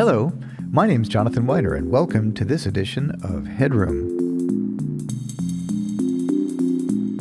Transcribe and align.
Hello, 0.00 0.32
my 0.70 0.86
name's 0.86 1.10
Jonathan 1.10 1.44
Wyner, 1.44 1.76
and 1.76 1.90
welcome 1.90 2.32
to 2.32 2.42
this 2.42 2.64
edition 2.64 3.10
of 3.22 3.44
Headroom. 3.44 4.08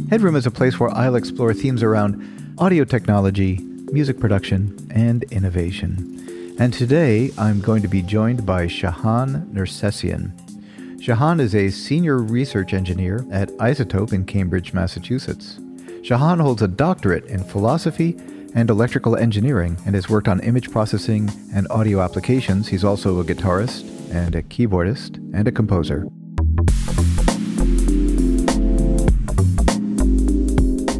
Headroom 0.10 0.38
is 0.38 0.46
a 0.46 0.52
place 0.52 0.80
where 0.80 0.90
I'll 0.92 1.18
explore 1.18 1.54
themes 1.54 1.84
around 1.84 2.56
audio 2.58 2.86
technology, 2.86 3.58
music 3.92 4.18
production, 4.18 4.78
and 4.92 5.24
innovation. 5.24 6.56
And 6.58 6.74
today 6.74 7.32
I'm 7.38 7.60
going 7.60 7.82
to 7.82 7.90
be 7.90 8.02
joined 8.02 8.46
by 8.46 8.68
Shahan 8.68 9.52
Nercessian. 9.52 10.32
Shahan 11.02 11.42
is 11.42 11.54
a 11.54 11.72
senior 11.72 12.20
research 12.20 12.74
engineer 12.74 13.26
at 13.30 13.50
iZotope 13.58 14.14
in 14.14 14.24
Cambridge, 14.24 14.72
Massachusetts. 14.72 15.60
Shahan 16.02 16.40
holds 16.40 16.62
a 16.62 16.68
doctorate 16.70 17.26
in 17.26 17.44
philosophy 17.44 18.18
and 18.56 18.70
electrical 18.70 19.16
engineering 19.16 19.78
and 19.86 19.96
has 19.96 20.10
worked 20.10 20.28
on 20.28 20.40
image 20.42 20.72
processing 20.72 21.30
and 21.54 21.68
audio 21.70 22.02
applications. 22.02 22.68
He's 22.68 22.84
also 22.84 23.20
a 23.20 23.24
guitarist 23.24 23.88
and 24.12 24.36
a 24.36 24.44
keyboardist 24.44 25.18
and 25.34 25.48
a 25.48 25.52
composer. 25.52 26.08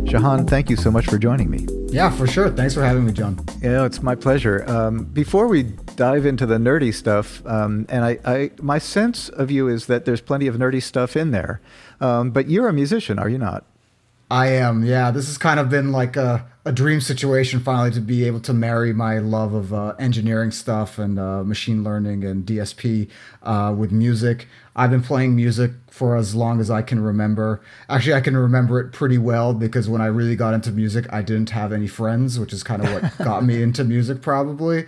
Shahan, 0.10 0.50
thank 0.50 0.72
you 0.72 0.76
so 0.76 0.90
much 0.90 1.06
for 1.06 1.20
joining 1.20 1.52
me. 1.52 1.68
Yeah, 1.92 2.10
for 2.10 2.26
sure. 2.26 2.50
Thanks 2.50 2.74
for 2.74 2.84
having 2.84 3.06
me, 3.06 3.12
John. 3.12 3.40
Yeah, 3.62 3.86
it's 3.86 4.02
my 4.02 4.16
pleasure. 4.16 4.64
Um, 4.68 5.06
before 5.06 5.48
we 5.48 5.64
dive 5.96 6.26
into 6.26 6.46
the 6.46 6.58
nerdy 6.58 6.94
stuff, 6.94 7.46
um, 7.46 7.86
and 7.90 8.04
I, 8.04 8.20
I, 8.26 8.52
my 8.62 8.80
sense 8.80 9.30
of 9.30 9.52
you 9.52 9.68
is 9.68 9.86
that 9.86 10.06
there's 10.06 10.22
plenty 10.22 10.48
of 10.48 10.56
nerdy 10.56 10.82
stuff 10.82 11.16
in 11.16 11.32
there, 11.32 11.62
um, 12.02 12.32
but 12.32 12.50
you're 12.50 12.68
a 12.68 12.74
musician, 12.74 13.20
are 13.20 13.30
you 13.30 13.38
not? 13.38 13.66
I 14.32 14.48
am. 14.48 14.84
Yeah, 14.84 15.12
this 15.12 15.28
has 15.28 15.38
kind 15.38 15.60
of 15.60 15.70
been 15.70 15.92
like 15.92 16.16
a, 16.16 16.46
a 16.70 16.72
dream 16.72 17.02
situation 17.02 17.60
finally 17.60 17.90
to 17.90 18.00
be 18.00 18.26
able 18.26 18.40
to 18.40 18.54
marry 18.54 18.94
my 18.94 19.18
love 19.18 19.56
of 19.56 19.74
uh, 19.74 19.96
engineering 19.98 20.52
stuff 20.52 21.00
and 21.00 21.18
uh, 21.18 21.44
machine 21.44 21.84
learning 21.84 22.24
and 22.24 22.46
DSP 22.46 23.10
uh, 23.42 23.74
with 23.76 23.92
music. 23.92 24.48
I've 24.76 24.92
been 24.92 25.02
playing 25.02 25.36
music 25.36 25.72
for 25.90 26.16
as 26.16 26.36
long 26.36 26.60
as 26.60 26.70
I 26.70 26.84
can 26.84 27.00
remember. 27.00 27.60
Actually, 27.90 28.14
I 28.14 28.22
can 28.22 28.38
remember 28.38 28.80
it 28.80 28.92
pretty 28.92 29.18
well 29.18 29.56
because 29.56 29.90
when 29.90 30.00
I 30.00 30.06
really 30.06 30.36
got 30.36 30.54
into 30.54 30.72
music, 30.72 31.08
I 31.12 31.24
didn't 31.24 31.50
have 31.50 31.74
any 31.74 31.88
friends, 31.88 32.38
which 32.38 32.54
is 32.54 32.62
kind 32.62 32.86
of 32.86 32.94
what 32.94 33.18
got 33.26 33.44
me 33.44 33.64
into 33.64 33.84
music, 33.84 34.22
probably. 34.22 34.86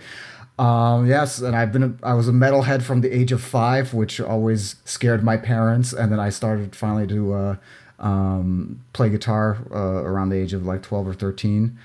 Um, 0.60 1.08
yes, 1.08 1.40
and 1.40 1.56
I've 1.56 1.72
been 1.72 1.82
a, 1.82 1.94
I 2.06 2.14
was 2.14 2.28
a 2.28 2.32
metalhead 2.32 2.82
from 2.82 3.00
the 3.00 3.10
age 3.10 3.32
of 3.32 3.42
five, 3.42 3.92
which 3.92 4.20
always 4.20 4.76
scared 4.84 5.24
my 5.24 5.36
parents, 5.36 5.92
and 5.92 6.12
then 6.12 6.20
I 6.20 6.30
started 6.30 6.76
finally 6.76 7.08
to 7.08 7.32
uh, 7.32 7.56
um, 8.02 8.84
play 8.92 9.08
guitar 9.08 9.58
uh, 9.70 10.02
around 10.04 10.28
the 10.28 10.36
age 10.36 10.52
of 10.52 10.66
like 10.66 10.82
12 10.82 11.08
or 11.08 11.14
13. 11.14 11.78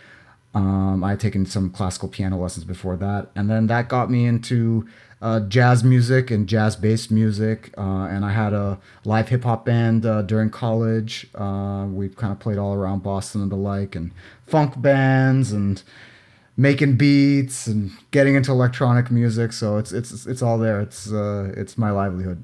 Um, 0.53 1.03
I 1.03 1.11
had 1.11 1.19
taken 1.19 1.45
some 1.45 1.69
classical 1.69 2.09
piano 2.09 2.37
lessons 2.37 2.65
before 2.65 2.97
that, 2.97 3.29
and 3.35 3.49
then 3.49 3.67
that 3.67 3.87
got 3.89 4.09
me 4.09 4.25
into 4.25 4.88
uh, 5.21 5.39
jazz 5.41 5.83
music 5.83 6.31
and 6.31 6.47
jazz 6.47 6.75
based 6.75 7.11
music. 7.11 7.71
Uh, 7.77 8.07
and 8.07 8.25
I 8.25 8.31
had 8.31 8.53
a 8.53 8.79
live 9.05 9.29
hip 9.29 9.43
hop 9.43 9.65
band 9.65 10.05
uh, 10.05 10.23
during 10.23 10.49
college. 10.49 11.27
Uh, 11.35 11.85
we 11.89 12.09
kind 12.09 12.33
of 12.33 12.39
played 12.39 12.57
all 12.57 12.73
around 12.73 13.03
Boston 13.03 13.41
and 13.41 13.51
the 13.51 13.55
like, 13.55 13.95
and 13.95 14.11
funk 14.47 14.81
bands 14.81 15.51
and 15.51 15.83
making 16.55 16.95
beats 16.95 17.67
and 17.67 17.91
getting 18.09 18.33
into 18.33 18.51
electronic 18.51 19.11
music. 19.11 19.53
So 19.53 19.77
it's 19.77 19.91
it's 19.91 20.25
it's 20.25 20.41
all 20.41 20.57
there. 20.57 20.81
It's 20.81 21.11
uh, 21.11 21.53
it's 21.55 21.77
my 21.77 21.91
livelihood. 21.91 22.43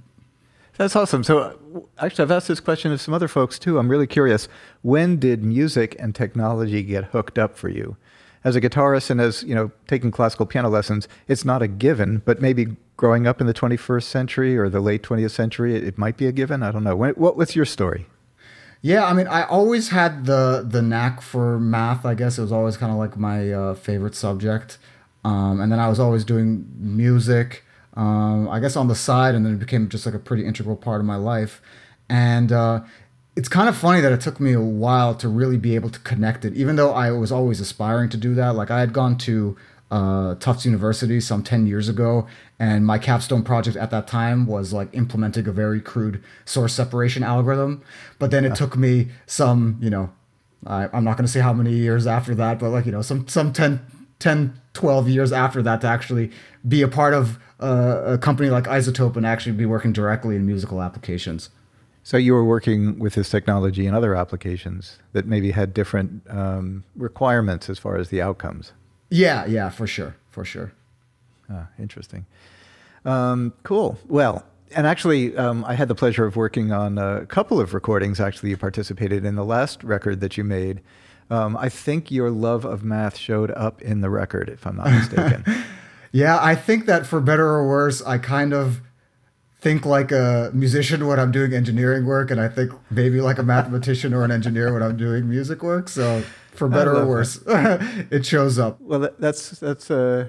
That's 0.77 0.95
awesome. 0.95 1.23
So, 1.23 1.87
actually, 1.99 2.23
I've 2.23 2.31
asked 2.31 2.47
this 2.47 2.59
question 2.59 2.91
of 2.91 2.99
some 2.99 3.13
other 3.13 3.27
folks 3.27 3.59
too. 3.59 3.77
I'm 3.77 3.89
really 3.89 4.07
curious. 4.07 4.47
When 4.81 5.19
did 5.19 5.43
music 5.43 5.95
and 5.99 6.15
technology 6.15 6.81
get 6.81 7.05
hooked 7.05 7.37
up 7.37 7.57
for 7.57 7.69
you? 7.69 7.95
As 8.43 8.55
a 8.55 8.61
guitarist 8.61 9.09
and 9.09 9.21
as 9.21 9.43
you 9.43 9.55
know, 9.55 9.71
taking 9.87 10.11
classical 10.11 10.45
piano 10.45 10.69
lessons, 10.69 11.07
it's 11.27 11.45
not 11.45 11.61
a 11.61 11.67
given. 11.67 12.23
But 12.25 12.41
maybe 12.41 12.75
growing 12.97 13.27
up 13.27 13.39
in 13.39 13.47
the 13.47 13.53
21st 13.53 14.03
century 14.03 14.57
or 14.57 14.67
the 14.67 14.79
late 14.79 15.03
20th 15.03 15.31
century, 15.31 15.75
it, 15.75 15.83
it 15.83 15.97
might 15.97 16.17
be 16.17 16.25
a 16.25 16.31
given. 16.31 16.63
I 16.63 16.71
don't 16.71 16.83
know. 16.83 16.95
When, 16.95 17.11
what, 17.11 17.37
what's 17.37 17.55
your 17.55 17.65
story? 17.65 18.07
Yeah, 18.81 19.05
I 19.05 19.13
mean, 19.13 19.27
I 19.27 19.43
always 19.43 19.89
had 19.89 20.25
the 20.25 20.65
the 20.67 20.81
knack 20.81 21.21
for 21.21 21.57
math. 21.57 22.05
I 22.05 22.15
guess 22.15 22.37
it 22.37 22.41
was 22.41 22.51
always 22.51 22.75
kind 22.75 22.91
of 22.91 22.97
like 22.97 23.15
my 23.15 23.49
uh, 23.51 23.75
favorite 23.75 24.15
subject. 24.15 24.77
Um, 25.23 25.61
and 25.61 25.71
then 25.71 25.79
I 25.79 25.87
was 25.87 26.01
always 26.01 26.25
doing 26.25 26.69
music 26.75 27.63
um, 27.95 28.49
I 28.49 28.59
guess 28.59 28.75
on 28.75 28.87
the 28.87 28.95
side, 28.95 29.35
and 29.35 29.45
then 29.45 29.53
it 29.53 29.59
became 29.59 29.89
just 29.89 30.05
like 30.05 30.15
a 30.15 30.19
pretty 30.19 30.45
integral 30.45 30.75
part 30.75 30.99
of 30.99 31.05
my 31.05 31.15
life. 31.15 31.61
And 32.09 32.51
uh, 32.51 32.81
it's 33.35 33.49
kind 33.49 33.69
of 33.69 33.77
funny 33.77 34.01
that 34.01 34.11
it 34.11 34.21
took 34.21 34.39
me 34.39 34.53
a 34.53 34.61
while 34.61 35.15
to 35.15 35.27
really 35.27 35.57
be 35.57 35.75
able 35.75 35.89
to 35.89 35.99
connect 35.99 36.45
it, 36.45 36.53
even 36.53 36.75
though 36.75 36.93
I 36.93 37.11
was 37.11 37.31
always 37.31 37.59
aspiring 37.59 38.09
to 38.09 38.17
do 38.17 38.35
that. 38.35 38.55
Like 38.55 38.71
I 38.71 38.79
had 38.79 38.93
gone 38.93 39.17
to 39.19 39.57
uh, 39.91 40.35
Tufts 40.35 40.65
University 40.65 41.19
some 41.19 41.43
10 41.43 41.67
years 41.67 41.87
ago, 41.87 42.27
and 42.59 42.85
my 42.85 42.97
capstone 42.97 43.43
project 43.43 43.77
at 43.77 43.91
that 43.91 44.07
time 44.07 44.47
was 44.47 44.73
like 44.73 44.89
implementing 44.93 45.47
a 45.47 45.51
very 45.51 45.79
crude 45.79 46.23
source 46.45 46.73
separation 46.73 47.23
algorithm. 47.23 47.83
But 48.17 48.31
then 48.31 48.43
it 48.43 48.55
took 48.55 48.75
me 48.75 49.09
some, 49.27 49.77
you 49.79 49.91
know, 49.91 50.11
I, 50.65 50.89
I'm 50.93 51.03
not 51.03 51.17
going 51.17 51.25
to 51.25 51.31
say 51.31 51.41
how 51.41 51.53
many 51.53 51.73
years 51.73 52.07
after 52.07 52.33
that, 52.35 52.57
but 52.57 52.69
like, 52.69 52.85
you 52.85 52.91
know, 52.91 53.01
some, 53.01 53.27
some 53.27 53.53
10, 53.53 53.85
10, 54.23 54.57
12 54.73 55.09
years 55.09 55.33
after 55.33 55.61
that 55.61 55.81
to 55.81 55.87
actually 55.87 56.31
be 56.65 56.81
a 56.81 56.87
part 56.87 57.13
of 57.13 57.37
uh, 57.59 58.01
a 58.05 58.17
company 58.17 58.49
like 58.49 58.63
iZotope 58.63 59.17
and 59.17 59.25
actually 59.25 59.51
be 59.51 59.65
working 59.65 59.91
directly 59.91 60.37
in 60.37 60.45
musical 60.45 60.81
applications. 60.81 61.49
So 62.03 62.15
you 62.15 62.33
were 62.33 62.43
working 62.43 62.99
with 62.99 63.15
this 63.15 63.29
technology 63.29 63.85
in 63.85 63.93
other 63.93 64.15
applications 64.15 64.97
that 65.11 65.25
maybe 65.25 65.51
had 65.51 65.73
different 65.73 66.23
um, 66.29 66.85
requirements 66.95 67.69
as 67.69 67.79
far 67.79 67.97
as 67.97 68.09
the 68.09 68.21
outcomes. 68.21 68.71
Yeah, 69.09 69.45
yeah, 69.45 69.69
for 69.69 69.87
sure, 69.87 70.15
for 70.31 70.45
sure. 70.45 70.71
Ah, 71.49 71.67
interesting. 71.77 72.25
Um, 73.03 73.53
cool. 73.63 73.97
Well, 74.07 74.45
and 74.73 74.87
actually, 74.87 75.35
um, 75.35 75.65
I 75.65 75.75
had 75.75 75.89
the 75.89 75.95
pleasure 75.95 76.25
of 76.25 76.37
working 76.37 76.71
on 76.71 76.97
a 76.97 77.25
couple 77.25 77.59
of 77.59 77.73
recordings. 77.73 78.21
Actually, 78.21 78.51
you 78.51 78.57
participated 78.57 79.25
in 79.25 79.35
the 79.35 79.45
last 79.45 79.83
record 79.83 80.21
that 80.21 80.37
you 80.37 80.45
made. 80.45 80.81
Um, 81.33 81.57
I 81.57 81.67
think 81.67 82.11
your 82.11 82.29
love 82.29 82.63
of 82.63 82.83
math 82.83 83.17
showed 83.17 83.49
up 83.51 83.81
in 83.81 84.01
the 84.01 84.09
record, 84.11 84.49
if 84.49 84.67
I'm 84.67 84.77
not 84.77 84.91
mistaken. 84.91 85.43
Yeah, 86.15 86.37
I 86.39 86.53
think 86.53 86.85
that 86.85 87.07
for 87.07 87.19
better 87.19 87.47
or 87.47 87.67
worse, 87.67 87.99
I 88.03 88.19
kind 88.19 88.53
of 88.53 88.81
think 89.61 89.83
like 89.83 90.11
a 90.11 90.51
musician 90.53 91.07
when 91.07 91.19
I'm 91.19 91.31
doing 91.31 91.55
engineering 91.55 92.05
work, 92.05 92.29
and 92.29 92.39
I 92.39 92.49
think 92.49 92.71
maybe 92.91 93.19
like 93.19 93.39
a 93.39 93.43
mathematician 93.43 94.13
or 94.13 94.23
an 94.23 94.29
engineer 94.29 94.71
when 94.71 94.83
I'm 94.83 94.95
doing 94.95 95.27
music 95.27 95.63
work. 95.63 95.89
So 95.89 96.21
for 96.51 96.69
better 96.69 96.95
or 96.95 97.07
worse, 97.07 97.39
it 97.47 98.27
shows 98.27 98.59
up. 98.59 98.79
Well, 98.79 98.99
that, 98.99 99.19
that's 99.19 99.59
that's 99.59 99.89
uh, 99.89 100.27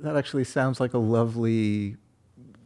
that 0.00 0.16
actually 0.16 0.44
sounds 0.44 0.80
like 0.80 0.94
a 0.94 0.98
lovely 0.98 1.98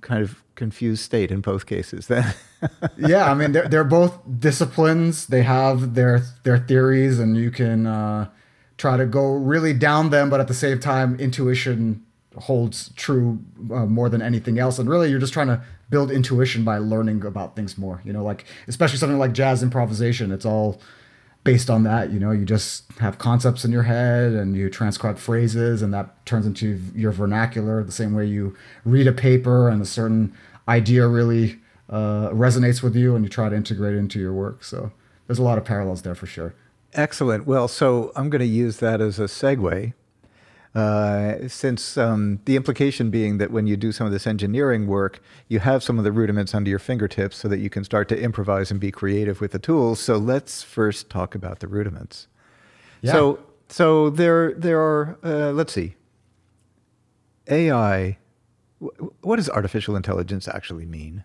kind 0.00 0.22
of 0.22 0.42
confused 0.54 1.02
state 1.02 1.30
in 1.30 1.40
both 1.40 1.66
cases. 1.66 2.06
Then, 2.06 2.34
yeah, 2.96 3.30
I 3.30 3.34
mean 3.34 3.52
they're 3.52 3.68
they're 3.68 3.84
both 3.84 4.18
disciplines. 4.38 5.26
They 5.26 5.42
have 5.42 5.94
their 5.94 6.22
their 6.44 6.58
theories, 6.58 7.18
and 7.18 7.36
you 7.36 7.50
can 7.50 7.86
uh, 7.86 8.28
try 8.76 8.96
to 8.96 9.06
go 9.06 9.34
really 9.34 9.72
down 9.72 10.10
them, 10.10 10.30
but 10.30 10.40
at 10.40 10.48
the 10.48 10.54
same 10.54 10.80
time, 10.80 11.18
intuition 11.20 12.04
holds 12.36 12.90
true 12.94 13.38
uh, 13.72 13.86
more 13.86 14.08
than 14.08 14.22
anything 14.22 14.58
else. 14.58 14.78
And 14.78 14.88
really, 14.88 15.10
you're 15.10 15.18
just 15.18 15.32
trying 15.32 15.48
to 15.48 15.62
build 15.90 16.10
intuition 16.10 16.64
by 16.64 16.78
learning 16.78 17.24
about 17.24 17.56
things 17.56 17.76
more. 17.76 18.00
You 18.04 18.12
know, 18.12 18.24
like 18.24 18.44
especially 18.68 18.98
something 18.98 19.18
like 19.18 19.32
jazz 19.32 19.62
improvisation. 19.62 20.32
It's 20.32 20.46
all 20.46 20.80
based 21.44 21.70
on 21.70 21.84
that. 21.84 22.10
You 22.10 22.20
know, 22.20 22.30
you 22.30 22.44
just 22.44 22.90
have 22.98 23.18
concepts 23.18 23.64
in 23.64 23.72
your 23.72 23.84
head 23.84 24.32
and 24.32 24.56
you 24.56 24.68
transcribe 24.68 25.18
phrases, 25.18 25.82
and 25.82 25.92
that 25.94 26.24
turns 26.26 26.46
into 26.46 26.80
your 26.94 27.12
vernacular. 27.12 27.82
The 27.82 27.92
same 27.92 28.14
way 28.14 28.26
you 28.26 28.56
read 28.84 29.06
a 29.06 29.12
paper 29.12 29.68
and 29.68 29.80
a 29.80 29.86
certain 29.86 30.34
idea 30.68 31.06
really 31.08 31.58
uh, 31.88 32.28
resonates 32.30 32.82
with 32.82 32.94
you, 32.94 33.14
and 33.14 33.24
you 33.24 33.28
try 33.28 33.48
to 33.48 33.56
integrate 33.56 33.94
it 33.94 33.98
into 33.98 34.18
your 34.18 34.32
work. 34.32 34.64
So 34.64 34.92
there's 35.26 35.38
a 35.38 35.42
lot 35.42 35.58
of 35.58 35.64
parallels 35.64 36.02
there 36.02 36.14
for 36.14 36.26
sure. 36.26 36.54
Excellent. 36.92 37.46
Well, 37.46 37.68
so 37.68 38.12
I'm 38.16 38.30
going 38.30 38.40
to 38.40 38.46
use 38.46 38.78
that 38.78 39.00
as 39.00 39.18
a 39.18 39.24
segue 39.24 39.92
uh, 40.74 41.48
since 41.48 41.96
um, 41.96 42.40
the 42.44 42.54
implication 42.54 43.10
being 43.10 43.38
that 43.38 43.50
when 43.50 43.66
you 43.66 43.76
do 43.76 43.90
some 43.90 44.06
of 44.06 44.12
this 44.12 44.26
engineering 44.26 44.86
work, 44.86 45.20
you 45.48 45.58
have 45.58 45.82
some 45.82 45.98
of 45.98 46.04
the 46.04 46.12
rudiments 46.12 46.54
under 46.54 46.70
your 46.70 46.78
fingertips 46.78 47.36
so 47.36 47.48
that 47.48 47.58
you 47.58 47.68
can 47.68 47.82
start 47.82 48.08
to 48.08 48.20
improvise 48.20 48.70
and 48.70 48.78
be 48.78 48.92
creative 48.92 49.40
with 49.40 49.50
the 49.50 49.58
tools. 49.58 49.98
So 50.00 50.16
let's 50.16 50.62
first 50.62 51.10
talk 51.10 51.34
about 51.34 51.58
the 51.58 51.66
rudiments. 51.66 52.28
Yeah. 53.02 53.12
So, 53.12 53.40
so 53.68 54.10
there, 54.10 54.52
there 54.54 54.80
are, 54.80 55.18
uh, 55.24 55.50
let's 55.52 55.72
see, 55.72 55.96
AI. 57.48 58.18
What 58.78 59.36
does 59.36 59.50
artificial 59.50 59.96
intelligence 59.96 60.46
actually 60.46 60.86
mean? 60.86 61.24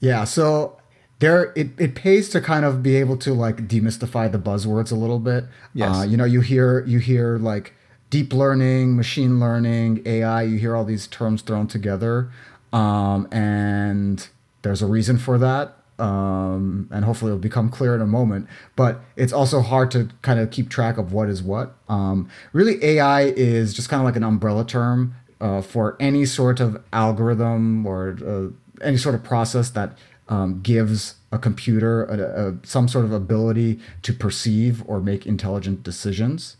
Yeah. 0.00 0.24
So 0.24 0.76
there 1.20 1.52
it, 1.54 1.68
it 1.78 1.94
pays 1.94 2.28
to 2.30 2.40
kind 2.40 2.64
of 2.64 2.82
be 2.82 2.96
able 2.96 3.16
to 3.18 3.32
like 3.32 3.68
demystify 3.68 4.30
the 4.30 4.40
buzzwords 4.40 4.90
a 4.90 4.96
little 4.96 5.20
bit. 5.20 5.44
Yes. 5.72 5.96
Uh, 5.96 6.02
you 6.02 6.16
know, 6.16 6.24
you 6.24 6.40
hear 6.40 6.84
you 6.84 6.98
hear 6.98 7.38
like 7.38 7.74
deep 8.12 8.34
learning, 8.34 8.94
machine 8.94 9.40
learning, 9.40 10.02
AI. 10.04 10.42
You 10.42 10.58
hear 10.58 10.76
all 10.76 10.84
these 10.84 11.06
terms 11.06 11.40
thrown 11.40 11.66
together, 11.66 12.30
um, 12.70 13.26
and 13.32 14.28
there's 14.60 14.82
a 14.82 14.86
reason 14.86 15.16
for 15.16 15.38
that. 15.38 15.78
Um, 15.98 16.88
and 16.90 17.04
hopefully 17.04 17.30
it'll 17.30 17.38
become 17.38 17.70
clear 17.70 17.94
in 17.94 18.00
a 18.02 18.06
moment. 18.06 18.48
But 18.76 19.00
it's 19.16 19.32
also 19.32 19.60
hard 19.60 19.90
to 19.92 20.10
kind 20.20 20.38
of 20.40 20.50
keep 20.50 20.68
track 20.68 20.98
of 20.98 21.12
what 21.12 21.28
is 21.28 21.42
what. 21.42 21.74
Um, 21.88 22.28
really, 22.52 22.84
AI 22.84 23.22
is 23.22 23.72
just 23.72 23.88
kind 23.88 24.00
of 24.00 24.04
like 24.04 24.16
an 24.16 24.24
umbrella 24.24 24.66
term 24.66 25.14
uh, 25.40 25.62
for 25.62 25.96
any 25.98 26.26
sort 26.26 26.60
of 26.60 26.82
algorithm 26.92 27.86
or 27.86 28.18
uh, 28.26 28.84
any 28.84 28.98
sort 28.98 29.14
of 29.14 29.24
process 29.24 29.70
that 29.70 29.96
um, 30.28 30.60
gives 30.60 31.14
a 31.30 31.38
computer 31.38 32.04
a, 32.04 32.48
a, 32.48 32.66
some 32.66 32.88
sort 32.88 33.06
of 33.06 33.12
ability 33.12 33.80
to 34.02 34.12
perceive 34.12 34.82
or 34.86 35.00
make 35.00 35.24
intelligent 35.24 35.82
decisions. 35.82 36.56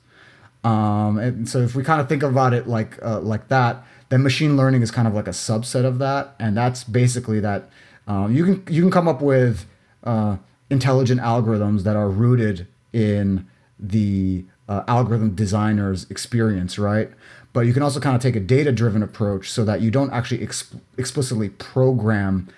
Um, 0.64 1.18
and 1.18 1.48
so 1.48 1.58
if 1.58 1.74
we 1.74 1.82
kind 1.82 2.00
of 2.00 2.08
think 2.08 2.22
about 2.22 2.54
it 2.54 2.68
like 2.68 3.02
uh, 3.02 3.20
like 3.20 3.48
that, 3.48 3.84
then 4.10 4.22
machine 4.22 4.56
learning 4.56 4.82
is 4.82 4.90
kind 4.90 5.08
of 5.08 5.14
like 5.14 5.26
a 5.26 5.32
subset 5.32 5.84
of 5.84 5.98
that, 5.98 6.34
and 6.38 6.56
that's 6.56 6.84
basically 6.84 7.40
that 7.40 7.68
um, 8.06 8.34
you 8.34 8.44
can 8.44 8.74
you 8.74 8.82
can 8.82 8.90
come 8.90 9.08
up 9.08 9.20
with 9.20 9.66
uh, 10.04 10.36
intelligent 10.70 11.20
algorithms 11.20 11.82
that 11.82 11.96
are 11.96 12.08
rooted 12.08 12.66
in 12.92 13.48
the 13.78 14.44
uh, 14.68 14.84
algorithm 14.86 15.34
designer's 15.34 16.08
experience, 16.10 16.78
right? 16.78 17.10
But 17.52 17.66
you 17.66 17.74
can 17.74 17.82
also 17.82 18.00
kind 18.00 18.16
of 18.16 18.22
take 18.22 18.36
a 18.36 18.40
data 18.40 18.72
driven 18.72 19.02
approach 19.02 19.50
so 19.50 19.64
that 19.64 19.80
you 19.80 19.90
don't 19.90 20.12
actually 20.12 20.42
ex- 20.42 20.74
explicitly 20.96 21.48
program 21.50 22.48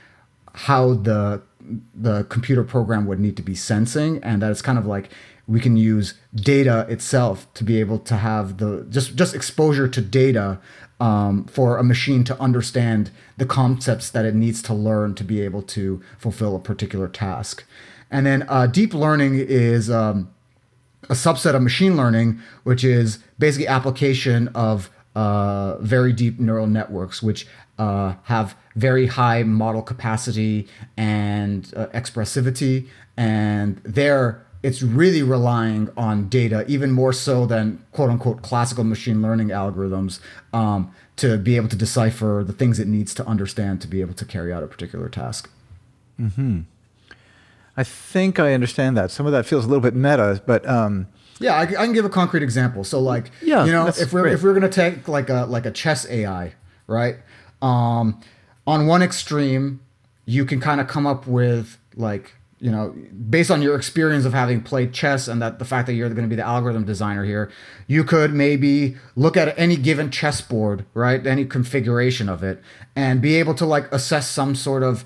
how 0.53 0.95
the 0.95 1.43
the 1.95 2.25
computer 2.25 2.63
program 2.63 3.07
would 3.07 3.19
need 3.19 3.37
to 3.37 3.43
be 3.43 3.55
sensing 3.55 4.23
and 4.23 4.43
that 4.43 4.51
it's 4.51 4.61
kind 4.61 4.79
of 4.79 4.85
like 4.85 5.09
we 5.47 5.61
can 5.61 5.77
use 5.77 6.15
data 6.35 6.87
itself 6.89 7.53
to 7.55 7.65
be 7.65 7.79
able 7.81 7.99
to 7.99 8.17
have 8.17 8.59
the 8.59 8.87
just 8.89 9.15
just 9.15 9.35
exposure 9.35 9.89
to 9.89 10.01
data 10.01 10.59
um, 11.01 11.45
for 11.45 11.77
a 11.77 11.85
machine 11.85 12.25
to 12.25 12.39
understand 12.41 13.11
the 13.37 13.47
concepts 13.47 14.11
that 14.11 14.25
it 14.25 14.35
needs 14.35 14.63
to 14.63 14.73
learn 14.73 15.15
to 15.15 15.25
be 15.25 15.41
able 15.43 15.63
to 15.63 16.03
fulfill 16.19 16.57
a 16.57 16.61
particular 16.61 17.09
task 17.09 17.65
and 18.11 18.27
then 18.27 18.45
uh, 18.49 18.67
deep 18.67 18.95
learning 18.95 19.35
is 19.35 19.91
um, 19.91 20.33
a 21.11 21.15
subset 21.15 21.55
of 21.55 21.63
machine 21.63 21.97
learning, 21.97 22.41
which 22.63 22.85
is 22.85 23.19
basically 23.39 23.67
application 23.67 24.49
of 24.49 24.91
uh, 25.15 25.79
very 25.79 26.13
deep 26.13 26.39
neural 26.39 26.67
networks, 26.67 27.23
which 27.23 27.47
uh, 27.79 28.15
have 28.25 28.57
very 28.77 29.07
high 29.07 29.43
model 29.43 29.83
capacity 29.83 30.69
and 30.97 31.73
uh, 31.77 31.87
expressivity. 31.87 32.87
And 33.17 33.79
there, 33.85 34.44
it's 34.65 34.83
really 34.83 35.23
relying 35.23 35.91
on 35.95 36.27
data, 36.31 36.65
even 36.67 36.91
more 36.91 37.13
so 37.13 37.45
than 37.45 37.85
quote 37.93 38.09
unquote 38.09 38.41
classical 38.41 38.83
machine 38.83 39.21
learning 39.21 39.49
algorithms, 39.49 40.21
um, 40.55 40.91
to 41.17 41.37
be 41.37 41.57
able 41.57 41.69
to 41.69 41.77
decipher 41.77 42.43
the 42.47 42.55
things 42.55 42.81
it 42.81 42.89
needs 42.89 43.13
to 43.15 43.27
understand 43.27 43.83
to 43.83 43.87
be 43.87 44.01
able 44.01 44.15
to 44.15 44.25
carry 44.25 44.55
out 44.55 44.63
a 44.63 44.67
particular 44.67 45.11
task. 45.11 45.51
Hmm. 46.17 46.61
I 47.77 47.85
think 47.85 48.41
I 48.41 48.55
understand 48.55 48.97
that. 48.97 49.11
Some 49.11 49.27
of 49.27 49.33
that 49.33 49.45
feels 49.45 49.67
a 49.67 49.69
little 49.69 49.83
bit 49.83 49.95
meta, 49.95 50.43
but 50.47 50.67
um, 50.67 51.09
yeah, 51.41 51.57
I, 51.57 51.63
I, 51.63 51.67
can 51.67 51.93
give 51.93 52.07
a 52.07 52.11
concrete 52.11 52.43
example. 52.43 52.85
So, 52.85 53.01
like, 53.01 53.33
yeah, 53.43 53.67
you 53.67 53.73
know, 53.73 53.89
if 53.89 54.15
we're 54.15 54.23
great. 54.23 54.33
if 54.33 54.43
we're 54.43 54.55
gonna 54.55 54.71
take 54.71 55.09
like 55.09 55.29
a 55.29 55.45
like 55.45 55.67
a 55.67 55.71
chess 55.73 56.09
AI, 56.09 56.55
right? 56.87 57.17
Um, 57.61 58.19
on 58.67 58.87
one 58.87 59.03
extreme, 59.03 59.81
you 60.25 60.47
can 60.47 60.59
kind 60.59 60.81
of 60.81 60.89
come 60.89 61.07
up 61.07 61.27
with 61.27 61.77
like 61.97 62.33
you 62.59 62.71
know 62.71 62.95
based 63.29 63.51
on 63.51 63.63
your 63.63 63.75
experience 63.77 64.25
of 64.25 64.33
having 64.33 64.61
played 64.61 64.93
chess 64.93 65.29
and 65.29 65.41
that 65.43 65.59
the 65.59 65.65
fact 65.65 65.87
that 65.87 65.95
you're 65.95 66.09
going 66.09 66.23
to 66.23 66.29
be 66.29 66.37
the 66.37 66.47
algorithm 66.47 66.85
designer 66.85 67.25
here 67.25 67.51
you 67.87 68.05
could 68.05 68.33
maybe 68.33 68.97
look 69.17 69.37
at 69.37 69.57
any 69.59 69.77
given 69.77 70.11
chessboard 70.11 70.85
right 70.95 71.27
any 71.27 71.45
configuration 71.45 72.29
of 72.29 72.43
it 72.43 72.63
and 72.95 73.21
be 73.21 73.35
able 73.37 73.55
to 73.55 73.67
like 73.67 73.91
assess 73.93 74.29
some 74.29 74.55
sort 74.55 74.83
of 74.83 75.05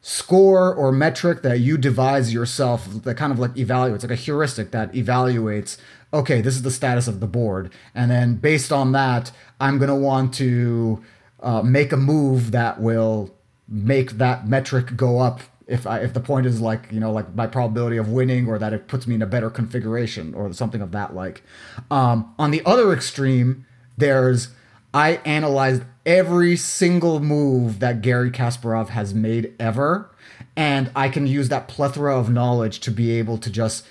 score 0.00 0.74
or 0.74 0.92
metric 0.92 1.42
that 1.42 1.60
you 1.60 1.76
devise 1.76 2.32
yourself 2.32 2.86
that 3.02 3.16
kind 3.16 3.32
of 3.32 3.38
like 3.38 3.54
evaluates 3.54 4.02
like 4.02 4.12
a 4.12 4.16
heuristic 4.16 4.70
that 4.70 4.92
evaluates 4.92 5.76
okay 6.12 6.40
this 6.40 6.54
is 6.54 6.62
the 6.62 6.70
status 6.70 7.08
of 7.08 7.20
the 7.20 7.26
board. 7.26 7.72
And 7.94 8.10
then 8.10 8.36
based 8.36 8.72
on 8.72 8.92
that 8.92 9.32
i'm 9.60 9.78
going 9.78 9.88
to 9.88 9.94
want 9.94 10.34
to 10.34 11.02
uh, 11.40 11.62
make 11.62 11.92
a 11.92 11.96
move 11.96 12.50
that 12.52 12.80
will 12.80 13.34
make 13.68 14.12
that 14.12 14.48
metric 14.48 14.96
go 14.96 15.20
up 15.20 15.40
if 15.68 15.86
I, 15.86 16.00
if 16.00 16.14
the 16.14 16.20
point 16.20 16.46
is 16.46 16.60
like 16.60 16.88
you 16.90 16.98
know 16.98 17.12
like 17.12 17.34
my 17.34 17.46
probability 17.46 17.98
of 17.98 18.08
winning 18.08 18.48
or 18.48 18.58
that 18.58 18.72
it 18.72 18.88
puts 18.88 19.06
me 19.06 19.14
in 19.14 19.22
a 19.22 19.26
better 19.26 19.50
configuration 19.50 20.34
or 20.34 20.52
something 20.52 20.80
of 20.80 20.92
that 20.92 21.14
like 21.14 21.42
um, 21.90 22.34
on 22.38 22.50
the 22.50 22.62
other 22.64 22.92
extreme 22.92 23.66
there's 23.96 24.48
i 24.92 25.20
analyzed 25.24 25.82
every 26.08 26.56
single 26.56 27.20
move 27.20 27.80
that 27.80 28.00
Garry 28.00 28.30
Kasparov 28.30 28.88
has 28.88 29.12
made 29.12 29.52
ever. 29.60 30.10
And 30.56 30.90
I 30.96 31.10
can 31.10 31.26
use 31.26 31.50
that 31.50 31.68
plethora 31.68 32.18
of 32.18 32.30
knowledge 32.30 32.80
to 32.80 32.90
be 32.90 33.12
able 33.12 33.36
to 33.38 33.50
just 33.50 33.86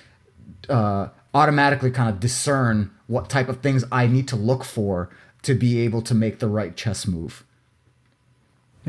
uh, 0.67 1.09
automatically 1.33 1.91
kind 1.91 2.09
of 2.09 2.19
discern 2.19 2.91
what 3.05 3.29
type 3.29 3.47
of 3.47 3.61
things 3.61 3.85
I 3.91 4.07
need 4.07 4.27
to 4.29 4.35
look 4.35 4.63
for 4.63 5.09
to 5.43 5.53
be 5.53 5.79
able 5.81 6.01
to 6.01 6.15
make 6.15 6.39
the 6.39 6.47
right 6.47 6.75
chess 6.75 7.05
move. 7.05 7.45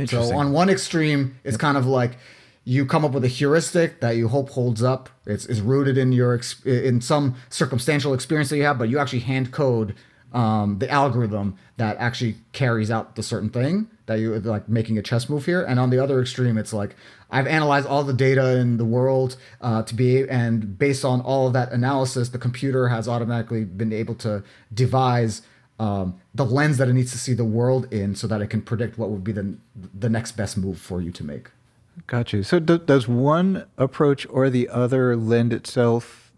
So 0.07 0.35
on 0.35 0.53
one 0.53 0.71
extreme, 0.71 1.39
it's 1.45 1.57
kind 1.57 1.77
of 1.77 1.85
like 1.85 2.13
you 2.69 2.85
come 2.85 3.03
up 3.03 3.13
with 3.13 3.25
a 3.25 3.29
heuristic 3.29 4.01
that 4.01 4.11
you 4.11 4.29
hope 4.29 4.51
holds 4.51 4.83
up. 4.83 5.09
It's, 5.25 5.49
rooted 5.49 5.97
in 5.97 6.13
your 6.13 6.39
in 6.67 7.01
some 7.01 7.37
circumstantial 7.49 8.13
experience 8.13 8.51
that 8.51 8.59
you 8.59 8.65
have, 8.65 8.79
but 8.79 8.91
you 8.91 8.99
actually 8.99 9.21
hand 9.21 9.53
code 9.53 9.95
um, 10.35 10.79
the 10.79 10.91
algorithm 10.91 11.57
that 11.79 11.97
actually 11.97 12.37
carries 12.53 12.91
out 12.91 13.17
the 13.17 13.23
certain 13.23 13.49
thing 13.49 13.89
that 14.05 14.17
you 14.17 14.39
like 14.41 14.69
making 14.69 14.99
a 14.99 15.03
chess 15.03 15.31
move 15.31 15.47
here. 15.47 15.63
And 15.63 15.81
on 15.81 15.89
the 15.89 15.99
other 15.99 16.21
extreme, 16.21 16.59
it's 16.59 16.75
like 16.75 16.95
I've 17.31 17.47
analyzed 17.47 17.87
all 17.87 18.05
the 18.05 18.13
data 18.13 18.59
in 18.59 18.77
the 18.77 18.85
world 18.85 19.39
uh, 19.63 19.83
to 19.85 19.95
be, 19.95 20.29
and 20.29 20.79
based 20.79 21.07
on 21.07 21.23
all 21.23 21.47
of 21.47 21.55
that 21.55 21.73
analysis, 21.73 22.29
the 22.29 22.39
computer 22.39 22.89
has 22.89 23.09
automatically 23.09 23.65
been 23.65 23.95
able 23.95 24.15
to 24.17 24.45
devise 24.75 25.41
um, 25.79 26.21
the 26.35 26.45
lens 26.45 26.77
that 26.77 26.89
it 26.89 26.93
needs 26.93 27.13
to 27.13 27.19
see 27.19 27.33
the 27.33 27.47
world 27.47 27.91
in, 27.91 28.15
so 28.15 28.27
that 28.27 28.43
it 28.43 28.49
can 28.49 28.61
predict 28.61 28.99
what 28.99 29.09
would 29.09 29.25
be 29.25 29.33
the 29.33 29.57
the 29.75 30.11
next 30.11 30.33
best 30.33 30.59
move 30.59 30.79
for 30.79 31.01
you 31.01 31.13
to 31.13 31.25
make. 31.25 31.49
Got 32.09 32.33
you. 32.33 32.43
So 32.43 32.59
do, 32.59 32.79
does 32.79 33.07
one 33.07 33.67
approach 33.77 34.27
or 34.31 34.49
the 34.49 34.69
other 34.71 35.15
lend 35.15 35.53
itself 35.53 36.33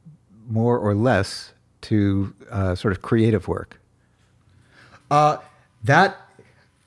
more 0.49 0.77
or 0.77 0.95
less 0.95 1.55
to 1.83 2.35
uh, 2.51 2.75
sort 2.75 2.93
of 2.93 3.03
creative 3.03 3.47
work? 3.47 3.81
Uh, 5.13 5.39
that 5.85 6.17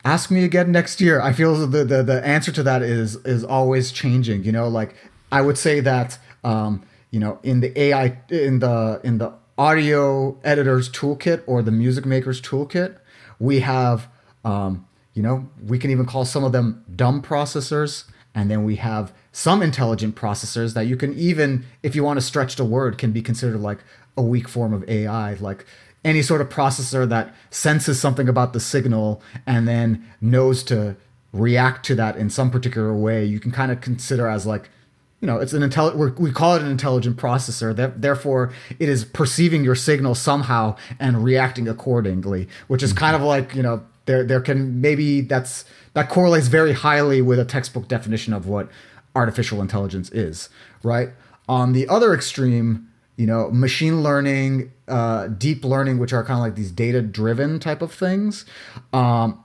ask 0.03 0.29
me 0.29 0.43
again 0.43 0.71
next 0.71 0.99
year. 0.99 1.21
I 1.21 1.31
feel 1.31 1.55
the, 1.65 1.85
the 1.85 2.03
the 2.03 2.25
answer 2.25 2.51
to 2.51 2.63
that 2.63 2.81
is 2.81 3.15
is 3.25 3.45
always 3.45 3.93
changing. 3.93 4.43
You 4.43 4.51
know, 4.51 4.67
like 4.67 4.95
I 5.31 5.41
would 5.41 5.57
say 5.57 5.79
that 5.79 6.17
um, 6.43 6.83
you 7.09 7.21
know 7.21 7.39
in 7.41 7.61
the 7.61 7.77
AI 7.79 8.19
in 8.29 8.59
the 8.59 8.99
in 9.03 9.17
the 9.17 9.33
audio 9.57 10.37
editor's 10.43 10.89
toolkit 10.89 11.43
or 11.47 11.61
the 11.61 11.71
music 11.71 12.05
maker's 12.05 12.41
toolkit, 12.41 12.97
we 13.39 13.61
have 13.61 14.09
um, 14.43 14.85
you 15.13 15.23
know 15.23 15.49
we 15.65 15.79
can 15.79 15.89
even 15.89 16.05
call 16.05 16.25
some 16.25 16.43
of 16.43 16.51
them 16.51 16.83
dumb 16.93 17.21
processors, 17.21 18.05
and 18.35 18.49
then 18.49 18.63
we 18.63 18.77
have 18.77 19.13
some 19.31 19.61
intelligent 19.61 20.15
processors 20.15 20.73
that 20.73 20.87
you 20.87 20.95
can 20.95 21.13
even 21.13 21.65
if 21.81 21.95
you 21.95 22.03
want 22.03 22.17
to 22.17 22.21
stretch 22.21 22.55
the 22.55 22.65
word 22.65 22.97
can 22.97 23.11
be 23.11 23.21
considered 23.21 23.59
like 23.59 23.79
a 24.17 24.21
weak 24.21 24.47
form 24.47 24.73
of 24.73 24.87
AI, 24.89 25.33
like 25.35 25.65
any 26.05 26.21
sort 26.21 26.41
of 26.41 26.49
processor 26.49 27.07
that 27.07 27.33
senses 27.49 27.99
something 27.99 28.27
about 28.27 28.53
the 28.53 28.59
signal 28.59 29.21
and 29.45 29.67
then 29.67 30.05
knows 30.21 30.63
to 30.63 30.95
react 31.31 31.85
to 31.85 31.95
that 31.95 32.15
in 32.17 32.29
some 32.29 32.51
particular 32.51 32.93
way, 32.93 33.25
you 33.25 33.39
can 33.39 33.51
kind 33.51 33.71
of 33.71 33.81
consider 33.81 34.27
as 34.27 34.45
like, 34.45 34.69
you 35.19 35.27
know, 35.27 35.37
it's 35.37 35.53
an 35.53 35.63
intelligent, 35.63 36.19
we 36.19 36.31
call 36.31 36.55
it 36.55 36.61
an 36.61 36.69
intelligent 36.69 37.15
processor. 37.15 37.73
That, 37.73 38.01
therefore, 38.01 38.51
it 38.77 38.89
is 38.89 39.05
perceiving 39.05 39.63
your 39.63 39.75
signal 39.75 40.15
somehow 40.15 40.75
and 40.99 41.23
reacting 41.23 41.67
accordingly, 41.67 42.49
which 42.67 42.83
is 42.83 42.91
mm-hmm. 42.91 42.99
kind 42.99 43.15
of 43.15 43.21
like, 43.21 43.55
you 43.55 43.63
know, 43.63 43.83
there, 44.05 44.23
there 44.23 44.41
can 44.41 44.81
maybe 44.81 45.21
that's, 45.21 45.65
that 45.93 46.09
correlates 46.09 46.47
very 46.47 46.73
highly 46.73 47.21
with 47.21 47.39
a 47.39 47.45
textbook 47.45 47.87
definition 47.87 48.33
of 48.33 48.47
what 48.47 48.69
artificial 49.15 49.61
intelligence 49.61 50.09
is, 50.11 50.49
right? 50.81 51.09
On 51.47 51.73
the 51.73 51.87
other 51.87 52.13
extreme, 52.13 52.87
you 53.15 53.27
know, 53.27 53.49
machine 53.51 54.01
learning, 54.01 54.71
uh, 54.87 55.27
deep 55.27 55.63
learning, 55.63 55.99
which 55.99 56.13
are 56.13 56.23
kind 56.23 56.39
of 56.39 56.43
like 56.43 56.55
these 56.55 56.71
data 56.71 57.01
driven 57.01 57.59
type 57.59 57.81
of 57.81 57.93
things. 57.93 58.45
Um, 58.91 59.43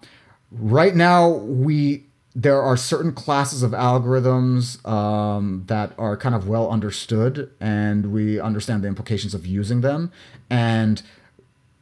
right 0.50 0.94
now, 0.94 1.28
we 1.28 2.04
there 2.34 2.62
are 2.62 2.76
certain 2.76 3.12
classes 3.12 3.64
of 3.64 3.72
algorithms 3.72 4.86
um, 4.88 5.64
that 5.66 5.92
are 5.98 6.16
kind 6.16 6.36
of 6.36 6.46
well 6.46 6.70
understood, 6.70 7.50
and 7.60 8.12
we 8.12 8.38
understand 8.38 8.84
the 8.84 8.88
implications 8.88 9.34
of 9.34 9.44
using 9.44 9.80
them. 9.80 10.12
And 10.48 11.02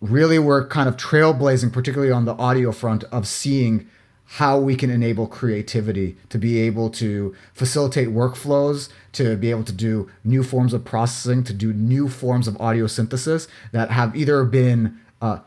really, 0.01 0.39
we're 0.39 0.67
kind 0.67 0.89
of 0.89 0.97
trailblazing, 0.97 1.73
particularly 1.73 2.13
on 2.13 2.25
the 2.25 2.35
audio 2.35 2.73
front, 2.73 3.05
of 3.05 3.27
seeing 3.27 3.89
how 4.27 4.59
we 4.59 4.75
can 4.75 4.91
enable 4.91 5.27
creativity 5.27 6.17
to 6.29 6.37
be 6.39 6.59
able 6.59 6.91
to 6.91 7.35
facilitate 7.55 8.09
workflows, 8.09 8.89
to 9.13 9.37
be 9.37 9.51
able 9.51 9.63
to 9.63 9.73
do 9.73 10.11
new 10.25 10.43
forms 10.43 10.73
of 10.73 10.85
processing, 10.85 11.45
to 11.45 11.53
do 11.53 11.73
new 11.73 12.09
forms 12.09 12.49
of 12.49 12.61
audio 12.61 12.89
synthesis 12.89 13.47
that 13.71 13.91
have 13.91 14.17
either 14.17 14.45
been 14.45 14.99
uh, 15.23 15.39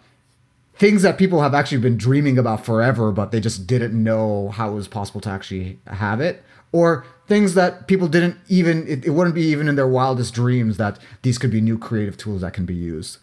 things 0.75 1.01
that 1.01 1.17
people 1.17 1.41
have 1.41 1.53
actually 1.53 1.77
been 1.77 1.97
dreaming 1.97 2.37
about 2.37 2.65
forever, 2.65 3.11
but 3.11 3.31
they 3.31 3.41
just 3.41 3.67
didn't 3.67 4.01
know 4.01 4.47
how 4.49 4.71
it 4.71 4.75
was 4.75 4.87
possible 4.87 5.19
to 5.19 5.29
actually 5.29 5.77
have 5.87 6.21
it, 6.21 6.41
or 6.71 7.05
things 7.27 7.53
that 7.55 7.85
people 7.85 8.07
didn't 8.07 8.37
even, 8.47 8.87
it, 8.87 9.05
it 9.05 9.09
wouldn't 9.09 9.35
be 9.35 9.43
even 9.43 9.67
in 9.67 9.75
their 9.75 9.87
wildest 9.87 10.33
dreams 10.33 10.77
that 10.77 10.97
these 11.21 11.37
could 11.37 11.51
be 11.51 11.59
new 11.59 11.77
creative 11.77 12.15
tools 12.15 12.41
that 12.41 12.53
can 12.53 12.65
be 12.65 12.73
used. 12.73 13.17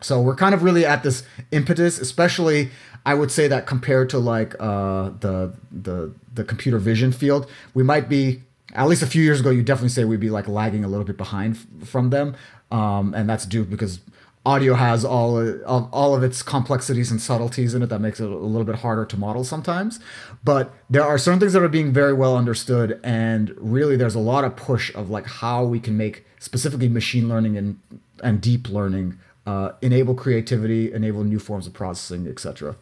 So 0.00 0.20
we're 0.20 0.36
kind 0.36 0.54
of 0.54 0.62
really 0.62 0.84
at 0.86 1.02
this 1.02 1.24
impetus, 1.50 1.98
especially 1.98 2.70
I 3.04 3.14
would 3.14 3.30
say 3.30 3.48
that 3.48 3.66
compared 3.66 4.10
to 4.10 4.18
like 4.18 4.54
uh, 4.60 5.10
the 5.20 5.54
the 5.70 6.12
the 6.34 6.44
computer 6.44 6.78
vision 6.78 7.12
field, 7.12 7.50
we 7.74 7.82
might 7.82 8.08
be 8.08 8.42
at 8.74 8.86
least 8.86 9.02
a 9.02 9.06
few 9.06 9.22
years 9.22 9.40
ago. 9.40 9.50
You 9.50 9.62
definitely 9.62 9.88
say 9.90 10.04
we'd 10.04 10.20
be 10.20 10.30
like 10.30 10.46
lagging 10.46 10.84
a 10.84 10.88
little 10.88 11.06
bit 11.06 11.16
behind 11.16 11.56
f- 11.56 11.88
from 11.88 12.10
them, 12.10 12.36
um, 12.70 13.14
and 13.14 13.28
that's 13.28 13.46
due 13.46 13.64
because 13.64 14.00
audio 14.46 14.74
has 14.74 15.04
all 15.04 15.38
of, 15.38 15.88
all 15.92 16.14
of 16.14 16.22
its 16.22 16.42
complexities 16.42 17.10
and 17.10 17.20
subtleties 17.20 17.74
in 17.74 17.82
it 17.82 17.88
that 17.88 18.00
makes 18.00 18.20
it 18.20 18.28
a 18.30 18.36
little 18.36 18.64
bit 18.64 18.76
harder 18.76 19.04
to 19.04 19.16
model 19.16 19.44
sometimes. 19.44 20.00
But 20.44 20.72
there 20.88 21.04
are 21.04 21.18
certain 21.18 21.40
things 21.40 21.52
that 21.52 21.62
are 21.62 21.68
being 21.68 21.92
very 21.92 22.12
well 22.12 22.36
understood, 22.36 23.00
and 23.02 23.54
really 23.56 23.96
there's 23.96 24.14
a 24.14 24.20
lot 24.20 24.44
of 24.44 24.54
push 24.56 24.94
of 24.94 25.10
like 25.10 25.26
how 25.26 25.64
we 25.64 25.80
can 25.80 25.96
make 25.96 26.26
specifically 26.38 26.88
machine 26.88 27.28
learning 27.28 27.56
and 27.56 27.80
and 28.22 28.40
deep 28.40 28.68
learning 28.68 29.18
uh, 29.48 29.72
enable 29.80 30.14
creativity, 30.14 30.92
enable 30.92 31.24
new 31.24 31.38
forms 31.38 31.66
of 31.66 31.72
processing, 31.72 32.28
etc. 32.28 32.76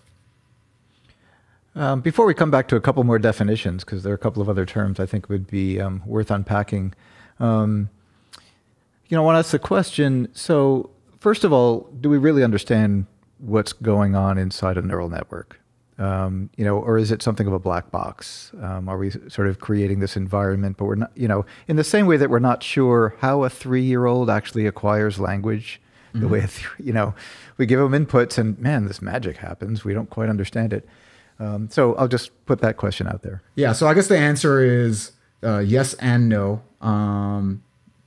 Um, 1.77 2.01
before 2.01 2.27
we 2.27 2.35
come 2.35 2.51
back 2.51 2.67
to 2.69 2.77
a 2.77 2.81
couple 2.81 3.05
more 3.05 3.21
definitions, 3.21 3.85
because 3.85 4.03
there 4.03 4.13
are 4.13 4.17
a 4.17 4.25
couple 4.27 4.43
of 4.43 4.49
other 4.49 4.67
terms 4.67 4.99
I 4.99 5.07
think 5.07 5.29
would 5.29 5.47
be 5.47 5.81
um, 5.81 6.03
worth 6.05 6.29
unpacking. 6.29 6.93
Um, 7.39 7.89
you 9.07 9.17
know, 9.17 9.23
I 9.23 9.25
want 9.25 9.37
to 9.37 9.39
ask 9.39 9.53
the 9.53 9.61
question. 9.61 10.29
So, 10.33 10.91
first 11.21 11.45
of 11.45 11.53
all, 11.53 11.89
do 12.01 12.11
we 12.11 12.19
really 12.19 12.43
understand 12.43 13.07
what's 13.39 13.73
going 13.73 14.17
on 14.17 14.37
inside 14.37 14.77
a 14.77 14.83
neural 14.83 15.09
network? 15.09 15.61
Um, 15.99 16.51
you 16.57 16.65
know, 16.65 16.79
or 16.79 16.99
is 16.99 17.13
it 17.13 17.23
something 17.23 17.47
of 17.47 17.53
a 17.53 17.61
black 17.61 17.93
box? 17.93 18.51
Um, 18.61 18.89
are 18.89 18.99
we 18.99 19.13
sort 19.29 19.47
of 19.47 19.61
creating 19.61 20.01
this 20.01 20.17
environment, 20.17 20.79
but 20.79 20.87
we're 20.87 20.97
not, 20.97 21.13
you 21.15 21.29
know, 21.29 21.47
in 21.69 21.77
the 21.77 21.85
same 21.85 22.07
way 22.07 22.17
that 22.17 22.29
we're 22.29 22.41
not 22.41 22.65
sure 22.65 23.15
how 23.21 23.45
a 23.45 23.51
three-year-old 23.51 24.29
actually 24.29 24.67
acquires 24.67 25.21
language, 25.21 25.81
mm-hmm. 26.17 26.23
the 26.23 26.29
way, 26.29 26.47
you 26.79 26.93
know, 26.93 27.15
we 27.57 27.67
give 27.67 27.81
them 27.81 27.93
inputs 27.93 28.39
and 28.39 28.59
man, 28.59 28.87
this 28.87 29.01
magic 29.01 29.39
happens. 29.39 29.85
We 29.85 29.95
don't 29.95 30.11
quite 30.11 30.29
understand 30.29 30.73
it. 30.73 30.89
Um, 31.39 31.69
so 31.71 31.95
I'll 31.97 32.09
just 32.09 32.31
put 32.47 32.61
that 32.61 32.77
question 32.77 33.07
out 33.07 33.23
there. 33.23 33.43
Yeah. 33.55 33.73
So 33.73 33.87
I 33.87 33.95
guess 33.95 34.09
the 34.09 34.19
answer 34.19 34.61
is 34.61 35.13
uh, 35.43 35.59
yes 35.59 35.95
and 35.95 36.29
no. 36.29 36.63
Um, 36.81 37.63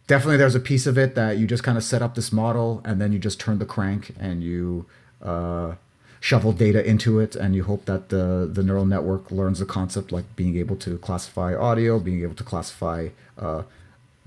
definitely 0.07 0.37
there's 0.37 0.55
a 0.55 0.59
piece 0.59 0.87
of 0.87 0.97
it 0.97 1.15
that 1.15 1.37
you 1.37 1.47
just 1.47 1.63
kind 1.63 1.77
of 1.77 1.83
set 1.83 2.01
up 2.01 2.15
this 2.15 2.31
model 2.31 2.81
and 2.83 2.99
then 2.99 3.13
you 3.13 3.19
just 3.19 3.39
turn 3.39 3.59
the 3.59 3.65
crank 3.65 4.11
and 4.19 4.43
you 4.43 4.87
uh, 5.21 5.75
shovel 6.19 6.51
data 6.51 6.85
into 6.85 7.19
it 7.19 7.35
and 7.35 7.55
you 7.55 7.63
hope 7.63 7.85
that 7.85 8.09
the 8.09 8.49
the 8.51 8.63
neural 8.63 8.85
network 8.85 9.31
learns 9.31 9.59
the 9.59 9.65
concept 9.65 10.11
like 10.11 10.25
being 10.35 10.57
able 10.57 10.75
to 10.75 10.97
classify 10.97 11.55
audio 11.55 11.99
being 11.99 12.21
able 12.23 12.33
to 12.33 12.43
classify 12.43 13.07
uh, 13.37 13.63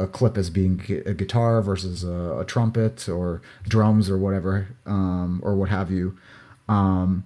a 0.02 0.06
clip 0.06 0.36
as 0.36 0.50
being 0.50 0.82
a 1.06 1.14
guitar 1.14 1.62
versus 1.62 2.04
a, 2.04 2.38
a 2.40 2.44
trumpet 2.44 3.08
or 3.08 3.42
drums 3.68 4.10
or 4.10 4.18
whatever 4.18 4.68
um, 4.86 5.40
or 5.44 5.54
what 5.54 5.68
have 5.68 5.90
you. 5.90 6.16
Um, 6.68 7.24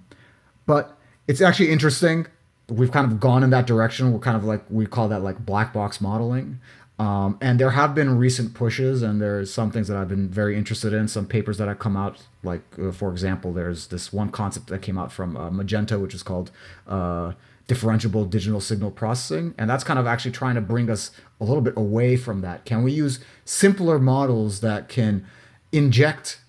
but 0.65 0.97
it's 1.27 1.41
actually 1.41 1.71
interesting. 1.71 2.27
We've 2.69 2.91
kind 2.91 3.09
of 3.11 3.19
gone 3.19 3.43
in 3.43 3.49
that 3.51 3.65
direction. 3.65 4.11
We're 4.11 4.19
kind 4.19 4.37
of 4.37 4.43
like 4.43 4.63
we 4.69 4.85
call 4.85 5.07
that 5.09 5.23
like 5.23 5.45
black 5.45 5.73
box 5.73 6.01
modeling. 6.01 6.59
Um, 6.99 7.37
and 7.41 7.59
there 7.59 7.69
have 7.71 7.93
been 7.93 8.17
recent 8.17 8.55
pushes, 8.55 9.03
and 9.03 9.21
there's 9.21 9.53
some 9.53 9.69
things 9.69 9.87
that 9.87 9.97
I've 9.97 10.07
been 10.07 10.29
very 10.29 10.57
interested 10.57 10.93
in. 10.93 11.07
Some 11.07 11.27
papers 11.27 11.59
that 11.59 11.67
have 11.67 11.77
come 11.77 11.95
out, 11.95 12.25
like 12.43 12.63
uh, 12.81 12.91
for 12.91 13.11
example, 13.11 13.53
there's 13.53 13.87
this 13.87 14.11
one 14.11 14.29
concept 14.29 14.67
that 14.67 14.81
came 14.81 14.97
out 14.97 15.11
from 15.11 15.37
uh, 15.37 15.51
Magenta, 15.51 15.99
which 15.99 16.15
is 16.15 16.23
called 16.23 16.49
uh, 16.87 17.33
differentiable 17.67 18.29
digital 18.29 18.61
signal 18.61 18.91
processing, 18.91 19.53
and 19.57 19.69
that's 19.69 19.83
kind 19.83 19.99
of 19.99 20.07
actually 20.07 20.31
trying 20.31 20.55
to 20.55 20.61
bring 20.61 20.89
us 20.89 21.11
a 21.41 21.43
little 21.43 21.61
bit 21.61 21.73
away 21.75 22.15
from 22.15 22.41
that. 22.41 22.65
Can 22.65 22.83
we 22.83 22.91
use 22.91 23.19
simpler 23.45 23.99
models 23.99 24.61
that 24.61 24.87
can 24.87 25.25
inject 25.71 26.41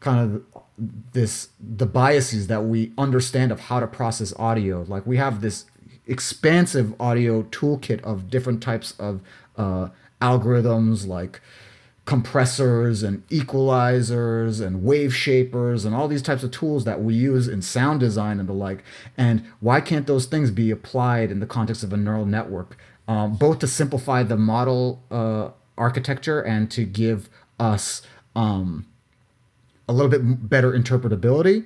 kind 0.00 0.18
of 0.20 0.62
this 1.12 1.48
the 1.58 1.86
biases 1.86 2.46
that 2.46 2.64
we 2.64 2.92
understand 2.96 3.52
of 3.52 3.60
how 3.60 3.80
to 3.80 3.86
process 3.86 4.34
audio? 4.38 4.82
Like 4.82 5.06
we 5.06 5.16
have 5.16 5.40
this 5.40 5.64
expansive 6.06 6.94
audio 7.00 7.42
toolkit 7.44 8.02
of 8.02 8.28
different 8.28 8.62
types 8.62 8.92
of 8.98 9.20
uh, 9.56 9.88
algorithms 10.20 11.06
like 11.06 11.40
compressors 12.10 13.04
and 13.04 13.24
equalizers 13.28 14.60
and 14.60 14.82
wave 14.82 15.14
shapers 15.14 15.84
and 15.84 15.94
all 15.94 16.08
these 16.08 16.22
types 16.22 16.42
of 16.42 16.50
tools 16.50 16.84
that 16.84 17.00
we 17.00 17.14
use 17.14 17.46
in 17.46 17.62
sound 17.62 18.00
design 18.00 18.40
and 18.40 18.48
the 18.48 18.52
like. 18.52 18.82
And 19.16 19.44
why 19.60 19.80
can't 19.80 20.08
those 20.08 20.26
things 20.26 20.50
be 20.50 20.72
applied 20.72 21.30
in 21.30 21.38
the 21.38 21.46
context 21.46 21.84
of 21.84 21.92
a 21.92 21.96
neural 21.96 22.26
network, 22.26 22.76
um, 23.06 23.36
both 23.36 23.60
to 23.60 23.68
simplify 23.68 24.24
the 24.24 24.36
model 24.36 25.04
uh, 25.08 25.50
architecture 25.78 26.40
and 26.40 26.68
to 26.72 26.84
give 26.84 27.30
us 27.60 28.02
um, 28.34 28.86
a 29.88 29.92
little 29.92 30.10
bit 30.10 30.48
better 30.50 30.72
interpretability? 30.72 31.64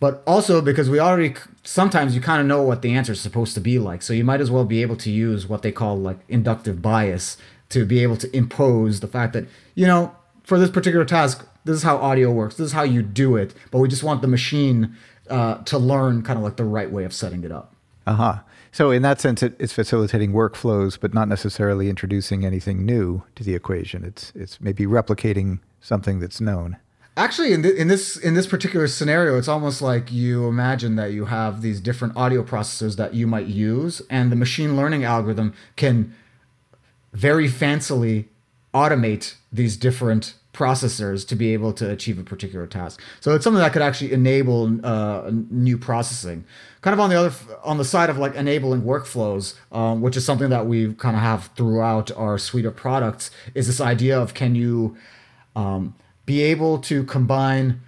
but 0.00 0.22
also 0.26 0.60
because 0.60 0.90
we 0.90 0.98
already 0.98 1.34
sometimes 1.62 2.14
you 2.14 2.20
kind 2.20 2.40
of 2.40 2.46
know 2.46 2.62
what 2.62 2.82
the 2.82 2.92
answer 2.92 3.12
is 3.12 3.20
supposed 3.20 3.54
to 3.54 3.60
be 3.60 3.78
like 3.78 4.02
so 4.02 4.12
you 4.12 4.24
might 4.24 4.40
as 4.40 4.50
well 4.50 4.64
be 4.64 4.82
able 4.82 4.96
to 4.96 5.10
use 5.10 5.46
what 5.46 5.62
they 5.62 5.70
call 5.70 5.96
like 5.96 6.18
inductive 6.28 6.82
bias 6.82 7.38
to 7.74 7.84
be 7.84 8.02
able 8.02 8.16
to 8.16 8.34
impose 8.36 9.00
the 9.00 9.06
fact 9.06 9.32
that 9.34 9.46
you 9.74 9.86
know 9.86 10.14
for 10.42 10.58
this 10.58 10.70
particular 10.70 11.04
task 11.04 11.46
this 11.64 11.76
is 11.76 11.82
how 11.82 11.96
audio 11.98 12.30
works 12.30 12.56
this 12.56 12.66
is 12.66 12.72
how 12.72 12.82
you 12.82 13.02
do 13.02 13.36
it 13.36 13.54
but 13.70 13.78
we 13.78 13.88
just 13.88 14.02
want 14.02 14.22
the 14.22 14.28
machine 14.28 14.96
uh, 15.30 15.56
to 15.64 15.78
learn 15.78 16.22
kind 16.22 16.38
of 16.38 16.44
like 16.44 16.56
the 16.56 16.64
right 16.64 16.90
way 16.90 17.04
of 17.04 17.12
setting 17.12 17.44
it 17.44 17.52
up. 17.52 17.74
Uh-huh. 18.06 18.40
So 18.72 18.90
in 18.90 19.02
that 19.02 19.20
sense 19.20 19.42
it, 19.42 19.54
it's 19.58 19.72
facilitating 19.72 20.32
workflows 20.32 20.98
but 21.00 21.14
not 21.14 21.28
necessarily 21.28 21.88
introducing 21.88 22.44
anything 22.44 22.84
new 22.84 23.22
to 23.36 23.44
the 23.44 23.54
equation. 23.54 24.04
It's 24.04 24.32
it's 24.34 24.60
maybe 24.60 24.84
replicating 24.84 25.60
something 25.80 26.18
that's 26.18 26.40
known. 26.40 26.76
Actually, 27.16 27.52
in, 27.52 27.62
th- 27.62 27.76
in 27.76 27.86
this 27.86 28.16
in 28.16 28.34
this 28.34 28.48
particular 28.48 28.88
scenario, 28.88 29.38
it's 29.38 29.46
almost 29.46 29.80
like 29.80 30.10
you 30.10 30.48
imagine 30.48 30.96
that 30.96 31.12
you 31.12 31.26
have 31.26 31.62
these 31.62 31.80
different 31.80 32.16
audio 32.16 32.42
processors 32.42 32.96
that 32.96 33.14
you 33.14 33.28
might 33.28 33.46
use, 33.46 34.02
and 34.10 34.32
the 34.32 34.36
machine 34.36 34.76
learning 34.76 35.04
algorithm 35.04 35.54
can 35.76 36.12
very 37.14 37.48
fancily 37.48 38.26
automate 38.74 39.34
these 39.52 39.76
different 39.76 40.34
processors 40.52 41.26
to 41.26 41.34
be 41.34 41.52
able 41.52 41.72
to 41.72 41.90
achieve 41.90 42.18
a 42.18 42.22
particular 42.22 42.66
task. 42.66 43.00
So 43.20 43.34
it's 43.34 43.44
something 43.44 43.60
that 43.60 43.72
could 43.72 43.82
actually 43.82 44.12
enable 44.12 44.80
uh, 44.86 45.30
new 45.50 45.76
processing. 45.76 46.44
Kind 46.80 46.94
of 46.94 47.00
on 47.00 47.10
the 47.10 47.16
other 47.16 47.34
on 47.62 47.78
the 47.78 47.84
side 47.84 48.10
of 48.10 48.18
like 48.18 48.34
enabling 48.34 48.82
workflows, 48.82 49.54
um, 49.72 50.00
which 50.00 50.16
is 50.16 50.24
something 50.24 50.50
that 50.50 50.66
we 50.66 50.94
kind 50.94 51.16
of 51.16 51.22
have 51.22 51.50
throughout 51.56 52.10
our 52.12 52.38
suite 52.38 52.64
of 52.64 52.76
products, 52.76 53.30
is 53.54 53.66
this 53.66 53.80
idea 53.80 54.18
of 54.18 54.34
can 54.34 54.54
you 54.54 54.96
um, 55.56 55.94
be 56.26 56.42
able 56.42 56.78
to 56.78 57.04
combine 57.04 57.80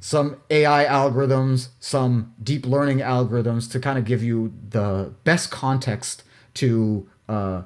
some 0.00 0.36
AI 0.50 0.84
algorithms, 0.84 1.68
some 1.80 2.34
deep 2.42 2.66
learning 2.66 2.98
algorithms 2.98 3.70
to 3.72 3.80
kind 3.80 3.98
of 3.98 4.04
give 4.04 4.22
you 4.22 4.52
the 4.68 5.12
best 5.24 5.50
context 5.50 6.22
to 6.54 7.08
uh, 7.28 7.62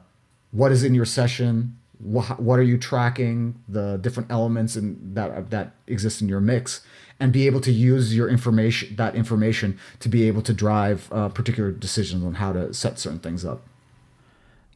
what 0.52 0.72
is 0.72 0.84
in 0.84 0.94
your 0.94 1.04
session, 1.04 1.76
wh- 1.98 2.38
what 2.38 2.58
are 2.58 2.64
you 2.64 2.78
tracking, 2.78 3.60
the 3.68 3.98
different 3.98 4.30
elements 4.30 4.76
in, 4.76 5.14
that 5.14 5.50
that 5.50 5.74
exist 5.86 6.20
in 6.20 6.28
your 6.28 6.40
mix, 6.40 6.82
and 7.18 7.32
be 7.32 7.46
able 7.46 7.60
to 7.60 7.72
use 7.72 8.14
your 8.16 8.28
information, 8.28 8.96
that 8.96 9.14
information, 9.14 9.78
to 10.00 10.08
be 10.08 10.26
able 10.26 10.42
to 10.42 10.52
drive 10.52 11.08
uh, 11.12 11.28
particular 11.28 11.70
decisions 11.70 12.24
on 12.24 12.34
how 12.34 12.52
to 12.52 12.72
set 12.72 12.98
certain 12.98 13.20
things 13.20 13.44
up. 13.44 13.62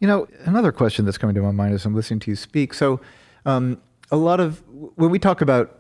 You 0.01 0.09
know, 0.09 0.29
another 0.45 0.73
question 0.73 1.05
that's 1.05 1.19
coming 1.19 1.35
to 1.35 1.43
my 1.43 1.51
mind 1.51 1.75
as 1.75 1.87
I'm 1.87 1.95
listening 1.95 2.21
to 2.21 2.31
you 2.31 2.37
speak. 2.37 2.75
So. 2.75 3.01
Um, 3.47 3.81
a 4.11 4.17
lot 4.17 4.41
of 4.41 4.63
when 4.97 5.11
we 5.11 5.19
talk 5.19 5.41
about 5.41 5.79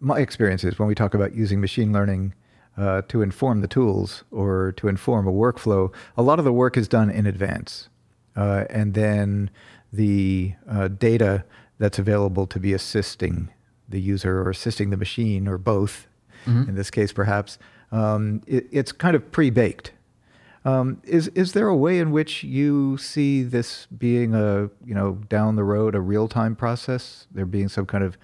my 0.00 0.18
experiences, 0.18 0.78
when 0.78 0.88
we 0.88 0.94
talk 0.94 1.14
about 1.14 1.34
using 1.34 1.60
machine 1.60 1.92
learning 1.92 2.34
uh, 2.76 3.02
to 3.08 3.22
inform 3.22 3.60
the 3.60 3.68
tools 3.68 4.24
or 4.30 4.72
to 4.72 4.88
inform 4.88 5.26
a 5.26 5.32
workflow, 5.32 5.92
a 6.16 6.22
lot 6.22 6.38
of 6.38 6.44
the 6.44 6.52
work 6.52 6.76
is 6.76 6.88
done 6.88 7.10
in 7.10 7.26
advance. 7.26 7.88
Uh, 8.36 8.64
and 8.70 8.94
then 8.94 9.50
the 9.92 10.54
uh, 10.68 10.88
data 10.88 11.44
that's 11.78 11.98
available 11.98 12.46
to 12.46 12.58
be 12.58 12.72
assisting 12.72 13.50
the 13.88 14.00
user 14.00 14.40
or 14.40 14.50
assisting 14.50 14.90
the 14.90 14.96
machine 14.96 15.46
or 15.46 15.58
both, 15.58 16.06
mm-hmm. 16.46 16.68
in 16.68 16.74
this 16.74 16.90
case 16.90 17.12
perhaps, 17.12 17.58
um, 17.92 18.42
it, 18.46 18.66
it's 18.70 18.92
kind 18.92 19.14
of 19.14 19.30
pre 19.30 19.50
baked. 19.50 19.92
Um, 20.64 21.02
is 21.04 21.28
is 21.28 21.52
there 21.52 21.68
a 21.68 21.76
way 21.76 21.98
in 21.98 22.10
which 22.10 22.42
you 22.42 22.96
see 22.96 23.42
this 23.42 23.86
being 23.86 24.34
a 24.34 24.70
you 24.84 24.94
know 24.94 25.12
down 25.28 25.56
the 25.56 25.64
road 25.64 25.94
a 25.94 26.00
real 26.00 26.26
time 26.26 26.56
process? 26.56 27.26
There 27.30 27.44
being 27.44 27.68
some 27.68 27.86
kind 27.86 28.02
of 28.02 28.16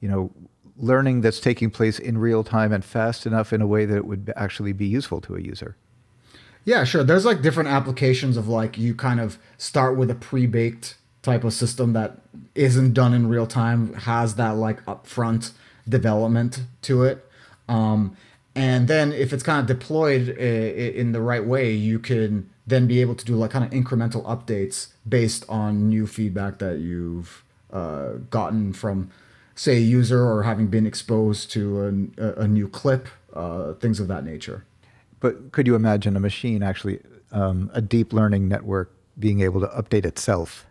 you 0.00 0.08
know 0.08 0.30
learning 0.76 1.20
that's 1.20 1.38
taking 1.38 1.70
place 1.70 2.00
in 2.00 2.18
real 2.18 2.42
time 2.42 2.72
and 2.72 2.84
fast 2.84 3.26
enough 3.26 3.52
in 3.52 3.62
a 3.62 3.66
way 3.66 3.84
that 3.86 3.96
it 3.96 4.06
would 4.06 4.32
actually 4.34 4.72
be 4.72 4.86
useful 4.86 5.20
to 5.20 5.36
a 5.36 5.40
user. 5.40 5.76
Yeah, 6.64 6.84
sure. 6.84 7.04
There's 7.04 7.24
like 7.24 7.42
different 7.42 7.68
applications 7.68 8.36
of 8.36 8.48
like 8.48 8.78
you 8.78 8.94
kind 8.94 9.20
of 9.20 9.38
start 9.58 9.96
with 9.96 10.10
a 10.10 10.14
pre 10.14 10.46
baked 10.46 10.96
type 11.22 11.44
of 11.44 11.52
system 11.52 11.92
that 11.94 12.18
isn't 12.54 12.92
done 12.94 13.14
in 13.14 13.28
real 13.28 13.46
time, 13.46 13.94
has 13.94 14.36
that 14.36 14.56
like 14.56 14.84
upfront 14.86 15.52
development 15.88 16.62
to 16.82 17.04
it. 17.04 17.28
Um, 17.68 18.16
and 18.54 18.88
then 18.88 19.12
if 19.12 19.32
it's 19.32 19.42
kind 19.42 19.60
of 19.60 19.66
deployed 19.66 20.28
in 20.28 21.12
the 21.12 21.20
right 21.20 21.44
way 21.44 21.72
you 21.72 21.98
can 21.98 22.48
then 22.66 22.86
be 22.86 23.00
able 23.00 23.14
to 23.14 23.24
do 23.24 23.34
like 23.34 23.50
kind 23.50 23.64
of 23.64 23.70
incremental 23.72 24.24
updates 24.24 24.88
based 25.08 25.44
on 25.48 25.88
new 25.88 26.06
feedback 26.06 26.58
that 26.58 26.78
you've 26.78 27.42
uh, 27.72 28.12
gotten 28.30 28.72
from 28.72 29.10
say, 29.54 29.76
a 29.76 29.80
user 29.80 30.26
or 30.26 30.42
having 30.42 30.66
been 30.66 30.86
exposed 30.86 31.50
to 31.52 32.10
a, 32.18 32.42
a 32.42 32.48
new 32.48 32.68
clip, 32.68 33.08
uh, 33.34 33.74
things 33.74 34.00
of 34.00 34.08
that 34.08 34.24
nature. 34.24 34.64
But 35.24 35.52
could 35.52 35.66
you 35.66 35.74
imagine 35.74 36.16
a 36.16 36.20
machine 36.20 36.62
actually, 36.62 37.00
um, 37.32 37.70
a 37.72 37.80
deep 37.80 38.12
learning 38.12 38.46
network, 38.46 38.94
being 39.18 39.40
able 39.40 39.58
to 39.62 39.68
update 39.68 40.04
itself? 40.04 40.66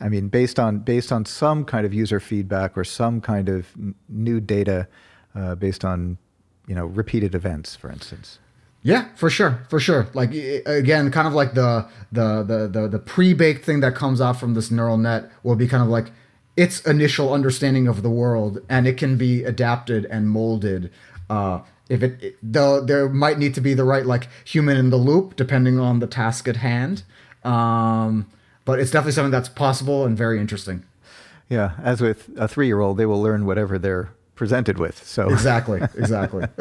I 0.00 0.08
mean, 0.08 0.26
based 0.26 0.58
on 0.58 0.80
based 0.80 1.12
on 1.12 1.24
some 1.24 1.64
kind 1.64 1.86
of 1.86 1.94
user 1.94 2.18
feedback 2.18 2.76
or 2.76 2.82
some 2.82 3.20
kind 3.20 3.48
of 3.48 3.68
n- 3.78 3.94
new 4.08 4.40
data, 4.40 4.88
uh, 5.36 5.54
based 5.54 5.84
on 5.84 6.18
you 6.66 6.74
know 6.74 6.86
repeated 6.86 7.32
events, 7.32 7.76
for 7.76 7.92
instance. 7.92 8.40
Yeah, 8.82 9.06
for 9.14 9.30
sure, 9.30 9.64
for 9.68 9.78
sure. 9.78 10.08
Like 10.14 10.34
again, 10.66 11.12
kind 11.12 11.28
of 11.28 11.34
like 11.34 11.54
the 11.54 11.88
the 12.10 12.42
the 12.42 12.66
the, 12.66 12.88
the 12.88 12.98
pre-baked 12.98 13.64
thing 13.64 13.78
that 13.82 13.94
comes 13.94 14.20
out 14.20 14.40
from 14.40 14.54
this 14.54 14.72
neural 14.72 14.98
net 14.98 15.30
will 15.44 15.54
be 15.54 15.68
kind 15.68 15.84
of 15.84 15.88
like 15.88 16.10
its 16.56 16.80
initial 16.80 17.32
understanding 17.32 17.86
of 17.86 18.02
the 18.02 18.10
world, 18.10 18.58
and 18.68 18.88
it 18.88 18.96
can 18.96 19.16
be 19.16 19.44
adapted 19.44 20.06
and 20.06 20.28
molded. 20.28 20.90
Uh, 21.28 21.60
if 21.90 22.02
it, 22.02 22.22
it 22.22 22.36
though 22.42 22.80
there 22.80 23.08
might 23.08 23.38
need 23.38 23.54
to 23.54 23.60
be 23.60 23.74
the 23.74 23.84
right 23.84 24.06
like 24.06 24.28
human 24.44 24.76
in 24.76 24.88
the 24.88 24.96
loop 24.96 25.36
depending 25.36 25.78
on 25.78 25.98
the 25.98 26.06
task 26.06 26.48
at 26.48 26.56
hand. 26.56 27.02
Um, 27.44 28.30
but 28.64 28.78
it's 28.78 28.90
definitely 28.90 29.12
something 29.12 29.32
that's 29.32 29.48
possible 29.48 30.06
and 30.06 30.16
very 30.16 30.38
interesting. 30.40 30.84
Yeah, 31.48 31.72
as 31.82 32.00
with 32.00 32.30
a 32.36 32.46
three-year-old, 32.46 32.96
they 32.96 33.06
will 33.06 33.20
learn 33.20 33.44
whatever 33.44 33.78
they're 33.78 34.12
presented 34.36 34.78
with. 34.78 35.04
So 35.04 35.28
exactly, 35.28 35.80
exactly. 35.96 36.46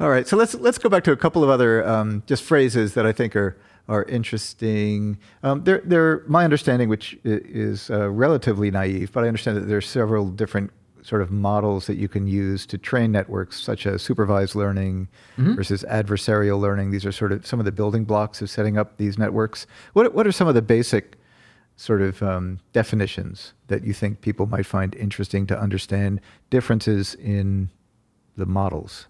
All 0.00 0.08
right, 0.08 0.26
so 0.28 0.36
let's 0.36 0.54
let's 0.54 0.78
go 0.78 0.88
back 0.88 1.02
to 1.04 1.12
a 1.12 1.16
couple 1.16 1.42
of 1.42 1.50
other 1.50 1.86
um, 1.86 2.22
just 2.26 2.44
phrases 2.44 2.94
that 2.94 3.04
I 3.04 3.12
think 3.12 3.34
are 3.34 3.56
are 3.88 4.04
interesting. 4.04 5.18
Um, 5.42 5.64
they're, 5.64 5.82
they're 5.84 6.22
my 6.26 6.44
understanding, 6.44 6.88
which 6.88 7.18
is 7.24 7.90
uh, 7.90 8.10
relatively 8.10 8.70
naive, 8.70 9.12
but 9.12 9.24
I 9.24 9.28
understand 9.28 9.56
that 9.56 9.66
there 9.66 9.78
are 9.78 9.82
several 9.82 10.28
different 10.28 10.72
sort 11.06 11.22
of 11.22 11.30
models 11.30 11.86
that 11.86 11.96
you 11.96 12.08
can 12.08 12.26
use 12.26 12.66
to 12.66 12.76
train 12.76 13.12
networks, 13.12 13.60
such 13.60 13.86
as 13.86 14.02
supervised 14.02 14.56
learning 14.56 15.06
mm-hmm. 15.38 15.54
versus 15.54 15.84
adversarial 15.88 16.60
learning. 16.60 16.90
These 16.90 17.06
are 17.06 17.12
sort 17.12 17.30
of 17.30 17.46
some 17.46 17.60
of 17.60 17.64
the 17.64 17.70
building 17.70 18.04
blocks 18.04 18.42
of 18.42 18.50
setting 18.50 18.76
up 18.76 18.96
these 18.96 19.16
networks. 19.16 19.66
What 19.92 20.14
what 20.14 20.26
are 20.26 20.32
some 20.32 20.48
of 20.48 20.54
the 20.54 20.62
basic 20.62 21.16
sort 21.76 22.02
of 22.02 22.22
um, 22.22 22.58
definitions 22.72 23.52
that 23.68 23.84
you 23.84 23.92
think 23.92 24.20
people 24.20 24.46
might 24.46 24.66
find 24.66 24.96
interesting 24.96 25.46
to 25.46 25.58
understand 25.58 26.20
differences 26.50 27.14
in 27.14 27.70
the 28.36 28.46
models? 28.46 29.06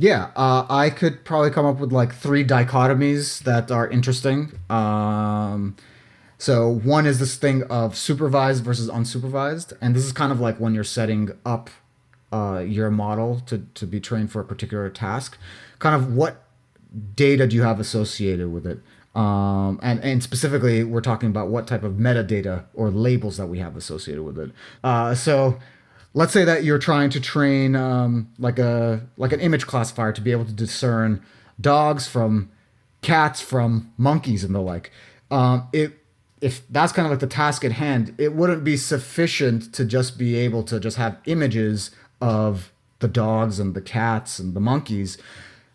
Yeah, 0.00 0.30
uh, 0.36 0.66
I 0.68 0.90
could 0.90 1.24
probably 1.24 1.50
come 1.50 1.64
up 1.64 1.78
with 1.78 1.92
like 1.92 2.14
three 2.14 2.44
dichotomies 2.44 3.42
that 3.44 3.70
are 3.70 3.88
interesting. 3.88 4.52
Um, 4.68 5.76
so 6.38 6.68
one 6.68 7.04
is 7.04 7.18
this 7.18 7.36
thing 7.36 7.64
of 7.64 7.96
supervised 7.96 8.64
versus 8.64 8.88
unsupervised, 8.88 9.72
and 9.80 9.94
this 9.94 10.04
is 10.04 10.12
kind 10.12 10.32
of 10.32 10.40
like 10.40 10.58
when 10.58 10.74
you're 10.74 10.84
setting 10.84 11.30
up 11.44 11.70
uh, 12.32 12.64
your 12.66 12.90
model 12.90 13.40
to 13.46 13.66
to 13.74 13.86
be 13.86 14.00
trained 14.00 14.30
for 14.30 14.40
a 14.40 14.44
particular 14.44 14.88
task. 14.88 15.36
Kind 15.78 15.94
of 15.96 16.14
what 16.14 16.44
data 17.14 17.46
do 17.46 17.56
you 17.56 17.62
have 17.62 17.80
associated 17.80 18.52
with 18.52 18.66
it? 18.66 18.80
Um, 19.14 19.80
and, 19.82 20.00
and 20.04 20.22
specifically, 20.22 20.84
we're 20.84 21.00
talking 21.00 21.28
about 21.28 21.48
what 21.48 21.66
type 21.66 21.82
of 21.82 21.94
metadata 21.94 22.64
or 22.72 22.90
labels 22.90 23.36
that 23.38 23.46
we 23.46 23.58
have 23.58 23.76
associated 23.76 24.22
with 24.22 24.38
it. 24.38 24.52
Uh, 24.84 25.14
so 25.14 25.58
let's 26.14 26.32
say 26.32 26.44
that 26.44 26.62
you're 26.62 26.78
trying 26.78 27.10
to 27.10 27.20
train 27.20 27.74
um, 27.74 28.32
like 28.38 28.58
a 28.58 29.06
like 29.16 29.32
an 29.32 29.40
image 29.40 29.66
classifier 29.66 30.12
to 30.12 30.20
be 30.20 30.30
able 30.30 30.44
to 30.44 30.52
discern 30.52 31.20
dogs 31.60 32.06
from 32.06 32.50
cats 33.02 33.40
from 33.40 33.92
monkeys 33.96 34.44
and 34.44 34.54
the 34.54 34.60
like. 34.60 34.92
Um, 35.30 35.68
it 35.72 35.97
if 36.40 36.62
that's 36.68 36.92
kind 36.92 37.06
of 37.06 37.10
like 37.10 37.20
the 37.20 37.26
task 37.26 37.64
at 37.64 37.72
hand, 37.72 38.14
it 38.18 38.34
wouldn't 38.34 38.64
be 38.64 38.76
sufficient 38.76 39.72
to 39.74 39.84
just 39.84 40.18
be 40.18 40.36
able 40.36 40.62
to 40.64 40.78
just 40.78 40.96
have 40.96 41.18
images 41.26 41.90
of 42.20 42.72
the 43.00 43.08
dogs 43.08 43.58
and 43.58 43.74
the 43.74 43.80
cats 43.80 44.38
and 44.38 44.54
the 44.54 44.60
monkeys. 44.60 45.18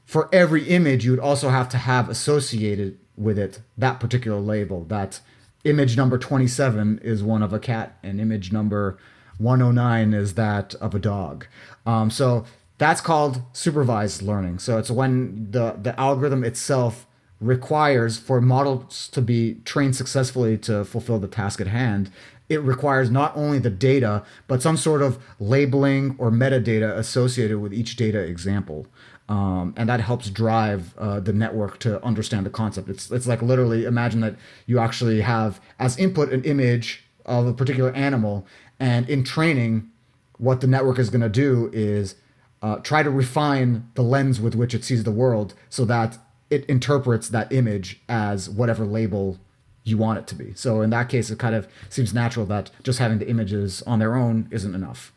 For 0.05 0.29
every 0.34 0.67
image, 0.70 1.05
you 1.05 1.12
would 1.12 1.20
also 1.20 1.50
have 1.50 1.70
to 1.70 1.77
have 1.77 2.10
associated 2.10 2.97
with 3.15 3.38
it 3.38 3.62
that 3.78 3.99
particular 3.99 4.39
label. 4.39 4.84
That 4.86 5.19
image 5.63 5.95
number 5.97 6.17
27 6.17 6.99
is 7.04 7.23
one 7.23 7.41
of 7.41 7.54
a 7.54 7.60
cat, 7.60 7.97
and 8.04 8.19
image 8.19 8.52
number 8.52 8.97
109 9.38 10.13
is 10.13 10.36
that 10.36 10.76
of 10.76 10.93
a 10.93 10.99
dog. 10.99 11.47
Um, 11.86 12.10
so 12.10 12.45
that's 12.78 13.02
called 13.02 13.41
supervised 13.54 14.21
learning. 14.21 14.60
So 14.60 14.78
it's 14.78 14.91
when 14.91 15.52
the, 15.52 15.78
the 15.82 15.99
algorithm 15.99 16.43
itself 16.43 17.08
requires 17.43 18.17
for 18.17 18.39
models 18.41 19.08
to 19.10 19.21
be 19.21 19.56
trained 19.65 19.95
successfully 19.95 20.58
to 20.60 20.86
fulfill 20.86 21.19
the 21.19 21.27
task 21.27 21.60
at 21.62 21.67
hand. 21.67 22.12
It 22.49 22.62
requires 22.62 23.10
not 23.10 23.36
only 23.36 23.60
the 23.60 23.69
data, 23.69 24.23
but 24.47 24.62
some 24.62 24.77
sort 24.77 25.01
of 25.01 25.17
labeling 25.39 26.15
or 26.17 26.32
metadata 26.32 26.97
associated 26.97 27.60
with 27.60 27.73
each 27.73 27.95
data 27.95 28.19
example. 28.19 28.88
Um, 29.29 29.73
and 29.77 29.88
that 29.88 30.01
helps 30.01 30.29
drive 30.29 30.95
uh, 30.97 31.19
the 31.19 31.34
network 31.34 31.79
to 31.79 32.03
understand 32.03 32.45
the 32.45 32.49
concept. 32.49 32.89
It's 32.89 33.10
it's 33.10 33.25
like 33.25 33.41
literally 33.41 33.86
imagine 33.86 34.19
that 34.19 34.36
you 34.65 34.79
actually 34.79 35.21
have 35.21 35.62
as 35.79 35.97
input 35.97 36.34
an 36.34 36.43
image 36.43 37.06
of 37.25 37.47
a 37.47 37.53
particular 37.53 37.91
animal, 37.93 38.45
and 38.79 39.10
in 39.10 39.23
training, 39.23 39.89
what 40.38 40.60
the 40.60 40.67
network 40.67 40.99
is 40.99 41.10
going 41.10 41.21
to 41.21 41.29
do 41.29 41.69
is 41.71 42.15
uh, 42.62 42.77
try 42.77 43.01
to 43.01 43.10
refine 43.10 43.89
the 43.95 44.01
lens 44.01 44.41
with 44.41 44.56
which 44.56 44.73
it 44.73 44.84
sees 44.84 45.06
the 45.06 45.12
world, 45.12 45.53
so 45.69 45.86
that 45.86 46.17
it 46.53 46.65
interprets 46.65 47.29
that 47.29 47.51
image 47.51 47.99
as 48.07 48.49
whatever 48.49 48.85
label 48.85 49.39
you 49.83 49.97
want 49.97 50.19
it 50.19 50.27
to 50.27 50.35
be. 50.35 50.53
So 50.53 50.81
in 50.81 50.89
that 50.91 51.09
case, 51.09 51.29
it 51.29 51.39
kind 51.39 51.55
of 51.55 51.67
seems 51.89 52.13
natural 52.13 52.45
that 52.45 52.71
just 52.83 52.99
having 52.99 53.19
the 53.19 53.27
images 53.27 53.81
on 53.83 53.99
their 53.99 54.15
own 54.15 54.47
isn't 54.51 54.73
enough. 54.73 55.11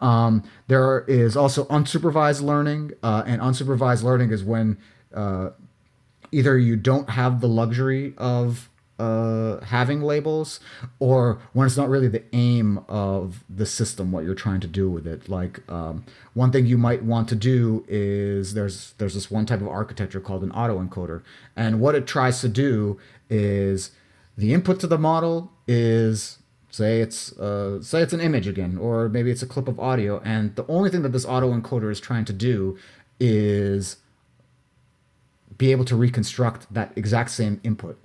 Um, 0.00 0.42
there 0.66 1.04
is 1.06 1.36
also 1.36 1.64
unsupervised 1.66 2.42
learning, 2.42 2.92
uh, 3.02 3.22
and 3.26 3.40
unsupervised 3.40 4.02
learning 4.02 4.30
is 4.30 4.42
when 4.42 4.78
uh, 5.14 5.50
either 6.32 6.58
you 6.58 6.76
don't 6.76 7.10
have 7.10 7.40
the 7.40 7.48
luxury 7.48 8.14
of 8.16 8.68
uh, 9.00 9.64
having 9.64 10.02
labels, 10.02 10.60
or 10.98 11.40
when 11.54 11.66
it's 11.66 11.76
not 11.76 11.88
really 11.88 12.08
the 12.08 12.22
aim 12.34 12.84
of 12.86 13.42
the 13.48 13.64
system, 13.64 14.12
what 14.12 14.24
you're 14.24 14.34
trying 14.34 14.60
to 14.60 14.66
do 14.66 14.90
with 14.90 15.06
it. 15.06 15.26
Like 15.26 15.60
um, 15.70 16.04
one 16.34 16.52
thing 16.52 16.66
you 16.66 16.76
might 16.76 17.02
want 17.02 17.26
to 17.30 17.34
do 17.34 17.84
is 17.88 18.52
there's 18.52 18.92
there's 18.98 19.14
this 19.14 19.30
one 19.30 19.46
type 19.46 19.62
of 19.62 19.68
architecture 19.68 20.20
called 20.20 20.42
an 20.42 20.50
autoencoder, 20.50 21.22
and 21.56 21.80
what 21.80 21.94
it 21.94 22.06
tries 22.06 22.42
to 22.42 22.48
do 22.48 23.00
is 23.30 23.92
the 24.36 24.52
input 24.52 24.78
to 24.80 24.86
the 24.86 24.98
model 24.98 25.50
is 25.66 26.38
say 26.70 27.00
it's 27.00 27.32
uh, 27.38 27.82
say 27.82 28.02
it's 28.02 28.12
an 28.12 28.20
image 28.20 28.46
again 28.46 28.76
or 28.76 29.08
maybe 29.08 29.30
it's 29.30 29.42
a 29.42 29.46
clip 29.46 29.66
of 29.66 29.80
audio. 29.80 30.20
And 30.26 30.54
the 30.56 30.66
only 30.66 30.90
thing 30.90 31.00
that 31.02 31.12
this 31.12 31.24
autoencoder 31.24 31.90
is 31.90 32.00
trying 32.00 32.26
to 32.26 32.34
do 32.34 32.76
is 33.18 33.96
be 35.56 35.72
able 35.72 35.86
to 35.86 35.96
reconstruct 35.96 36.72
that 36.72 36.92
exact 36.96 37.30
same 37.30 37.60
input 37.64 37.98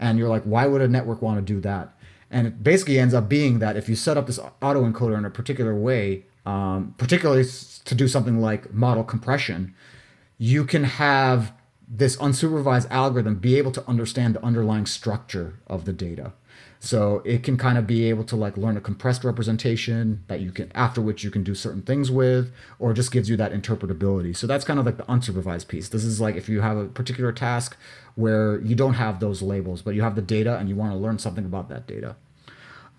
and 0.00 0.18
you're 0.18 0.28
like 0.28 0.42
why 0.42 0.66
would 0.66 0.82
a 0.82 0.88
network 0.88 1.22
want 1.22 1.38
to 1.38 1.54
do 1.54 1.60
that? 1.60 1.94
And 2.32 2.46
it 2.46 2.62
basically 2.62 2.98
ends 2.98 3.14
up 3.14 3.28
being 3.28 3.58
that 3.58 3.76
if 3.76 3.88
you 3.88 3.96
set 3.96 4.16
up 4.16 4.26
this 4.26 4.38
autoencoder 4.62 5.16
in 5.16 5.24
a 5.24 5.30
particular 5.30 5.74
way 5.74 6.24
um, 6.46 6.94
particularly 6.96 7.44
to 7.84 7.94
do 7.94 8.08
something 8.08 8.40
like 8.40 8.72
model 8.72 9.04
compression 9.04 9.74
you 10.38 10.64
can 10.64 10.84
have 10.84 11.52
this 11.86 12.16
unsupervised 12.16 12.88
algorithm 12.90 13.34
be 13.34 13.58
able 13.58 13.72
to 13.72 13.86
understand 13.86 14.34
the 14.34 14.44
underlying 14.44 14.86
structure 14.86 15.58
of 15.66 15.84
the 15.84 15.92
data 15.92 16.32
so 16.82 17.20
it 17.26 17.42
can 17.42 17.58
kind 17.58 17.76
of 17.76 17.86
be 17.86 18.08
able 18.08 18.24
to 18.24 18.34
like 18.34 18.56
learn 18.56 18.74
a 18.74 18.80
compressed 18.80 19.22
representation 19.22 20.24
that 20.28 20.40
you 20.40 20.50
can 20.50 20.72
after 20.74 21.02
which 21.02 21.22
you 21.22 21.30
can 21.30 21.44
do 21.44 21.54
certain 21.54 21.82
things 21.82 22.10
with, 22.10 22.50
or 22.78 22.94
just 22.94 23.12
gives 23.12 23.28
you 23.28 23.36
that 23.36 23.52
interpretability. 23.52 24.34
So 24.34 24.46
that's 24.46 24.64
kind 24.64 24.80
of 24.80 24.86
like 24.86 24.96
the 24.96 25.04
unsupervised 25.04 25.68
piece. 25.68 25.90
This 25.90 26.04
is 26.04 26.22
like 26.22 26.36
if 26.36 26.48
you 26.48 26.62
have 26.62 26.78
a 26.78 26.86
particular 26.86 27.32
task 27.32 27.76
where 28.14 28.60
you 28.62 28.74
don't 28.74 28.94
have 28.94 29.20
those 29.20 29.42
labels, 29.42 29.82
but 29.82 29.94
you 29.94 30.00
have 30.00 30.16
the 30.16 30.22
data 30.22 30.56
and 30.56 30.70
you 30.70 30.74
want 30.74 30.90
to 30.92 30.96
learn 30.96 31.18
something 31.18 31.44
about 31.44 31.68
that 31.68 31.86
data. 31.86 32.16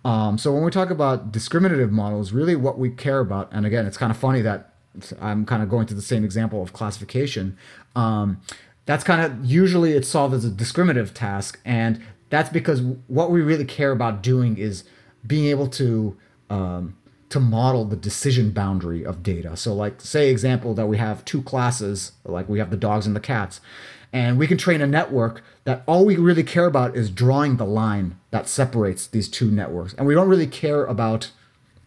Um, 0.06 0.38
so 0.38 0.54
when 0.54 0.64
we 0.64 0.72
talk 0.72 0.92
about 0.92 1.32
discriminative 1.32 1.92
models, 1.92 2.32
really 2.32 2.56
what 2.56 2.78
we 2.78 2.92
care 2.92 3.20
about, 3.20 3.50
and 3.52 3.66
again, 3.66 3.86
it's 3.88 3.98
kind 3.98 4.12
of 4.12 4.18
funny 4.18 4.42
that 4.42 4.74
I'm 5.20 5.46
kind 5.46 5.64
of 5.64 5.70
going 5.70 5.88
to 5.88 5.94
the 5.94 6.02
same 6.02 6.24
example 6.24 6.62
of 6.62 6.74
classification. 6.74 7.58
Um, 7.96 8.42
that's 8.86 9.04
kind 9.04 9.22
of 9.22 9.46
usually 9.46 9.94
it's 9.94 10.08
solved 10.08 10.34
as 10.34 10.46
a 10.46 10.50
discriminative 10.50 11.14
task, 11.14 11.60
and 11.66 12.02
that's 12.32 12.50
because 12.50 12.82
what 13.08 13.30
we 13.30 13.42
really 13.42 13.66
care 13.66 13.92
about 13.92 14.24
doing 14.24 14.58
is 14.58 14.84
being 15.28 15.46
able 15.46 15.68
to 15.68 16.18
um, 16.50 16.98
to 17.30 17.40
model 17.40 17.86
the 17.86 17.96
decision 17.96 18.52
boundary 18.52 19.06
of 19.06 19.24
data. 19.24 19.56
So, 19.56 19.74
like, 19.74 20.02
say, 20.02 20.30
example 20.30 20.74
that 20.74 20.88
we 20.88 20.98
have 20.98 21.24
two 21.24 21.42
classes, 21.44 22.14
like 22.26 22.50
we 22.50 22.60
have 22.60 22.72
the 22.72 22.78
dogs 22.78 23.06
and 23.06 23.16
the 23.16 23.22
cats, 23.22 23.62
and 24.12 24.38
we 24.38 24.48
can 24.48 24.58
train 24.58 24.82
a 24.82 24.88
network 24.88 25.44
that 25.64 25.84
all 25.86 26.06
we 26.06 26.18
really 26.18 26.44
care 26.44 26.66
about 26.66 26.96
is 26.96 27.10
drawing 27.10 27.58
the 27.58 27.66
line 27.66 28.18
that 28.32 28.50
separates 28.50 29.08
these 29.08 29.30
two 29.30 29.52
networks, 29.52 29.94
and 29.94 30.08
we 30.08 30.14
don't 30.14 30.28
really 30.28 30.48
care 30.48 30.86
about 30.86 31.32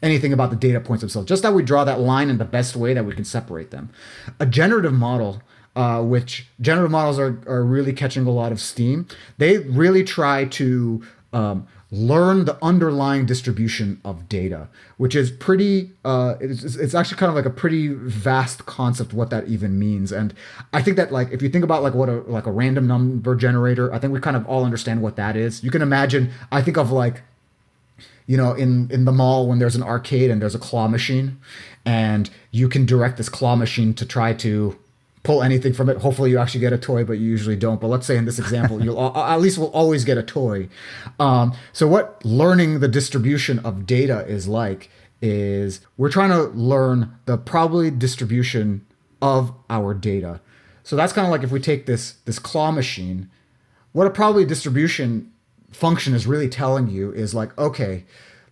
anything 0.02 0.32
about 0.32 0.50
the 0.50 0.56
data 0.56 0.80
points 0.80 1.00
themselves. 1.00 1.28
Just 1.28 1.42
that 1.42 1.54
we 1.54 1.62
draw 1.62 1.84
that 1.84 2.00
line 2.00 2.28
in 2.28 2.36
the 2.36 2.44
best 2.44 2.76
way 2.76 2.92
that 2.92 3.06
we 3.06 3.14
can 3.14 3.24
separate 3.24 3.70
them. 3.70 3.90
A 4.38 4.44
generative 4.44 4.92
model 4.92 5.42
uh, 5.76 6.02
which 6.02 6.46
generative 6.60 6.90
models 6.90 7.18
are, 7.18 7.40
are 7.46 7.64
really 7.64 7.92
catching 7.92 8.26
a 8.26 8.30
lot 8.30 8.52
of 8.52 8.60
steam. 8.60 9.06
They 9.38 9.58
really 9.58 10.04
try 10.04 10.44
to 10.46 11.02
um, 11.32 11.66
learn 11.90 12.44
the 12.44 12.56
underlying 12.62 13.26
distribution 13.26 14.00
of 14.04 14.28
data, 14.28 14.68
which 14.96 15.14
is 15.14 15.30
pretty. 15.30 15.90
Uh, 16.04 16.34
it's, 16.40 16.76
it's 16.76 16.94
actually 16.94 17.16
kind 17.16 17.30
of 17.30 17.36
like 17.36 17.44
a 17.44 17.50
pretty 17.50 17.88
vast 17.88 18.66
concept 18.66 19.12
what 19.12 19.30
that 19.30 19.48
even 19.48 19.78
means. 19.78 20.12
And 20.12 20.34
I 20.72 20.82
think 20.82 20.96
that 20.96 21.12
like 21.12 21.30
if 21.32 21.42
you 21.42 21.48
think 21.48 21.64
about 21.64 21.82
like 21.82 21.94
what 21.94 22.08
a 22.08 22.20
like 22.22 22.46
a 22.46 22.52
random 22.52 22.86
number 22.86 23.34
generator, 23.34 23.92
I 23.92 23.98
think 23.98 24.12
we 24.12 24.20
kind 24.20 24.36
of 24.36 24.46
all 24.46 24.64
understand 24.64 25.02
what 25.02 25.16
that 25.16 25.36
is. 25.36 25.62
You 25.64 25.70
can 25.70 25.82
imagine. 25.82 26.30
I 26.52 26.62
think 26.62 26.76
of 26.76 26.92
like 26.92 27.22
you 28.26 28.36
know 28.36 28.54
in 28.54 28.90
in 28.90 29.04
the 29.04 29.12
mall 29.12 29.48
when 29.48 29.58
there's 29.58 29.76
an 29.76 29.82
arcade 29.82 30.30
and 30.30 30.40
there's 30.40 30.54
a 30.54 30.58
claw 30.58 30.88
machine 30.88 31.38
and 31.84 32.30
you 32.50 32.68
can 32.68 32.86
direct 32.86 33.16
this 33.18 33.28
claw 33.28 33.56
machine 33.56 33.92
to 33.94 34.06
try 34.06 34.32
to 34.32 34.78
pull 35.24 35.42
anything 35.42 35.72
from 35.72 35.88
it. 35.88 35.96
Hopefully, 35.98 36.30
you 36.30 36.38
actually 36.38 36.60
get 36.60 36.72
a 36.72 36.78
toy, 36.78 37.04
but 37.04 37.14
you 37.14 37.28
usually 37.28 37.56
don't. 37.56 37.80
But 37.80 37.88
let's 37.88 38.06
say 38.06 38.16
in 38.16 38.24
this 38.24 38.38
example, 38.38 38.84
you'll 38.84 39.16
at 39.16 39.40
least 39.40 39.58
will 39.58 39.72
always 39.72 40.04
get 40.04 40.16
a 40.16 40.22
toy. 40.22 40.68
Um, 41.18 41.52
so, 41.72 41.88
what 41.88 42.24
learning 42.24 42.78
the 42.78 42.88
distribution 42.88 43.58
of 43.58 43.86
data 43.86 44.24
is 44.26 44.46
like 44.46 44.90
is 45.20 45.80
we're 45.96 46.10
trying 46.10 46.30
to 46.30 46.44
learn 46.56 47.18
the 47.24 47.38
probability 47.38 47.90
distribution 47.90 48.86
of 49.22 49.54
our 49.70 49.94
data. 49.94 50.40
So 50.82 50.96
that's 50.96 51.14
kind 51.14 51.26
of 51.26 51.30
like 51.30 51.42
if 51.42 51.50
we 51.50 51.60
take 51.60 51.86
this 51.86 52.16
this 52.26 52.38
claw 52.38 52.70
machine, 52.70 53.30
what 53.92 54.06
a 54.06 54.10
probability 54.10 54.46
distribution 54.46 55.32
function 55.72 56.14
is 56.14 56.26
really 56.26 56.48
telling 56.48 56.88
you 56.88 57.10
is 57.12 57.34
like, 57.34 57.56
okay, 57.58 58.04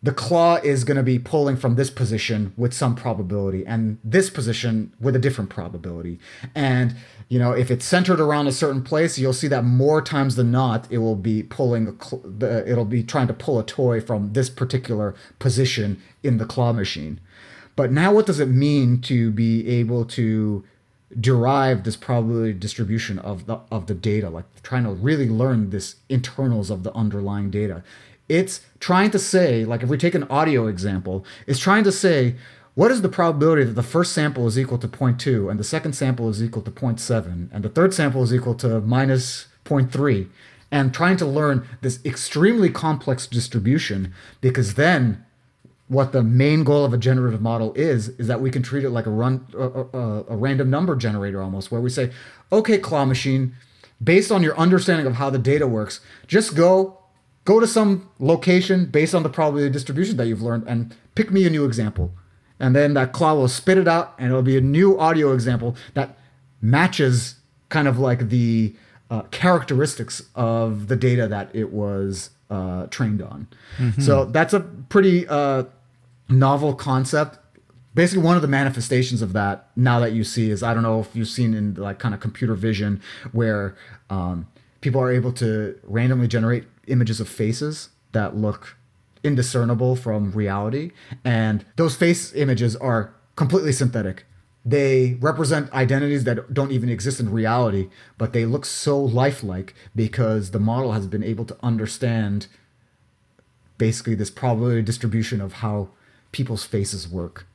the 0.02 0.12
claw 0.12 0.56
is 0.56 0.82
going 0.82 0.96
to 0.96 1.02
be 1.02 1.18
pulling 1.18 1.56
from 1.56 1.76
this 1.76 1.88
position 1.88 2.52
with 2.56 2.74
some 2.74 2.96
probability 2.96 3.64
and 3.64 3.98
this 4.02 4.30
position 4.30 4.92
with 5.00 5.14
a 5.14 5.18
different 5.18 5.48
probability. 5.48 6.18
And, 6.56 6.96
you 7.28 7.38
know, 7.38 7.52
if 7.52 7.70
it's 7.70 7.84
centered 7.84 8.18
around 8.18 8.48
a 8.48 8.52
certain 8.52 8.82
place, 8.82 9.16
you'll 9.16 9.32
see 9.32 9.46
that 9.48 9.62
more 9.62 10.02
times 10.02 10.34
than 10.34 10.50
not, 10.50 10.90
it 10.90 10.98
will 10.98 11.14
be 11.14 11.44
pulling, 11.44 11.96
the, 12.24 12.64
it'll 12.66 12.84
be 12.84 13.04
trying 13.04 13.28
to 13.28 13.34
pull 13.34 13.60
a 13.60 13.64
toy 13.64 14.00
from 14.00 14.32
this 14.32 14.50
particular 14.50 15.14
position 15.38 16.02
in 16.24 16.38
the 16.38 16.46
claw 16.46 16.72
machine. 16.72 17.20
But 17.76 17.92
now, 17.92 18.12
what 18.12 18.26
does 18.26 18.40
it 18.40 18.48
mean 18.48 19.00
to 19.02 19.30
be 19.30 19.68
able 19.68 20.04
to 20.06 20.64
derive 21.20 21.84
this 21.84 21.96
probability 21.96 22.54
distribution 22.54 23.18
of 23.18 23.44
the 23.44 23.60
of 23.70 23.86
the 23.86 23.92
data 23.92 24.30
like 24.30 24.46
trying 24.62 24.84
to 24.84 24.90
really 24.90 25.28
learn 25.28 25.68
this 25.68 25.96
internals 26.08 26.70
of 26.70 26.84
the 26.84 26.94
underlying 26.94 27.50
data 27.50 27.84
it's 28.32 28.62
trying 28.80 29.10
to 29.10 29.18
say, 29.18 29.66
like 29.66 29.82
if 29.82 29.90
we 29.90 29.98
take 29.98 30.14
an 30.14 30.24
audio 30.24 30.66
example, 30.66 31.24
it's 31.46 31.58
trying 31.58 31.84
to 31.84 31.92
say 31.92 32.36
what 32.74 32.90
is 32.90 33.02
the 33.02 33.08
probability 33.10 33.64
that 33.64 33.74
the 33.74 33.82
first 33.82 34.14
sample 34.14 34.46
is 34.46 34.58
equal 34.58 34.78
to 34.78 34.88
0.2 34.88 35.50
and 35.50 35.60
the 35.60 35.64
second 35.64 35.92
sample 35.92 36.30
is 36.30 36.42
equal 36.42 36.62
to 36.62 36.70
0.7 36.70 37.50
and 37.52 37.62
the 37.62 37.68
third 37.68 37.92
sample 37.92 38.22
is 38.22 38.32
equal 38.32 38.54
to 38.54 38.80
minus 38.80 39.48
0.3 39.66 40.28
and 40.70 40.94
trying 40.94 41.18
to 41.18 41.26
learn 41.26 41.68
this 41.82 42.02
extremely 42.06 42.70
complex 42.70 43.26
distribution 43.26 44.14
because 44.40 44.74
then 44.74 45.22
what 45.88 46.12
the 46.12 46.22
main 46.22 46.64
goal 46.64 46.86
of 46.86 46.94
a 46.94 46.98
generative 46.98 47.42
model 47.42 47.74
is 47.74 48.08
is 48.20 48.26
that 48.28 48.40
we 48.40 48.50
can 48.50 48.62
treat 48.62 48.82
it 48.82 48.90
like 48.90 49.04
a 49.04 49.10
run 49.10 49.46
a, 49.52 49.58
a, 49.58 50.24
a 50.30 50.36
random 50.36 50.70
number 50.70 50.96
generator 50.96 51.42
almost 51.42 51.70
where 51.70 51.82
we 51.82 51.90
say 51.90 52.10
okay 52.50 52.78
claw 52.78 53.04
machine 53.04 53.54
based 54.02 54.32
on 54.32 54.42
your 54.42 54.56
understanding 54.56 55.06
of 55.06 55.16
how 55.16 55.28
the 55.28 55.38
data 55.38 55.66
works 55.66 56.00
just 56.26 56.56
go 56.56 57.01
go 57.44 57.60
to 57.60 57.66
some 57.66 58.08
location 58.18 58.86
based 58.86 59.14
on 59.14 59.22
the 59.22 59.28
probability 59.28 59.70
distribution 59.70 60.16
that 60.16 60.26
you've 60.26 60.42
learned 60.42 60.64
and 60.66 60.94
pick 61.14 61.30
me 61.30 61.46
a 61.46 61.50
new 61.50 61.64
example. 61.64 62.12
And 62.60 62.76
then 62.76 62.94
that 62.94 63.12
claw 63.12 63.34
will 63.34 63.48
spit 63.48 63.78
it 63.78 63.88
out 63.88 64.14
and 64.18 64.28
it'll 64.28 64.42
be 64.42 64.56
a 64.56 64.60
new 64.60 64.98
audio 64.98 65.32
example 65.32 65.76
that 65.94 66.16
matches 66.60 67.36
kind 67.68 67.88
of 67.88 67.98
like 67.98 68.28
the 68.28 68.74
uh, 69.10 69.22
characteristics 69.30 70.22
of 70.34 70.88
the 70.88 70.96
data 70.96 71.26
that 71.26 71.50
it 71.52 71.72
was 71.72 72.30
uh, 72.50 72.86
trained 72.86 73.20
on. 73.20 73.48
Mm-hmm. 73.78 74.00
So 74.00 74.26
that's 74.26 74.54
a 74.54 74.60
pretty 74.60 75.26
uh, 75.26 75.64
novel 76.28 76.74
concept. 76.74 77.38
Basically, 77.94 78.22
one 78.22 78.36
of 78.36 78.42
the 78.42 78.48
manifestations 78.48 79.20
of 79.20 79.32
that 79.34 79.68
now 79.76 80.00
that 80.00 80.12
you 80.12 80.24
see 80.24 80.50
is 80.50 80.62
I 80.62 80.72
don't 80.72 80.82
know 80.82 81.00
if 81.00 81.14
you've 81.14 81.28
seen 81.28 81.52
in 81.52 81.74
like 81.74 81.98
kind 81.98 82.14
of 82.14 82.20
computer 82.20 82.54
vision 82.54 83.02
where 83.32 83.76
um, 84.08 84.46
people 84.80 85.00
are 85.00 85.10
able 85.10 85.32
to 85.32 85.78
randomly 85.82 86.28
generate 86.28 86.64
images 86.86 87.20
of 87.20 87.28
faces 87.28 87.90
that 88.12 88.36
look 88.36 88.76
indiscernible 89.24 89.96
from 89.96 90.32
reality. 90.32 90.92
And 91.24 91.64
those 91.76 91.96
face 91.96 92.34
images 92.34 92.76
are 92.76 93.14
completely 93.36 93.72
synthetic. 93.72 94.24
They 94.64 95.14
represent 95.20 95.72
identities 95.72 96.24
that 96.24 96.54
don't 96.54 96.70
even 96.70 96.88
exist 96.88 97.18
in 97.18 97.30
reality, 97.32 97.88
but 98.16 98.32
they 98.32 98.44
look 98.44 98.64
so 98.64 99.00
lifelike 99.00 99.74
because 99.96 100.52
the 100.52 100.60
model 100.60 100.92
has 100.92 101.06
been 101.06 101.24
able 101.24 101.44
to 101.46 101.56
understand 101.62 102.46
basically 103.78 104.14
this 104.14 104.30
probability 104.30 104.82
distribution 104.82 105.40
of 105.40 105.54
how 105.54 105.88
people's 106.30 106.64
faces 106.64 107.08
work. 107.08 107.46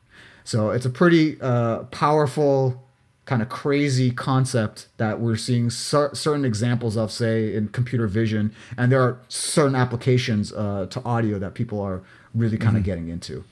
So 0.43 0.71
it's 0.71 0.85
a 0.85 0.89
pretty 0.89 1.39
uh, 1.39 1.83
powerful 1.83 2.86
kind 3.27 3.41
of 3.41 3.49
crazy 3.49 4.09
concept 4.09 4.87
that 4.95 5.19
we're 5.19 5.35
seeing 5.35 5.69
cer- 5.69 6.15
certain 6.15 6.45
examples 6.45 6.95
of, 6.95 7.11
say, 7.11 7.53
in 7.53 7.67
computer 7.67 8.07
vision, 8.07 8.53
and 8.77 8.91
there 8.91 9.01
are 9.01 9.19
certain 9.27 9.75
applications 9.75 10.53
uh, 10.53 10.87
to 10.89 11.03
audio 11.03 11.37
that 11.37 11.53
people 11.53 11.79
are 11.81 12.01
really 12.33 12.57
kind 12.57 12.77
of 12.77 12.81
mm-hmm. 12.81 12.85
getting 12.85 13.09
into. 13.09 13.43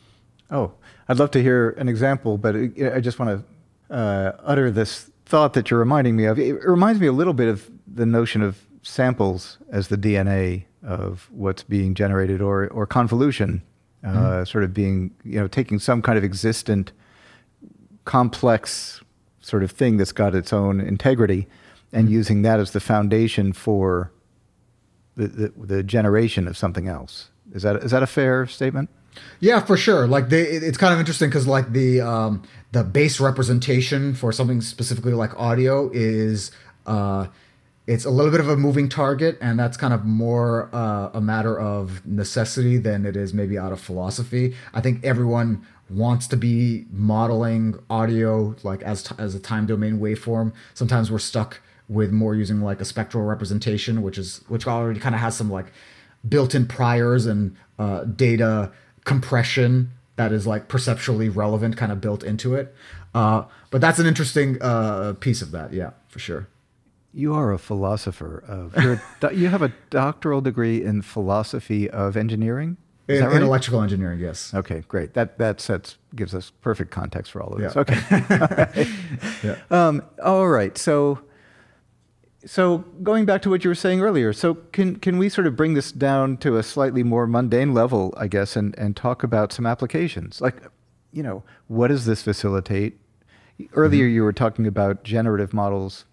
Oh, 0.50 0.72
I'd 1.10 1.20
love 1.20 1.32
to 1.32 1.42
hear 1.42 1.72
an 1.72 1.90
example, 1.90 2.38
but 2.38 2.56
I 2.56 3.00
just 3.02 3.20
want 3.20 3.44
to 3.90 3.94
uh, 3.94 4.38
utter 4.44 4.72
this 4.72 5.12
thought 5.26 5.54
that 5.54 5.70
you're 5.70 5.80
reminding 5.80 6.16
me 6.16 6.26
of. 6.26 6.40
It 6.40 6.54
reminds 6.66 7.02
me 7.02 7.08
a 7.08 7.12
little 7.12 7.34
bit 7.34 7.50
of 7.50 7.70
the 7.86 8.06
notion 8.06 8.42
of 8.42 8.66
samples 8.82 9.58
as 9.72 9.90
the 9.90 9.98
DNA 9.98 10.66
of 10.84 11.28
what's 11.32 11.64
being 11.64 11.96
generated, 11.96 12.42
or 12.42 12.68
or 12.70 12.86
convolution, 12.86 13.62
uh, 14.04 14.08
mm-hmm. 14.08 14.44
sort 14.46 14.64
of 14.64 14.74
being 14.74 15.12
you 15.24 15.40
know 15.40 15.48
taking 15.48 15.80
some 15.80 16.02
kind 16.02 16.18
of 16.18 16.24
existent 16.24 16.92
complex 18.06 19.02
sort 19.46 19.64
of 19.64 19.72
thing 19.72 19.98
that's 19.98 20.12
got 20.12 20.34
its 20.34 20.52
own 20.52 20.82
integrity 20.82 21.48
and 21.94 22.06
mm-hmm. 22.06 22.16
using 22.16 22.42
that 22.42 22.60
as 22.60 22.72
the 22.72 22.80
foundation 22.80 23.54
for 23.54 24.12
the, 25.16 25.28
the, 25.28 25.54
the, 25.56 25.84
generation 25.84 26.48
of 26.48 26.58
something 26.58 26.88
else. 26.88 27.30
Is 27.54 27.62
that 27.62 27.78
is 27.78 27.92
that 27.92 28.02
a 28.02 28.08
fair 28.08 28.48
statement? 28.48 28.90
Yeah, 29.40 29.60
for 29.60 29.78
sure. 29.78 30.08
Like 30.08 30.30
they, 30.30 30.42
it's 30.42 30.80
kind 30.80 30.94
of 30.94 31.00
interesting 31.00 31.30
because 31.30 31.48
like 31.48 31.72
the 31.72 32.02
um, 32.02 32.42
the 32.72 32.84
base 32.84 33.20
representation 33.20 34.16
for 34.16 34.32
something 34.32 34.62
specifically 34.62 35.14
like 35.14 35.40
audio 35.40 35.92
is 35.94 36.52
uh, 36.88 37.28
it's 37.86 38.04
a 38.04 38.10
little 38.10 38.32
bit 38.32 38.40
of 38.40 38.50
a 38.50 38.58
moving 38.58 38.90
target, 38.90 39.38
and 39.42 39.60
that's 39.60 39.78
kind 39.78 39.94
of 39.94 40.04
more 40.06 40.70
uh, 40.74 41.12
a 41.14 41.22
matter 41.22 41.58
of 41.58 42.06
necessity 42.06 42.78
than 42.78 43.06
it 43.06 43.16
is 43.16 43.32
maybe 43.32 43.60
out 43.60 43.72
of 43.72 43.80
philosophy. 43.80 44.56
I 44.74 44.82
think 44.82 45.06
everyone 45.06 45.66
wants 45.90 46.28
to 46.28 46.38
be 46.38 46.86
modeling 46.92 47.78
audio 47.90 48.56
like 48.64 48.82
as 48.84 49.04
t- 49.04 49.16
as 49.18 49.36
a 49.36 49.40
time 49.40 49.66
domain 49.66 50.00
waveform. 50.00 50.54
Sometimes 50.74 51.12
we're 51.12 51.20
stuck 51.20 51.62
with 51.88 52.12
more 52.12 52.34
using 52.34 52.62
like 52.62 52.82
a 52.82 52.86
spectral 52.86 53.24
representation, 53.24 54.02
which 54.02 54.18
is 54.18 54.42
which 54.48 54.66
already 54.66 55.00
kind 55.00 55.14
of 55.14 55.22
has 55.22 55.36
some 55.36 55.52
like 55.52 55.68
built-in 56.28 56.66
priors 56.66 57.26
and 57.26 57.56
uh, 57.78 58.04
data 58.04 58.72
compression 59.04 59.92
that 60.16 60.32
is 60.32 60.48
like 60.48 60.68
perceptually 60.68 61.30
relevant 61.30 61.78
kind 61.78 61.92
of 61.92 62.02
built 62.02 62.24
into 62.24 62.56
it. 62.56 62.74
Uh, 63.14 63.44
but 63.70 63.82
that's 63.82 64.00
an 64.00 64.06
interesting 64.06 64.58
uh, 64.62 65.14
piece 65.20 65.42
of 65.42 65.52
that, 65.52 65.72
yeah, 65.72 65.92
for 66.08 66.20
sure. 66.20 66.48
You 67.14 67.34
are 67.34 67.54
a 67.54 67.58
philosopher 67.58 68.44
of. 68.48 68.76
A, 68.76 69.34
you 69.34 69.48
have 69.48 69.62
a 69.62 69.72
doctoral 69.90 70.42
degree 70.42 70.84
in 70.84 71.02
philosophy 71.02 71.90
of 71.90 72.18
engineering. 72.18 72.76
In, 73.08 73.24
right? 73.24 73.36
in, 73.36 73.44
electrical 73.44 73.82
engineering, 73.82 74.20
yes. 74.20 74.52
Okay, 74.54 74.84
great. 74.88 75.14
That 75.14 75.38
that 75.38 75.62
sets 75.62 75.98
gives 76.16 76.34
us 76.34 76.52
perfect 76.62 76.90
context 76.90 77.32
for 77.32 77.42
all 77.42 77.54
of 77.54 77.60
this. 77.60 77.76
Yeah. 77.76 77.82
Okay. 77.82 77.96
all 78.32 78.48
right. 78.58 78.88
Yeah. 79.44 79.58
Um, 79.70 80.04
all 80.24 80.48
right. 80.48 80.76
So, 80.76 81.20
so 82.46 82.80
going 83.04 83.26
back 83.26 83.44
to 83.44 83.50
what 83.50 83.64
you 83.64 83.70
were 83.70 83.76
saying 83.76 84.02
earlier, 84.02 84.34
so 84.34 84.56
can 84.56 84.96
can 84.96 85.20
we 85.20 85.30
sort 85.30 85.46
of 85.46 85.56
bring 85.56 85.76
this 85.76 85.92
down 85.92 86.38
to 86.38 86.58
a 86.58 86.64
slightly 86.64 87.04
more 87.04 87.28
mundane 87.28 87.76
level, 87.76 88.12
I 88.18 88.28
guess, 88.28 88.56
and 88.56 88.78
and 88.80 88.96
talk 88.96 89.22
about 89.22 89.54
some 89.54 89.68
applications? 89.68 90.42
Like, 90.42 90.64
you 91.12 91.22
know, 91.22 91.44
what 91.68 91.90
does 91.90 92.06
this 92.06 92.24
facilitate? 92.24 93.00
Earlier, 93.74 94.06
mm-hmm. 94.06 94.16
you 94.16 94.24
were 94.24 94.34
talking 94.34 94.66
about 94.66 95.04
generative 95.04 95.54
models, 95.54 96.06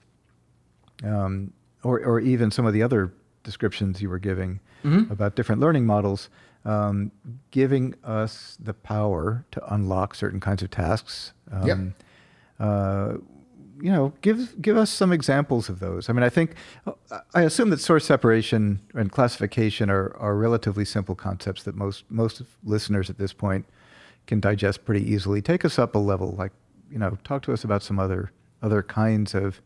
um, 1.02 1.54
or 1.82 2.04
or 2.04 2.20
even 2.20 2.50
some 2.50 2.66
of 2.66 2.74
the 2.74 2.82
other 2.82 3.14
descriptions 3.44 4.02
you 4.02 4.10
were 4.10 4.18
giving 4.18 4.60
mm-hmm. 4.84 5.10
about 5.10 5.34
different 5.34 5.60
learning 5.60 5.86
models 5.86 6.28
um, 6.64 7.10
giving 7.50 7.94
us 8.04 8.56
the 8.60 8.74
power 8.74 9.44
to 9.50 9.74
unlock 9.74 10.14
certain 10.14 10.40
kinds 10.40 10.62
of 10.62 10.70
tasks. 10.70 11.32
Um, 11.50 11.66
yep. 11.66 11.78
Uh, 12.60 13.16
you 13.80 13.90
know, 13.90 14.12
give 14.20 14.62
give 14.62 14.76
us 14.76 14.90
some 14.90 15.12
examples 15.12 15.68
of 15.68 15.80
those. 15.80 16.08
I 16.08 16.12
mean, 16.12 16.22
I 16.22 16.28
think 16.28 16.54
I 17.34 17.42
assume 17.42 17.70
that 17.70 17.80
source 17.80 18.04
separation 18.04 18.80
and 18.94 19.10
classification 19.10 19.90
are 19.90 20.16
are 20.18 20.36
relatively 20.36 20.84
simple 20.84 21.16
concepts 21.16 21.64
that 21.64 21.74
most 21.74 22.04
most 22.08 22.42
listeners 22.62 23.10
at 23.10 23.18
this 23.18 23.32
point 23.32 23.66
can 24.28 24.38
digest 24.38 24.84
pretty 24.84 25.04
easily. 25.10 25.42
Take 25.42 25.64
us 25.64 25.80
up 25.80 25.96
a 25.96 25.98
level, 25.98 26.30
like 26.38 26.52
you 26.92 26.98
know, 26.98 27.18
talk 27.24 27.42
to 27.42 27.52
us 27.52 27.64
about 27.64 27.82
some 27.82 27.98
other 27.98 28.30
other 28.62 28.84
kinds 28.84 29.34
of 29.34 29.60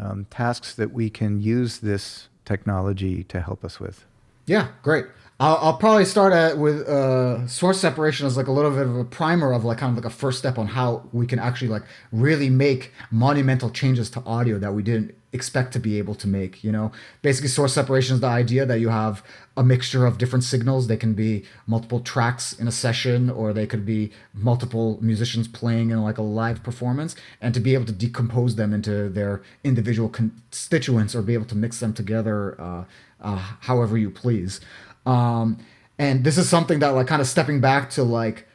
um, 0.00 0.26
tasks 0.30 0.74
that 0.74 0.92
we 0.92 1.08
can 1.08 1.40
use 1.40 1.78
this 1.78 2.28
technology 2.44 3.22
to 3.24 3.40
help 3.40 3.64
us 3.64 3.78
with. 3.78 4.04
Yeah, 4.46 4.68
great. 4.82 5.06
I'll, 5.40 5.56
I'll 5.56 5.76
probably 5.76 6.04
start 6.04 6.32
at, 6.32 6.58
with 6.58 6.86
uh, 6.86 7.46
source 7.48 7.80
separation 7.80 8.26
as 8.26 8.36
like 8.36 8.46
a 8.46 8.52
little 8.52 8.70
bit 8.70 8.86
of 8.86 8.96
a 8.96 9.04
primer 9.04 9.52
of 9.52 9.64
like 9.64 9.78
kind 9.78 9.90
of 9.90 10.04
like 10.04 10.12
a 10.12 10.14
first 10.14 10.38
step 10.38 10.58
on 10.58 10.68
how 10.68 11.08
we 11.12 11.26
can 11.26 11.40
actually 11.40 11.68
like 11.68 11.82
really 12.12 12.48
make 12.48 12.92
monumental 13.10 13.70
changes 13.70 14.08
to 14.10 14.20
audio 14.20 14.58
that 14.60 14.74
we 14.74 14.82
didn't 14.82 15.14
expect 15.32 15.72
to 15.72 15.80
be 15.80 15.98
able 15.98 16.14
to 16.14 16.28
make. 16.28 16.62
You 16.62 16.70
know, 16.70 16.92
basically 17.20 17.48
source 17.48 17.74
separation 17.74 18.14
is 18.14 18.20
the 18.20 18.28
idea 18.28 18.64
that 18.64 18.78
you 18.78 18.90
have 18.90 19.24
a 19.56 19.64
mixture 19.64 20.06
of 20.06 20.18
different 20.18 20.44
signals. 20.44 20.86
They 20.86 20.96
can 20.96 21.14
be 21.14 21.44
multiple 21.66 21.98
tracks 21.98 22.52
in 22.52 22.68
a 22.68 22.72
session, 22.72 23.28
or 23.28 23.52
they 23.52 23.66
could 23.66 23.84
be 23.84 24.12
multiple 24.32 24.98
musicians 25.02 25.48
playing 25.48 25.90
in 25.90 26.00
like 26.00 26.18
a 26.18 26.22
live 26.22 26.62
performance, 26.62 27.16
and 27.40 27.52
to 27.54 27.60
be 27.60 27.74
able 27.74 27.86
to 27.86 27.92
decompose 27.92 28.54
them 28.54 28.72
into 28.72 29.08
their 29.08 29.42
individual 29.64 30.08
constituents 30.08 31.12
or 31.16 31.22
be 31.22 31.34
able 31.34 31.46
to 31.46 31.56
mix 31.56 31.80
them 31.80 31.92
together 31.92 32.60
uh, 32.60 32.84
uh, 33.20 33.36
however 33.62 33.98
you 33.98 34.10
please. 34.10 34.60
Um, 35.06 35.58
and 35.98 36.24
this 36.24 36.38
is 36.38 36.48
something 36.48 36.78
that 36.80 36.88
like 36.88 37.06
kind 37.06 37.22
of 37.22 37.28
stepping 37.28 37.60
back 37.60 37.90
to 37.90 38.02
like 38.02 38.46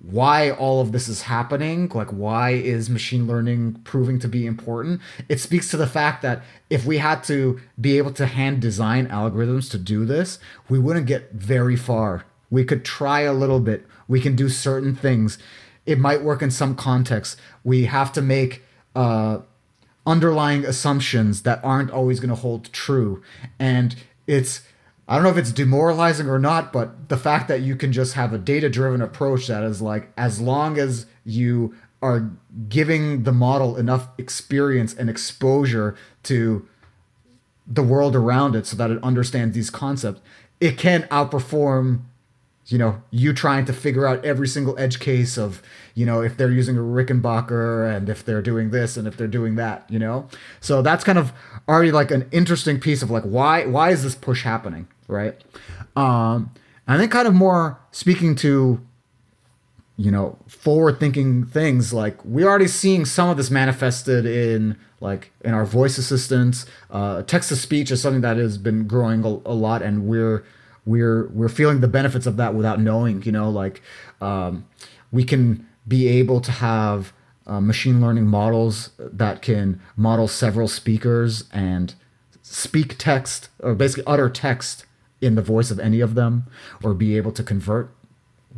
why 0.00 0.50
all 0.50 0.80
of 0.80 0.90
this 0.90 1.06
is 1.06 1.22
happening 1.22 1.88
like 1.94 2.08
why 2.08 2.50
is 2.50 2.90
machine 2.90 3.26
learning 3.26 3.74
proving 3.84 4.18
to 4.18 4.28
be 4.28 4.46
important? 4.46 5.00
It 5.28 5.40
speaks 5.40 5.70
to 5.70 5.76
the 5.76 5.86
fact 5.86 6.22
that 6.22 6.42
if 6.68 6.84
we 6.84 6.98
had 6.98 7.22
to 7.24 7.60
be 7.80 7.98
able 7.98 8.12
to 8.14 8.26
hand 8.26 8.60
design 8.60 9.06
algorithms 9.06 9.70
to 9.70 9.78
do 9.78 10.04
this 10.04 10.38
we 10.68 10.78
wouldn't 10.78 11.06
get 11.06 11.32
very 11.32 11.76
far. 11.76 12.24
We 12.50 12.64
could 12.64 12.84
try 12.84 13.20
a 13.20 13.32
little 13.32 13.60
bit. 13.60 13.86
We 14.08 14.20
can 14.20 14.36
do 14.36 14.48
certain 14.48 14.94
things. 14.94 15.38
It 15.86 15.98
might 15.98 16.22
work 16.22 16.42
in 16.42 16.50
some 16.50 16.74
contexts 16.74 17.40
we 17.64 17.84
have 17.84 18.12
to 18.12 18.22
make 18.22 18.62
uh, 18.94 19.38
underlying 20.06 20.64
assumptions 20.64 21.42
that 21.42 21.60
aren't 21.62 21.90
always 21.90 22.20
going 22.20 22.30
to 22.30 22.34
hold 22.34 22.72
true. 22.72 23.22
And 23.58 23.94
it's 24.26 24.62
I 25.12 25.16
don't 25.16 25.24
know 25.24 25.30
if 25.30 25.36
it's 25.36 25.52
demoralizing 25.52 26.26
or 26.26 26.38
not, 26.38 26.72
but 26.72 27.10
the 27.10 27.18
fact 27.18 27.48
that 27.48 27.60
you 27.60 27.76
can 27.76 27.92
just 27.92 28.14
have 28.14 28.32
a 28.32 28.38
data 28.38 28.70
driven 28.70 29.02
approach 29.02 29.46
that 29.48 29.62
is 29.62 29.82
like, 29.82 30.10
as 30.16 30.40
long 30.40 30.78
as 30.78 31.04
you 31.22 31.74
are 32.00 32.30
giving 32.70 33.24
the 33.24 33.32
model 33.32 33.76
enough 33.76 34.08
experience 34.16 34.94
and 34.94 35.10
exposure 35.10 35.94
to 36.22 36.66
the 37.66 37.82
world 37.82 38.16
around 38.16 38.56
it 38.56 38.64
so 38.64 38.74
that 38.78 38.90
it 38.90 39.04
understands 39.04 39.54
these 39.54 39.68
concepts, 39.68 40.22
it 40.62 40.78
can 40.78 41.02
outperform 41.10 42.04
you 42.66 42.78
know, 42.78 43.02
you 43.10 43.32
trying 43.32 43.64
to 43.64 43.72
figure 43.72 44.06
out 44.06 44.24
every 44.24 44.46
single 44.46 44.78
edge 44.78 45.00
case 45.00 45.36
of, 45.36 45.62
you 45.94 46.06
know, 46.06 46.22
if 46.22 46.36
they're 46.36 46.50
using 46.50 46.76
a 46.76 46.80
Rickenbacker 46.80 47.94
and 47.94 48.08
if 48.08 48.24
they're 48.24 48.42
doing 48.42 48.70
this 48.70 48.96
and 48.96 49.08
if 49.08 49.16
they're 49.16 49.26
doing 49.26 49.56
that, 49.56 49.84
you 49.90 49.98
know? 49.98 50.28
So 50.60 50.80
that's 50.80 51.02
kind 51.02 51.18
of 51.18 51.32
already 51.68 51.92
like 51.92 52.10
an 52.10 52.28
interesting 52.30 52.78
piece 52.78 53.02
of 53.02 53.10
like 53.10 53.24
why 53.24 53.66
why 53.66 53.90
is 53.90 54.02
this 54.02 54.14
push 54.14 54.44
happening, 54.44 54.88
right? 55.08 55.42
Um 55.96 56.50
and 56.86 57.00
then 57.00 57.08
kind 57.08 57.26
of 57.26 57.34
more 57.34 57.80
speaking 57.90 58.34
to 58.36 58.80
you 59.96 60.10
know, 60.10 60.38
forward 60.48 60.98
thinking 60.98 61.44
things 61.44 61.92
like 61.92 62.24
we're 62.24 62.48
already 62.48 62.66
seeing 62.66 63.04
some 63.04 63.28
of 63.28 63.36
this 63.36 63.50
manifested 63.50 64.24
in 64.24 64.76
like 65.00 65.32
in 65.44 65.52
our 65.52 65.64
voice 65.64 65.98
assistants. 65.98 66.64
Uh, 66.90 67.22
text 67.22 67.50
to 67.50 67.56
speech 67.56 67.90
is 67.90 68.00
something 68.00 68.22
that 68.22 68.36
has 68.36 68.56
been 68.56 68.86
growing 68.86 69.24
a, 69.24 69.28
a 69.28 69.54
lot 69.54 69.82
and 69.82 70.06
we're 70.06 70.44
we're 70.84 71.28
we're 71.28 71.48
feeling 71.48 71.80
the 71.80 71.88
benefits 71.88 72.26
of 72.26 72.36
that 72.36 72.54
without 72.54 72.80
knowing 72.80 73.22
you 73.22 73.32
know 73.32 73.48
like 73.48 73.80
um, 74.20 74.66
we 75.10 75.24
can 75.24 75.66
be 75.86 76.08
able 76.08 76.40
to 76.40 76.50
have 76.50 77.12
uh, 77.46 77.60
machine 77.60 78.00
learning 78.00 78.26
models 78.26 78.90
that 78.98 79.42
can 79.42 79.80
model 79.96 80.28
several 80.28 80.68
speakers 80.68 81.44
and 81.52 81.94
speak 82.42 82.96
text 82.98 83.48
or 83.60 83.74
basically 83.74 84.04
utter 84.06 84.28
text 84.28 84.84
in 85.20 85.34
the 85.34 85.42
voice 85.42 85.70
of 85.70 85.78
any 85.78 86.00
of 86.00 86.14
them 86.14 86.44
or 86.82 86.94
be 86.94 87.16
able 87.16 87.32
to 87.32 87.42
convert 87.42 87.94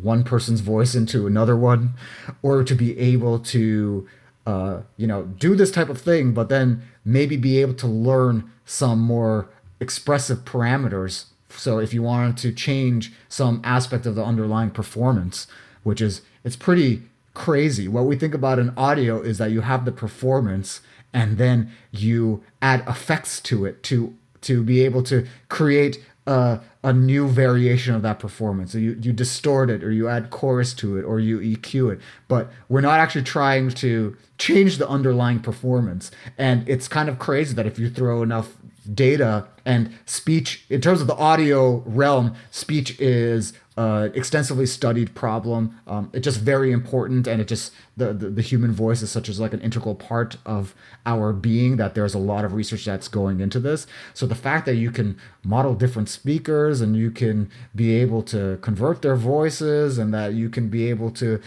one 0.01 0.25
person's 0.25 0.61
voice 0.61 0.95
into 0.95 1.27
another 1.27 1.57
one 1.57 1.95
or 2.43 2.65
to 2.65 2.75
be 2.75 2.99
able 2.99 3.39
to 3.39 4.07
uh, 4.47 4.81
you 4.97 5.07
know 5.07 5.25
do 5.25 5.55
this 5.55 5.71
type 5.71 5.89
of 5.89 6.01
thing 6.01 6.33
but 6.33 6.49
then 6.49 6.83
maybe 7.05 7.37
be 7.37 7.61
able 7.61 7.75
to 7.75 7.87
learn 7.87 8.51
some 8.65 8.99
more 8.99 9.49
expressive 9.81 10.39
parameters 10.45 11.27
so 11.59 11.79
if 11.79 11.95
you 11.95 12.03
wanted 12.03 12.37
to 12.39 12.53
change 12.53 13.13
some 13.29 13.61
aspect 13.65 14.07
of 14.07 14.15
the 14.15 14.25
underlying 14.25 14.71
performance, 14.71 15.47
which 15.83 16.01
is 16.01 16.23
it's 16.45 16.57
pretty 16.57 17.03
crazy. 17.35 17.89
What 17.89 18.05
we 18.05 18.17
think 18.17 18.35
about 18.35 18.59
in 18.59 18.73
audio 18.77 19.21
is 19.21 19.39
that 19.39 19.51
you 19.51 19.63
have 19.63 19.85
the 19.85 19.93
performance 19.93 20.81
and 21.13 21.39
then 21.39 21.71
you 21.91 22.43
add 22.63 22.87
effects 22.89 23.41
to 23.43 23.65
it 23.65 23.83
to 23.85 24.15
to 24.43 24.63
be 24.63 24.85
able 24.85 25.03
to 25.05 25.27
create 25.49 26.05
a, 26.27 26.61
a 26.83 26.93
new 26.93 27.29
variation 27.29 27.95
of 27.95 28.03
that 28.03 28.19
performance. 28.19 28.73
So 28.73 28.79
you, 28.79 28.99
you 29.01 29.13
distort 29.13 29.71
it 29.71 29.83
or 29.83 29.91
you 29.91 30.09
add 30.09 30.31
chorus 30.31 30.75
to 30.75 30.99
it 30.99 31.03
or 31.03 31.19
you 31.19 31.39
EQ 31.39 31.95
it. 31.95 32.01
But 32.29 32.51
we're 32.69 32.81
not 32.81 33.01
actually 33.01 33.25
trying 33.25 33.71
to 33.71 34.17
change 34.39 34.79
the 34.79 34.89
underlying 34.89 35.41
performance. 35.41 36.11
And 36.37 36.69
it's 36.69 36.89
kind 36.89 37.09
of 37.09 37.19
crazy 37.19 37.55
that 37.55 37.67
if 37.67 37.79
you 37.79 37.91
throw 37.91 38.23
enough 38.23 38.57
data 38.93 39.47
and 39.65 39.97
speech 40.05 40.65
in 40.69 40.81
terms 40.81 41.01
of 41.01 41.07
the 41.07 41.17
audio 41.17 41.79
realm 41.87 42.35
speech 42.51 42.99
is 43.01 43.55
uh, 43.77 44.09
extensively 44.15 44.67
studied 44.67 45.13
problem. 45.17 45.81
Um, 45.89 46.09
it's 46.13 46.25
just 46.25 46.41
very 46.41 46.71
important 46.71 47.27
and 47.27 47.41
it 47.41 47.49
just 47.49 47.73
the, 47.97 48.13
the, 48.13 48.31
the 48.31 48.43
human 48.43 48.73
voice 48.73 49.03
is 49.03 49.11
such 49.11 49.29
as 49.29 49.41
like 49.41 49.53
an 49.53 49.61
integral 49.61 49.97
part 49.97 50.37
of 50.47 50.77
our 51.07 51.33
being 51.33 51.77
that 51.77 51.97
there's 51.97 52.15
a 52.15 52.19
lot 52.19 52.45
of 52.45 52.55
research 52.55 52.85
that's 52.85 53.09
going 53.09 53.41
into 53.41 53.59
this. 53.59 53.89
So 54.13 54.27
the 54.27 54.37
fact 54.37 54.67
that 54.67 54.77
you 54.77 54.93
can 54.93 55.19
model 55.43 55.75
different 55.75 56.09
speakers 56.09 56.81
and 56.81 56.95
you 56.95 57.11
can 57.11 57.51
be 57.75 57.95
able 57.97 58.23
to 58.25 58.59
convert 58.63 59.03
their 59.03 59.17
voices 59.17 59.99
and 59.99 60.15
that 60.15 60.35
you 60.35 60.49
can 60.51 60.69
be 60.69 60.89
able 60.89 61.11
to 61.13 61.41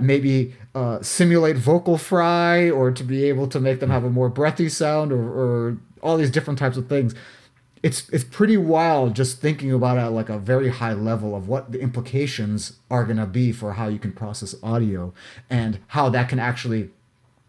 maybe 0.00 0.54
uh, 0.76 1.02
simulate 1.02 1.56
vocal 1.56 1.98
fry 1.98 2.70
or 2.70 2.92
to 2.92 3.02
be 3.02 3.24
able 3.24 3.48
to 3.48 3.58
make 3.58 3.80
them 3.80 3.90
have 3.90 4.04
a 4.04 4.10
more 4.10 4.28
breathy 4.28 4.68
sound 4.68 5.10
or, 5.10 5.18
or 5.22 5.78
all 6.06 6.16
these 6.16 6.30
different 6.30 6.58
types 6.58 6.76
of 6.76 6.88
things. 6.88 7.14
It's 7.82 8.08
it's 8.10 8.24
pretty 8.24 8.56
wild 8.56 9.14
just 9.14 9.40
thinking 9.40 9.72
about 9.72 9.98
it 9.98 10.00
at 10.00 10.12
like 10.12 10.28
a 10.28 10.38
very 10.38 10.70
high 10.70 10.94
level 10.94 11.36
of 11.36 11.48
what 11.48 11.72
the 11.72 11.80
implications 11.80 12.78
are 12.90 13.04
gonna 13.04 13.26
be 13.26 13.52
for 13.52 13.74
how 13.74 13.88
you 13.88 13.98
can 13.98 14.12
process 14.12 14.54
audio 14.62 15.12
and 15.50 15.78
how 15.88 16.08
that 16.08 16.28
can 16.28 16.38
actually 16.38 16.90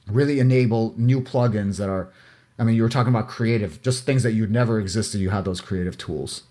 really 0.07 0.39
enable 0.39 0.93
new 0.97 1.21
plugins 1.21 1.77
that 1.77 1.89
are 1.89 2.11
I 2.59 2.63
mean 2.63 2.75
you 2.75 2.83
were 2.83 2.89
talking 2.89 3.13
about 3.13 3.27
creative, 3.27 3.81
just 3.81 4.05
things 4.05 4.23
that 4.23 4.33
you'd 4.33 4.51
never 4.51 4.79
existed, 4.79 5.21
you 5.21 5.29
had 5.29 5.45
those 5.45 5.61
creative 5.61 5.97
tools. 5.97 6.43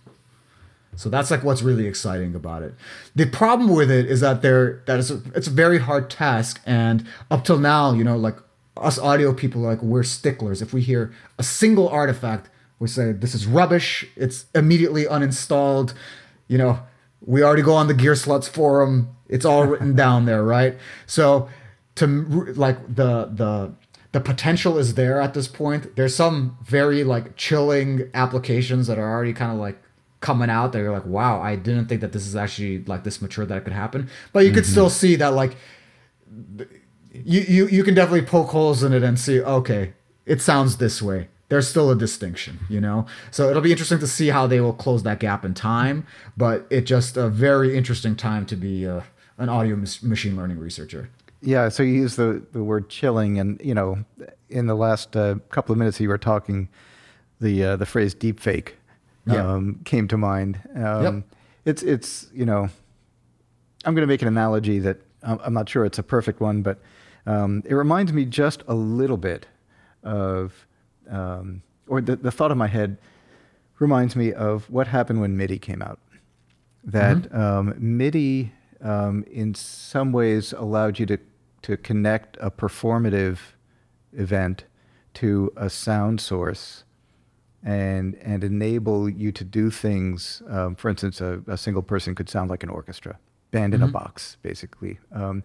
So 0.97 1.11
that's 1.11 1.31
like 1.31 1.45
what's 1.45 1.63
really 1.63 1.87
exciting 1.87 2.35
about 2.35 2.63
it. 2.63 2.75
The 3.15 3.27
problem 3.27 3.69
with 3.75 3.91
it 3.91 4.07
is 4.07 4.21
that 4.21 4.41
there 4.41 4.83
that 4.87 4.99
is 4.99 5.11
a, 5.11 5.21
it's 5.35 5.47
a 5.47 5.51
very 5.51 5.79
hard 5.79 6.09
task, 6.09 6.61
and 6.65 7.07
up 7.31 7.45
till 7.45 7.59
now, 7.59 7.93
you 7.93 8.03
know, 8.03 8.17
like 8.17 8.37
us 8.77 8.99
audio 8.99 9.33
people 9.33 9.61
like 9.61 9.83
we're 9.83 10.03
sticklers. 10.03 10.63
If 10.63 10.73
we 10.73 10.83
hear 10.83 11.13
a 11.39 11.43
single 11.43 11.89
artifact, 11.89 12.51
we 12.79 12.89
say 12.89 13.13
this 13.13 13.35
is 13.35 13.47
rubbish. 13.47 14.07
It's 14.17 14.47
immediately 14.55 15.05
uninstalled. 15.05 15.95
You 16.49 16.59
know, 16.59 16.81
we 17.21 17.43
already 17.43 17.63
go 17.63 17.75
on 17.75 17.89
the 17.89 17.95
Gearslutz 17.95 18.49
forum. 18.49 19.17
It's 19.29 19.45
all 19.45 19.65
written 19.67 19.95
down 19.95 20.27
there, 20.27 20.43
right? 20.43 20.77
So 21.07 21.49
to 21.97 22.07
like 22.07 22.95
the 22.95 23.31
the 23.33 23.75
the 24.13 24.21
potential 24.21 24.79
is 24.79 24.95
there 24.95 25.21
at 25.21 25.35
this 25.35 25.49
point. 25.49 25.97
There's 25.97 26.15
some 26.15 26.57
very 26.63 27.05
like 27.05 27.37
chilling 27.37 28.11
applications 28.15 28.87
that 28.87 28.99
are 28.99 29.11
already 29.11 29.33
kind 29.33 29.53
of 29.53 29.59
like 29.59 29.79
coming 30.21 30.51
out 30.51 30.73
that 30.73 30.79
you're 30.79 30.93
like, 30.93 31.07
wow, 31.07 31.41
I 31.41 31.57
didn't 31.57 31.87
think 31.87 32.01
that 32.01 32.13
this 32.13 32.27
is 32.27 32.35
actually 32.35 32.85
like 32.85 33.05
this 33.05 33.21
mature 33.21 33.45
that 33.45 33.59
it 33.59 33.65
could 33.65 33.73
happen. 33.73 34.09
But 34.33 34.41
you 34.41 34.51
mm-hmm. 34.51 34.57
could 34.57 34.67
still 34.67 34.91
see 34.91 35.17
that 35.17 35.35
like 35.35 35.57
you, 37.25 37.41
you 37.43 37.67
you 37.69 37.85
can 37.85 37.95
definitely 37.95 38.23
poke 38.23 38.51
holes 38.51 38.83
in 38.83 38.93
it 38.93 39.03
and 39.03 39.19
see 39.19 39.41
okay 39.41 39.93
it 40.25 40.43
sounds 40.43 40.79
this 40.79 41.01
way. 41.01 41.29
There's 41.49 41.69
still 41.69 41.91
a 41.91 41.97
distinction 41.97 42.59
you 42.69 42.81
know? 42.81 43.07
So 43.31 43.49
it'll 43.49 43.63
be 43.63 43.71
interesting 43.71 44.01
to 44.01 44.07
see 44.07 44.29
how 44.29 44.47
they 44.47 44.61
will 44.61 44.73
close 44.73 45.03
that 45.05 45.21
gap 45.21 45.45
in 45.45 45.55
time 45.55 46.07
but 46.37 46.67
it's 46.71 46.89
just 46.89 47.17
a 47.17 47.29
very 47.29 47.77
interesting 47.77 48.17
time 48.17 48.47
to 48.47 48.57
be 48.57 48.87
uh, 48.87 49.03
an 49.39 49.49
audio 49.49 49.77
machine 49.77 50.37
learning 50.37 50.59
researcher. 50.59 51.11
Yeah 51.41 51.69
so 51.69 51.83
you 51.83 51.93
use 51.93 52.17
the, 52.17 52.43
the 52.53 52.65
word 52.65 52.89
chilling 52.89 53.39
and 53.39 53.61
you 53.63 53.75
know 53.75 54.05
in 54.49 54.67
the 54.67 54.75
last 54.75 55.17
uh, 55.17 55.37
couple 55.51 55.73
of 55.73 55.79
minutes 55.79 56.01
you 56.01 56.09
were 56.09 56.19
talking 56.19 56.69
the 57.41 57.65
uh, 57.65 57.77
the 57.77 57.87
phrase 57.87 58.15
deepfake 58.15 58.73
um, 59.29 59.81
came 59.85 60.09
to 60.09 60.17
mind. 60.17 60.61
Um, 60.75 61.03
yep. 61.03 61.25
it's 61.65 61.83
it's 61.83 62.29
you 62.33 62.47
know 62.47 62.69
i'm 63.85 63.95
going 63.95 64.03
to 64.03 64.07
make 64.07 64.23
an 64.23 64.29
analogy 64.29 64.79
that 64.79 64.99
i'm 65.23 65.53
not 65.53 65.69
sure 65.69 65.85
it's 65.85 65.99
a 65.99 66.03
perfect 66.03 66.41
one 66.41 66.63
but 66.63 66.81
um, 67.27 67.63
it 67.67 67.75
reminds 67.75 68.13
me 68.13 68.25
just 68.25 68.63
a 68.69 68.75
little 68.75 69.17
bit 69.17 69.47
of, 70.03 70.67
um, 71.11 71.63
or 71.89 72.01
the, 72.01 72.17
the 72.17 72.31
thought 72.31 72.53
in 72.53 72.59
my 72.59 72.69
head 72.69 72.99
reminds 73.79 74.17
me 74.17 74.33
of 74.33 74.71
what 74.71 74.87
happened 74.87 75.21
when 75.21 75.37
MIDI 75.37 75.59
came 75.59 75.83
out. 75.83 75.99
That 76.85 77.17
mm-hmm. 77.17 77.41
um, 77.41 77.75
MIDI, 77.79 78.53
um, 78.81 79.25
in 79.31 79.55
some 79.55 80.13
ways, 80.13 80.53
allowed 80.53 80.99
you 80.99 81.07
to, 81.07 81.19
to 81.63 81.77
connect 81.77 82.37
a 82.41 82.51
performative 82.51 83.39
event 84.13 84.65
to 85.15 85.53
a 85.57 85.69
sound 85.69 86.21
source 86.21 86.85
and 87.63 88.15
and 88.17 88.45
enable 88.45 89.09
you 89.09 89.33
to 89.33 89.43
do 89.43 89.71
things. 89.71 90.43
Um, 90.49 90.77
for 90.77 90.89
instance, 90.89 91.21
a, 91.21 91.43
a, 91.49 91.57
single 91.57 91.83
person 91.83 92.15
could 92.15 92.29
sound 92.29 92.49
like 92.49 92.63
an 92.63 92.69
orchestra, 92.69 93.19
band 93.51 93.75
in 93.75 93.81
mm-hmm. 93.81 93.89
a 93.89 93.93
box, 93.93 94.37
basically. 94.43 94.99
Um, 95.13 95.43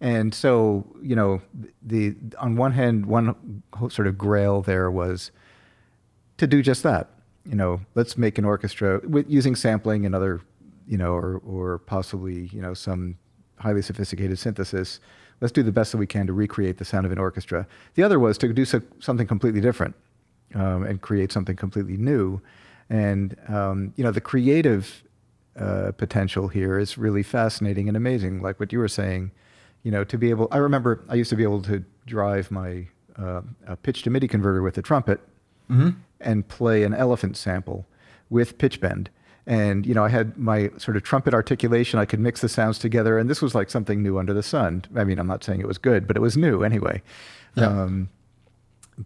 and 0.00 0.32
so, 0.32 0.86
you 1.02 1.16
know, 1.16 1.42
the 1.82 2.14
on 2.38 2.56
one 2.56 2.72
hand, 2.72 3.06
one 3.06 3.62
sort 3.90 4.06
of 4.06 4.16
grail 4.16 4.62
there 4.62 4.90
was 4.90 5.30
to 6.36 6.46
do 6.46 6.62
just 6.62 6.82
that. 6.84 7.10
You 7.44 7.56
know, 7.56 7.80
let's 7.94 8.16
make 8.16 8.38
an 8.38 8.44
orchestra 8.44 9.00
with 9.04 9.28
using 9.28 9.56
sampling 9.56 10.06
and 10.06 10.14
other, 10.14 10.40
you 10.86 10.98
know, 10.98 11.12
or 11.12 11.40
or 11.44 11.78
possibly 11.78 12.46
you 12.52 12.62
know 12.62 12.74
some 12.74 13.16
highly 13.58 13.82
sophisticated 13.82 14.38
synthesis. 14.38 15.00
Let's 15.40 15.52
do 15.52 15.62
the 15.62 15.72
best 15.72 15.92
that 15.92 15.98
we 15.98 16.06
can 16.06 16.26
to 16.26 16.32
recreate 16.32 16.78
the 16.78 16.84
sound 16.84 17.06
of 17.06 17.12
an 17.12 17.18
orchestra. 17.18 17.66
The 17.94 18.02
other 18.02 18.18
was 18.18 18.38
to 18.38 18.52
do 18.52 18.64
so, 18.64 18.82
something 18.98 19.26
completely 19.26 19.60
different 19.60 19.94
um, 20.54 20.84
and 20.84 21.00
create 21.00 21.32
something 21.32 21.56
completely 21.56 21.96
new. 21.96 22.40
And 22.90 23.36
um, 23.48 23.92
you 23.96 24.04
know, 24.04 24.12
the 24.12 24.20
creative 24.20 25.02
uh, 25.58 25.92
potential 25.92 26.48
here 26.48 26.78
is 26.78 26.96
really 26.96 27.22
fascinating 27.22 27.88
and 27.88 27.96
amazing. 27.96 28.42
Like 28.42 28.60
what 28.60 28.72
you 28.72 28.78
were 28.78 28.88
saying, 28.88 29.32
you 29.82 29.90
know, 29.90 30.04
to 30.04 30.18
be 30.18 30.30
able. 30.30 30.48
I 30.50 30.58
remember 30.58 31.04
I 31.08 31.14
used 31.14 31.30
to 31.30 31.36
be 31.36 31.42
able 31.42 31.62
to 31.62 31.84
drive 32.06 32.50
my 32.50 32.86
uh, 33.16 33.42
pitch 33.82 34.02
to 34.02 34.10
MIDI 34.10 34.28
converter 34.28 34.62
with 34.62 34.78
a 34.78 34.82
trumpet 34.82 35.20
mm-hmm. 35.70 35.90
and 36.20 36.46
play 36.48 36.84
an 36.84 36.94
elephant 36.94 37.36
sample 37.36 37.86
with 38.30 38.58
pitch 38.58 38.80
bend. 38.80 39.10
And 39.46 39.86
you 39.86 39.94
know, 39.94 40.04
I 40.04 40.10
had 40.10 40.36
my 40.36 40.70
sort 40.76 40.96
of 40.96 41.02
trumpet 41.02 41.32
articulation. 41.32 41.98
I 41.98 42.04
could 42.04 42.20
mix 42.20 42.42
the 42.42 42.48
sounds 42.48 42.78
together, 42.78 43.18
and 43.18 43.30
this 43.30 43.40
was 43.40 43.54
like 43.54 43.70
something 43.70 44.02
new 44.02 44.18
under 44.18 44.34
the 44.34 44.42
sun. 44.42 44.84
I 44.94 45.04
mean, 45.04 45.18
I'm 45.18 45.26
not 45.26 45.42
saying 45.42 45.60
it 45.60 45.66
was 45.66 45.78
good, 45.78 46.06
but 46.06 46.16
it 46.16 46.20
was 46.20 46.36
new 46.36 46.62
anyway. 46.62 47.02
Yeah. 47.54 47.66
Um, 47.66 48.10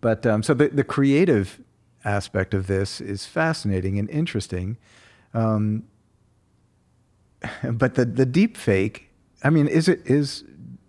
but 0.01 0.27
um, 0.27 0.43
so 0.43 0.55
the, 0.55 0.69
the 0.69 0.85
creative 0.85 1.61
aspect 2.05 2.55
of 2.55 2.67
this 2.67 3.01
is 3.01 3.27
fascinating 3.27 3.99
and 3.99 4.11
interesting. 4.11 4.79
Um, 5.35 5.85
but 7.73 7.95
the, 7.95 8.05
the 8.05 8.27
deep 8.27 8.57
fake, 8.57 9.11
I 9.43 9.51
mean, 9.51 9.69
is 9.69 9.89
it, 9.89 10.03
is, 10.05 10.45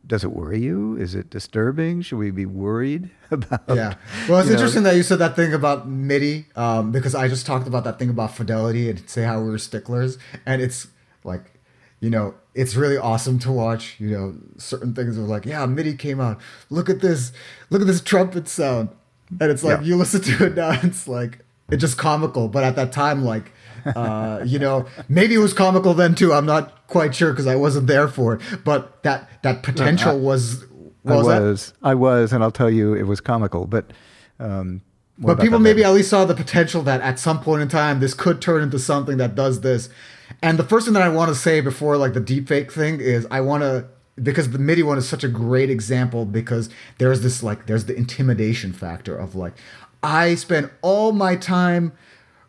does 0.05 0.23
it 0.23 0.31
worry 0.31 0.59
you? 0.59 0.97
Is 0.97 1.15
it 1.15 1.29
disturbing? 1.29 2.01
Should 2.01 2.17
we 2.17 2.31
be 2.31 2.45
worried 2.45 3.09
about? 3.31 3.63
Yeah. 3.69 3.95
Well, 4.27 4.39
it's 4.39 4.49
interesting 4.49 4.83
know, 4.83 4.89
that 4.89 4.95
you 4.97 5.03
said 5.03 5.19
that 5.19 5.35
thing 5.35 5.53
about 5.53 5.87
MIDI 5.87 6.45
um, 6.55 6.91
because 6.91 7.15
I 7.15 7.27
just 7.27 7.45
talked 7.45 7.67
about 7.67 7.83
that 7.85 7.99
thing 7.99 8.09
about 8.09 8.35
fidelity 8.35 8.89
and 8.89 9.09
say 9.09 9.23
how 9.23 9.41
we 9.41 9.49
were 9.49 9.57
sticklers, 9.57 10.17
and 10.45 10.61
it's 10.61 10.87
like, 11.23 11.59
you 11.99 12.09
know, 12.09 12.35
it's 12.53 12.75
really 12.75 12.97
awesome 12.97 13.39
to 13.39 13.51
watch. 13.51 13.95
You 13.99 14.09
know, 14.09 14.35
certain 14.57 14.93
things 14.93 15.17
are 15.17 15.21
like, 15.21 15.45
yeah, 15.45 15.65
MIDI 15.65 15.95
came 15.95 16.19
out. 16.19 16.39
Look 16.69 16.89
at 16.89 16.99
this. 16.99 17.31
Look 17.69 17.81
at 17.81 17.87
this 17.87 18.01
trumpet 18.01 18.47
sound. 18.47 18.89
And 19.39 19.51
it's 19.51 19.63
like 19.63 19.79
yeah. 19.79 19.85
you 19.85 19.95
listen 19.95 20.21
to 20.21 20.45
it 20.47 20.55
now, 20.55 20.71
it's 20.83 21.07
like 21.07 21.39
it's 21.69 21.81
just 21.81 21.97
comical. 21.97 22.47
But 22.47 22.63
at 22.63 22.75
that 22.75 22.91
time, 22.91 23.23
like 23.23 23.51
uh, 23.85 24.41
you 24.45 24.59
know, 24.59 24.85
maybe 25.09 25.35
it 25.35 25.39
was 25.39 25.53
comical 25.53 25.93
then 25.93 26.15
too. 26.15 26.33
I'm 26.33 26.45
not 26.45 26.87
quite 26.87 27.15
sure 27.15 27.31
because 27.31 27.47
I 27.47 27.55
wasn't 27.55 27.87
there 27.87 28.07
for 28.07 28.35
it. 28.35 28.41
But 28.63 29.03
that 29.03 29.29
that 29.43 29.63
potential 29.63 30.19
was. 30.19 30.65
was 31.03 31.27
I 31.27 31.39
was, 31.39 31.71
that? 31.71 31.77
I 31.83 31.95
was, 31.95 32.33
and 32.33 32.43
I'll 32.43 32.51
tell 32.51 32.69
you, 32.69 32.93
it 32.93 33.03
was 33.03 33.21
comical. 33.21 33.65
But 33.65 33.91
um, 34.39 34.81
but 35.17 35.39
people 35.39 35.59
maybe 35.59 35.83
at 35.83 35.91
least 35.91 36.09
saw 36.09 36.25
the 36.25 36.35
potential 36.35 36.81
that 36.83 37.01
at 37.01 37.19
some 37.19 37.39
point 37.39 37.61
in 37.61 37.67
time 37.67 37.99
this 37.99 38.13
could 38.13 38.41
turn 38.41 38.63
into 38.63 38.79
something 38.79 39.17
that 39.17 39.35
does 39.35 39.61
this. 39.61 39.89
And 40.41 40.57
the 40.57 40.63
first 40.63 40.85
thing 40.85 40.93
that 40.95 41.03
I 41.03 41.09
want 41.09 41.29
to 41.29 41.35
say 41.35 41.61
before 41.61 41.97
like 41.97 42.13
the 42.13 42.21
deepfake 42.21 42.71
thing 42.71 42.99
is 42.99 43.27
I 43.29 43.41
want 43.41 43.61
to 43.61 43.87
because 44.21 44.51
the 44.51 44.59
MIDI 44.59 44.83
one 44.83 44.97
is 44.97 45.07
such 45.07 45.23
a 45.23 45.27
great 45.27 45.69
example 45.69 46.25
because 46.25 46.69
there's 46.97 47.21
this 47.21 47.43
like 47.43 47.67
there's 47.67 47.85
the 47.85 47.95
intimidation 47.95 48.73
factor 48.73 49.15
of 49.15 49.35
like 49.35 49.53
I 50.01 50.35
spend 50.35 50.69
all 50.81 51.11
my 51.11 51.35
time 51.35 51.93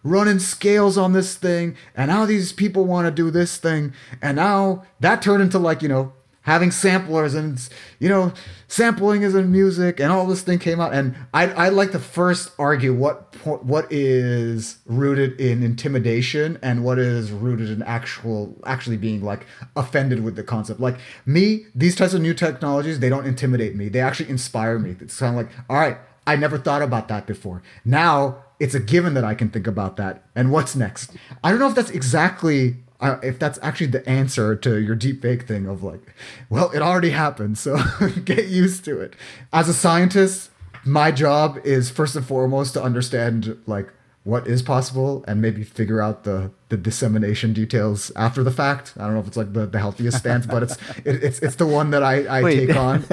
running 0.04 0.38
scales 0.38 0.96
on 0.96 1.12
this 1.12 1.34
thing 1.34 1.76
and 1.96 2.08
now 2.08 2.24
these 2.24 2.52
people 2.52 2.84
want 2.84 3.06
to 3.06 3.10
do 3.10 3.30
this 3.30 3.56
thing 3.56 3.92
and 4.22 4.36
now 4.36 4.84
that 5.00 5.20
turned 5.20 5.42
into 5.42 5.58
like 5.58 5.82
you 5.82 5.88
know 5.88 6.12
having 6.44 6.70
samplers 6.70 7.34
and 7.34 7.68
you 7.98 8.08
know 8.08 8.32
sampling 8.68 9.22
is 9.22 9.34
in 9.34 9.50
music 9.50 9.98
and 9.98 10.12
all 10.12 10.26
this 10.26 10.42
thing 10.42 10.58
came 10.58 10.80
out 10.80 10.92
and 10.92 11.14
I 11.32 11.46
I 11.52 11.68
like 11.70 11.92
to 11.92 11.98
first 11.98 12.52
argue 12.58 12.94
what 12.94 13.34
what 13.64 13.90
is 13.90 14.78
rooted 14.86 15.40
in 15.40 15.62
intimidation 15.62 16.58
and 16.62 16.84
what 16.84 16.98
is 16.98 17.32
rooted 17.32 17.70
in 17.70 17.82
actual 17.82 18.54
actually 18.66 18.98
being 18.98 19.22
like 19.22 19.46
offended 19.74 20.22
with 20.22 20.36
the 20.36 20.42
concept. 20.42 20.80
Like 20.80 20.96
me 21.26 21.66
these 21.74 21.96
types 21.96 22.14
of 22.14 22.20
new 22.20 22.34
technologies 22.34 23.00
they 23.00 23.08
don't 23.08 23.26
intimidate 23.26 23.74
me. 23.74 23.88
They 23.88 24.00
actually 24.00 24.28
inspire 24.28 24.78
me. 24.78 24.96
It's 25.00 25.18
kind 25.18 25.38
of 25.38 25.46
like 25.46 25.54
all 25.68 25.76
right 25.76 25.98
I 26.26 26.36
never 26.36 26.58
thought 26.58 26.82
about 26.82 27.08
that 27.08 27.26
before. 27.26 27.62
Now 27.84 28.43
it's 28.60 28.74
a 28.74 28.80
given 28.80 29.14
that 29.14 29.24
I 29.24 29.34
can 29.34 29.50
think 29.50 29.66
about 29.66 29.96
that 29.96 30.22
and 30.34 30.50
what's 30.50 30.76
next 30.76 31.12
I 31.42 31.50
don't 31.50 31.60
know 31.60 31.68
if 31.68 31.74
that's 31.74 31.90
exactly 31.90 32.76
uh, 33.00 33.18
if 33.22 33.38
that's 33.38 33.58
actually 33.62 33.88
the 33.88 34.08
answer 34.08 34.56
to 34.56 34.80
your 34.80 34.94
deep 34.94 35.20
fake 35.20 35.46
thing 35.46 35.66
of 35.66 35.82
like, 35.82 36.14
well, 36.48 36.70
it 36.70 36.80
already 36.80 37.10
happened, 37.10 37.58
so 37.58 37.76
get 38.24 38.46
used 38.48 38.84
to 38.86 38.98
it. 38.98 39.14
As 39.52 39.68
a 39.68 39.74
scientist, 39.74 40.50
my 40.84 41.10
job 41.10 41.58
is 41.64 41.90
first 41.90 42.16
and 42.16 42.24
foremost 42.24 42.72
to 42.74 42.82
understand 42.82 43.58
like 43.66 43.92
what 44.24 44.46
is 44.46 44.62
possible 44.62 45.22
and 45.28 45.40
maybe 45.40 45.62
figure 45.62 46.00
out 46.00 46.24
the 46.24 46.50
the 46.70 46.76
dissemination 46.78 47.52
details 47.52 48.10
after 48.16 48.42
the 48.42 48.50
fact. 48.50 48.94
I 48.96 49.04
don't 49.04 49.14
know 49.14 49.20
if 49.20 49.26
it's 49.26 49.36
like 49.36 49.52
the, 49.52 49.66
the 49.66 49.78
healthiest 49.78 50.18
stance, 50.18 50.46
but 50.46 50.62
it's 50.62 50.76
it, 51.04 51.22
it's 51.22 51.38
it's 51.40 51.56
the 51.56 51.66
one 51.66 51.90
that 51.90 52.02
I, 52.02 52.24
I 52.24 52.42
Wait, 52.42 52.66
take 52.66 52.76
on. 52.76 53.00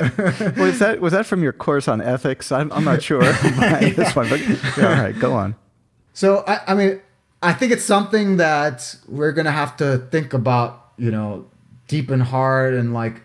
was 0.57 0.79
that 0.79 0.99
was 1.01 1.11
that 1.13 1.25
from 1.25 1.43
your 1.43 1.53
course 1.53 1.87
on 1.87 2.01
ethics? 2.01 2.51
I'm, 2.51 2.71
I'm 2.71 2.85
not 2.85 3.03
sure 3.03 3.23
yeah. 3.23 3.89
this 3.89 4.15
one, 4.15 4.29
but 4.29 4.39
yeah, 4.39 4.95
all 4.95 5.03
right, 5.03 5.19
go 5.19 5.33
on. 5.33 5.55
So 6.13 6.43
I, 6.47 6.61
I 6.67 6.73
mean 6.75 7.01
I 7.43 7.53
think 7.53 7.71
it's 7.71 7.83
something 7.83 8.37
that 8.37 8.95
we're 9.07 9.31
gonna 9.31 9.51
have 9.51 9.75
to 9.77 9.97
think 10.11 10.33
about, 10.33 10.91
you 10.97 11.11
know, 11.11 11.47
deep 11.87 12.09
and 12.09 12.21
hard, 12.21 12.73
and 12.73 12.93
like, 12.93 13.21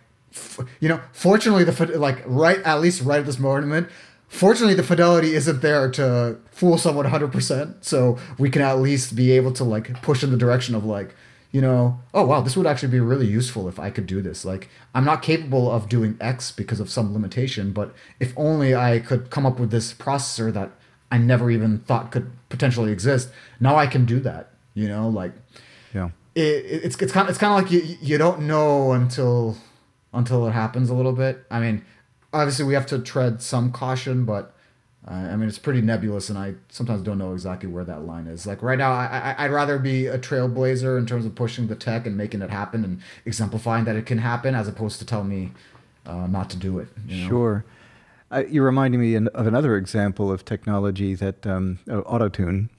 you 0.80 0.88
know, 0.88 1.00
fortunately, 1.12 1.64
the 1.64 1.98
like 1.98 2.22
right 2.26 2.58
at 2.62 2.80
least 2.80 3.02
right 3.02 3.20
at 3.20 3.26
this 3.26 3.38
moment, 3.38 3.88
fortunately, 4.28 4.74
the 4.74 4.82
fidelity 4.82 5.34
isn't 5.34 5.62
there 5.62 5.90
to 5.92 6.38
fool 6.50 6.78
someone 6.78 7.04
100. 7.04 7.32
percent 7.32 7.84
So 7.84 8.18
we 8.38 8.50
can 8.50 8.62
at 8.62 8.78
least 8.78 9.16
be 9.16 9.32
able 9.32 9.52
to 9.52 9.64
like 9.64 10.00
push 10.02 10.22
in 10.22 10.30
the 10.30 10.36
direction 10.36 10.74
of 10.74 10.84
like, 10.84 11.14
you 11.52 11.60
know, 11.60 12.00
oh 12.12 12.24
wow, 12.26 12.40
this 12.40 12.56
would 12.56 12.66
actually 12.66 12.90
be 12.90 13.00
really 13.00 13.26
useful 13.26 13.68
if 13.68 13.78
I 13.78 13.90
could 13.90 14.06
do 14.06 14.20
this. 14.20 14.44
Like, 14.44 14.68
I'm 14.94 15.04
not 15.04 15.22
capable 15.22 15.70
of 15.70 15.88
doing 15.88 16.16
X 16.20 16.52
because 16.52 16.80
of 16.80 16.90
some 16.90 17.12
limitation, 17.12 17.72
but 17.72 17.94
if 18.20 18.32
only 18.36 18.74
I 18.74 18.98
could 18.98 19.30
come 19.30 19.46
up 19.46 19.58
with 19.58 19.70
this 19.70 19.94
processor 19.94 20.52
that 20.52 20.72
I 21.10 21.18
never 21.18 21.50
even 21.50 21.78
thought 21.78 22.10
could 22.10 22.30
potentially 22.48 22.92
exist. 22.92 23.30
Now 23.60 23.76
I 23.76 23.86
can 23.86 24.04
do 24.04 24.20
that. 24.20 24.50
You 24.74 24.88
know, 24.88 25.08
like 25.08 25.32
yeah, 25.94 26.10
it, 26.34 26.40
it's 26.84 26.96
it's 27.00 27.12
kind 27.12 27.26
of 27.26 27.30
it's 27.30 27.38
kind 27.38 27.52
of 27.52 27.62
like 27.62 27.72
you 27.72 27.96
you 28.02 28.18
don't 28.18 28.42
know 28.42 28.92
until 28.92 29.56
until 30.12 30.46
it 30.46 30.52
happens 30.52 30.90
a 30.90 30.94
little 30.94 31.12
bit. 31.12 31.44
I 31.50 31.60
mean, 31.60 31.84
obviously 32.32 32.64
we 32.64 32.74
have 32.74 32.86
to 32.86 32.98
tread 32.98 33.42
some 33.42 33.72
caution, 33.72 34.24
but 34.24 34.54
uh, 35.08 35.14
I 35.14 35.36
mean 35.36 35.48
it's 35.48 35.58
pretty 35.58 35.80
nebulous, 35.80 36.28
and 36.28 36.38
I 36.38 36.54
sometimes 36.68 37.02
don't 37.02 37.18
know 37.18 37.32
exactly 37.32 37.68
where 37.68 37.84
that 37.84 38.06
line 38.06 38.26
is. 38.26 38.46
Like 38.46 38.62
right 38.62 38.78
now, 38.78 38.92
I, 38.92 39.34
I 39.36 39.44
I'd 39.44 39.50
rather 39.52 39.78
be 39.78 40.06
a 40.06 40.18
trailblazer 40.18 40.98
in 40.98 41.06
terms 41.06 41.24
of 41.24 41.34
pushing 41.34 41.68
the 41.68 41.76
tech 41.76 42.06
and 42.06 42.16
making 42.16 42.42
it 42.42 42.50
happen 42.50 42.84
and 42.84 43.00
exemplifying 43.24 43.84
that 43.84 43.96
it 43.96 44.06
can 44.06 44.18
happen, 44.18 44.54
as 44.54 44.68
opposed 44.68 44.98
to 44.98 45.06
tell 45.06 45.24
me 45.24 45.52
uh, 46.04 46.26
not 46.26 46.50
to 46.50 46.56
do 46.56 46.78
it. 46.78 46.88
You 47.06 47.22
know? 47.22 47.28
Sure. 47.28 47.64
Uh, 48.30 48.42
you're 48.48 48.64
reminding 48.64 49.00
me 49.00 49.14
of 49.14 49.46
another 49.46 49.76
example 49.76 50.32
of 50.32 50.44
technology 50.44 51.14
that 51.14 51.46
um, 51.46 51.78
uh, 51.88 52.00
auto 52.00 52.28
tune. 52.28 52.70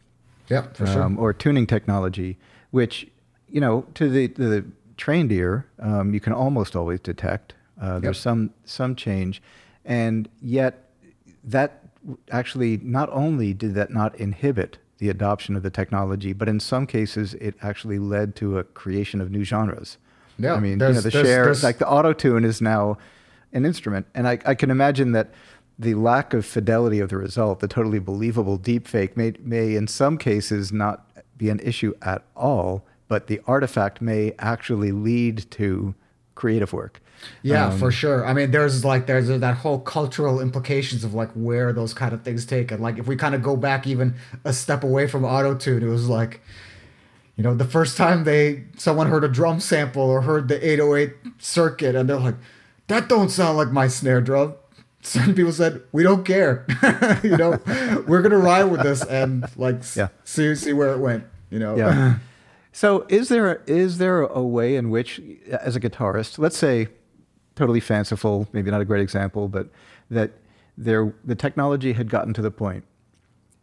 Yeah, 0.49 0.63
for 0.73 0.85
sure. 0.85 1.03
Um, 1.03 1.17
or 1.17 1.33
tuning 1.33 1.67
technology, 1.67 2.37
which 2.71 3.07
you 3.49 3.61
know 3.61 3.85
to 3.95 4.09
the 4.09 4.27
the 4.27 4.65
trained 4.97 5.31
ear, 5.31 5.65
um, 5.79 6.13
you 6.13 6.19
can 6.19 6.33
almost 6.33 6.75
always 6.75 6.99
detect. 6.99 7.53
Uh, 7.79 7.99
there's 7.99 8.17
yep. 8.17 8.23
some 8.23 8.53
some 8.65 8.95
change, 8.95 9.41
and 9.85 10.27
yet 10.41 10.89
that 11.43 11.83
actually 12.31 12.77
not 12.77 13.09
only 13.11 13.53
did 13.53 13.75
that 13.75 13.91
not 13.91 14.15
inhibit 14.15 14.77
the 14.97 15.09
adoption 15.09 15.55
of 15.55 15.63
the 15.63 15.69
technology, 15.69 16.33
but 16.33 16.49
in 16.49 16.59
some 16.59 16.87
cases 16.87 17.33
it 17.35 17.55
actually 17.61 17.99
led 17.99 18.35
to 18.35 18.57
a 18.57 18.63
creation 18.63 19.21
of 19.21 19.29
new 19.29 19.43
genres. 19.43 19.97
Yeah, 20.39 20.53
I 20.53 20.59
mean, 20.59 20.73
you 20.73 20.77
know, 20.77 20.93
the 20.93 21.11
share 21.11 21.53
like 21.55 21.77
the 21.77 21.87
auto 21.87 22.13
tune 22.13 22.43
is 22.43 22.61
now 22.61 22.97
an 23.53 23.65
instrument. 23.65 24.07
And 24.13 24.27
I, 24.27 24.39
I 24.45 24.55
can 24.55 24.69
imagine 24.69 25.11
that 25.13 25.31
the 25.79 25.95
lack 25.95 26.33
of 26.33 26.45
fidelity 26.45 26.99
of 26.99 27.09
the 27.09 27.17
result, 27.17 27.59
the 27.59 27.67
totally 27.67 27.99
believable 27.99 28.57
deepfake, 28.57 29.15
may, 29.15 29.33
may 29.39 29.75
in 29.75 29.87
some 29.87 30.17
cases 30.17 30.71
not 30.71 31.07
be 31.37 31.49
an 31.49 31.59
issue 31.59 31.93
at 32.01 32.23
all, 32.35 32.85
but 33.07 33.27
the 33.27 33.39
artifact 33.45 34.01
may 34.01 34.33
actually 34.39 34.91
lead 34.91 35.49
to 35.51 35.93
creative 36.35 36.73
work. 36.73 37.01
Yeah, 37.41 37.67
um, 37.67 37.77
for 37.79 37.91
sure. 37.91 38.25
I 38.25 38.33
mean, 38.33 38.51
there's 38.51 38.83
like 38.85 39.05
there's 39.07 39.27
that 39.27 39.57
whole 39.57 39.79
cultural 39.79 40.39
implications 40.39 41.03
of 41.03 41.13
like 41.13 41.31
where 41.33 41.73
those 41.73 41.93
kind 41.93 42.13
of 42.13 42.23
things 42.23 42.45
take, 42.45 42.71
and 42.71 42.81
like 42.81 42.97
if 42.97 43.07
we 43.07 43.15
kind 43.15 43.35
of 43.35 43.41
go 43.43 43.55
back 43.55 43.87
even 43.87 44.15
a 44.43 44.53
step 44.53 44.83
away 44.83 45.07
from 45.07 45.23
auto 45.25 45.55
tune, 45.55 45.83
it 45.83 45.87
was 45.87 46.07
like, 46.09 46.41
you 47.35 47.43
know, 47.43 47.53
the 47.55 47.65
first 47.65 47.97
time 47.97 48.23
they 48.23 48.63
someone 48.77 49.07
heard 49.07 49.23
a 49.23 49.27
drum 49.27 49.59
sample 49.59 50.03
or 50.03 50.21
heard 50.21 50.47
the 50.47 50.55
808 50.65 51.13
circuit, 51.39 51.95
and 51.95 52.09
they're 52.09 52.17
like, 52.19 52.35
that 52.87 53.09
don't 53.09 53.29
sound 53.29 53.57
like 53.57 53.71
my 53.71 53.87
snare 53.87 54.21
drum. 54.21 54.55
Some 55.01 55.35
people 55.35 55.53
said 55.53 55.81
we 55.91 56.03
don't 56.03 56.25
care. 56.25 56.65
you 57.23 57.37
know, 57.37 57.59
we're 58.07 58.21
gonna 58.21 58.37
ride 58.37 58.65
with 58.65 58.81
this 58.83 59.03
and 59.05 59.45
like 59.55 59.77
Yeah. 59.95 60.09
see 60.23 60.53
see 60.55 60.73
where 60.73 60.91
it 60.93 60.99
went. 60.99 61.23
You 61.49 61.59
know. 61.59 61.77
Yeah. 61.77 62.15
so 62.73 63.05
is 63.07 63.29
there 63.29 63.61
is 63.67 63.99
there 63.99 64.21
a 64.21 64.41
way 64.41 64.75
in 64.75 64.89
which, 64.89 65.21
as 65.49 65.75
a 65.75 65.79
guitarist, 65.79 66.37
let's 66.39 66.57
say, 66.57 66.87
totally 67.57 67.79
fanciful, 67.79 68.47
maybe 68.53 68.71
not 68.71 68.79
a 68.79 68.85
great 68.85 69.01
example, 69.01 69.47
but 69.49 69.67
that 70.09 70.31
there 70.77 71.13
the 71.25 71.35
technology 71.35 71.93
had 71.93 72.09
gotten 72.09 72.33
to 72.35 72.41
the 72.41 72.51
point 72.51 72.85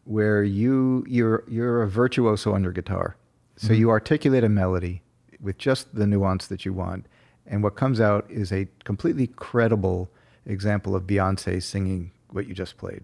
where 0.05 0.43
you 0.43 1.05
you're 1.09 1.45
you're 1.49 1.83
a 1.83 1.89
virtuoso 1.89 2.53
on 2.53 2.63
your 2.63 2.73
guitar, 2.73 3.17
so 3.57 3.69
mm-hmm. 3.69 3.77
you 3.77 3.91
articulate 3.91 4.45
a 4.45 4.49
melody 4.49 5.01
with 5.41 5.57
just 5.57 5.95
the 5.95 6.07
nuance 6.07 6.49
that 6.49 6.65
you 6.65 6.73
want, 6.73 7.07
and 7.47 7.63
what 7.63 7.77
comes 7.77 8.01
out 8.01 8.29
is 8.29 8.53
a 8.53 8.67
completely 8.85 9.29
credible 9.29 10.11
example 10.45 10.95
of 10.95 11.05
Beyonce 11.05 11.63
singing 11.63 12.11
what 12.31 12.49
you 12.49 12.55
just 12.55 12.77
played, 12.77 13.03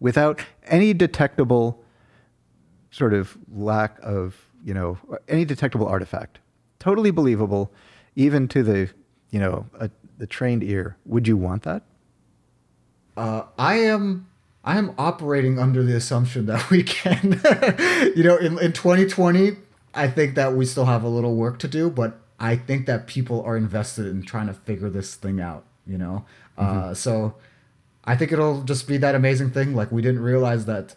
without 0.00 0.40
any 0.64 0.94
detectable 0.94 1.84
sort 2.90 3.12
of 3.12 3.36
lack 3.52 3.98
of 4.02 4.48
you 4.64 4.72
know 4.72 4.98
any 5.28 5.44
detectable 5.44 5.86
artifact. 5.86 6.38
Totally 6.78 7.10
believable 7.10 7.70
even 8.16 8.48
to 8.48 8.62
the 8.62 8.90
you 9.30 9.38
know 9.38 9.66
a, 9.78 9.90
the 10.22 10.26
trained 10.28 10.62
ear 10.62 10.96
would 11.04 11.26
you 11.26 11.36
want 11.36 11.64
that 11.64 11.82
uh, 13.16 13.42
I 13.58 13.74
am 13.74 14.28
I 14.64 14.78
am 14.78 14.94
operating 14.96 15.58
under 15.58 15.82
the 15.82 15.96
assumption 15.96 16.46
that 16.46 16.70
we 16.70 16.84
can. 16.84 17.40
you 18.16 18.22
know, 18.22 18.36
in, 18.36 18.58
in 18.60 18.72
2020, 18.72 19.56
I 19.92 20.08
think 20.08 20.36
that 20.36 20.54
we 20.54 20.64
still 20.64 20.84
have 20.84 21.02
a 21.02 21.08
little 21.08 21.34
work 21.34 21.58
to 21.60 21.68
do, 21.68 21.90
but 21.90 22.20
I 22.38 22.54
think 22.56 22.86
that 22.86 23.08
people 23.08 23.42
are 23.42 23.56
invested 23.56 24.06
in 24.06 24.22
trying 24.22 24.46
to 24.46 24.54
figure 24.54 24.88
this 24.88 25.16
thing 25.16 25.40
out. 25.40 25.64
You 25.84 25.98
know, 25.98 26.24
uh, 26.56 26.94
so 26.94 27.34
I 28.04 28.16
think 28.16 28.30
it'll 28.30 28.62
just 28.62 28.86
be 28.86 28.98
that 28.98 29.16
amazing 29.16 29.50
thing. 29.50 29.74
Like 29.74 29.90
we 29.90 30.00
didn't 30.00 30.22
realize 30.22 30.64
that 30.66 30.94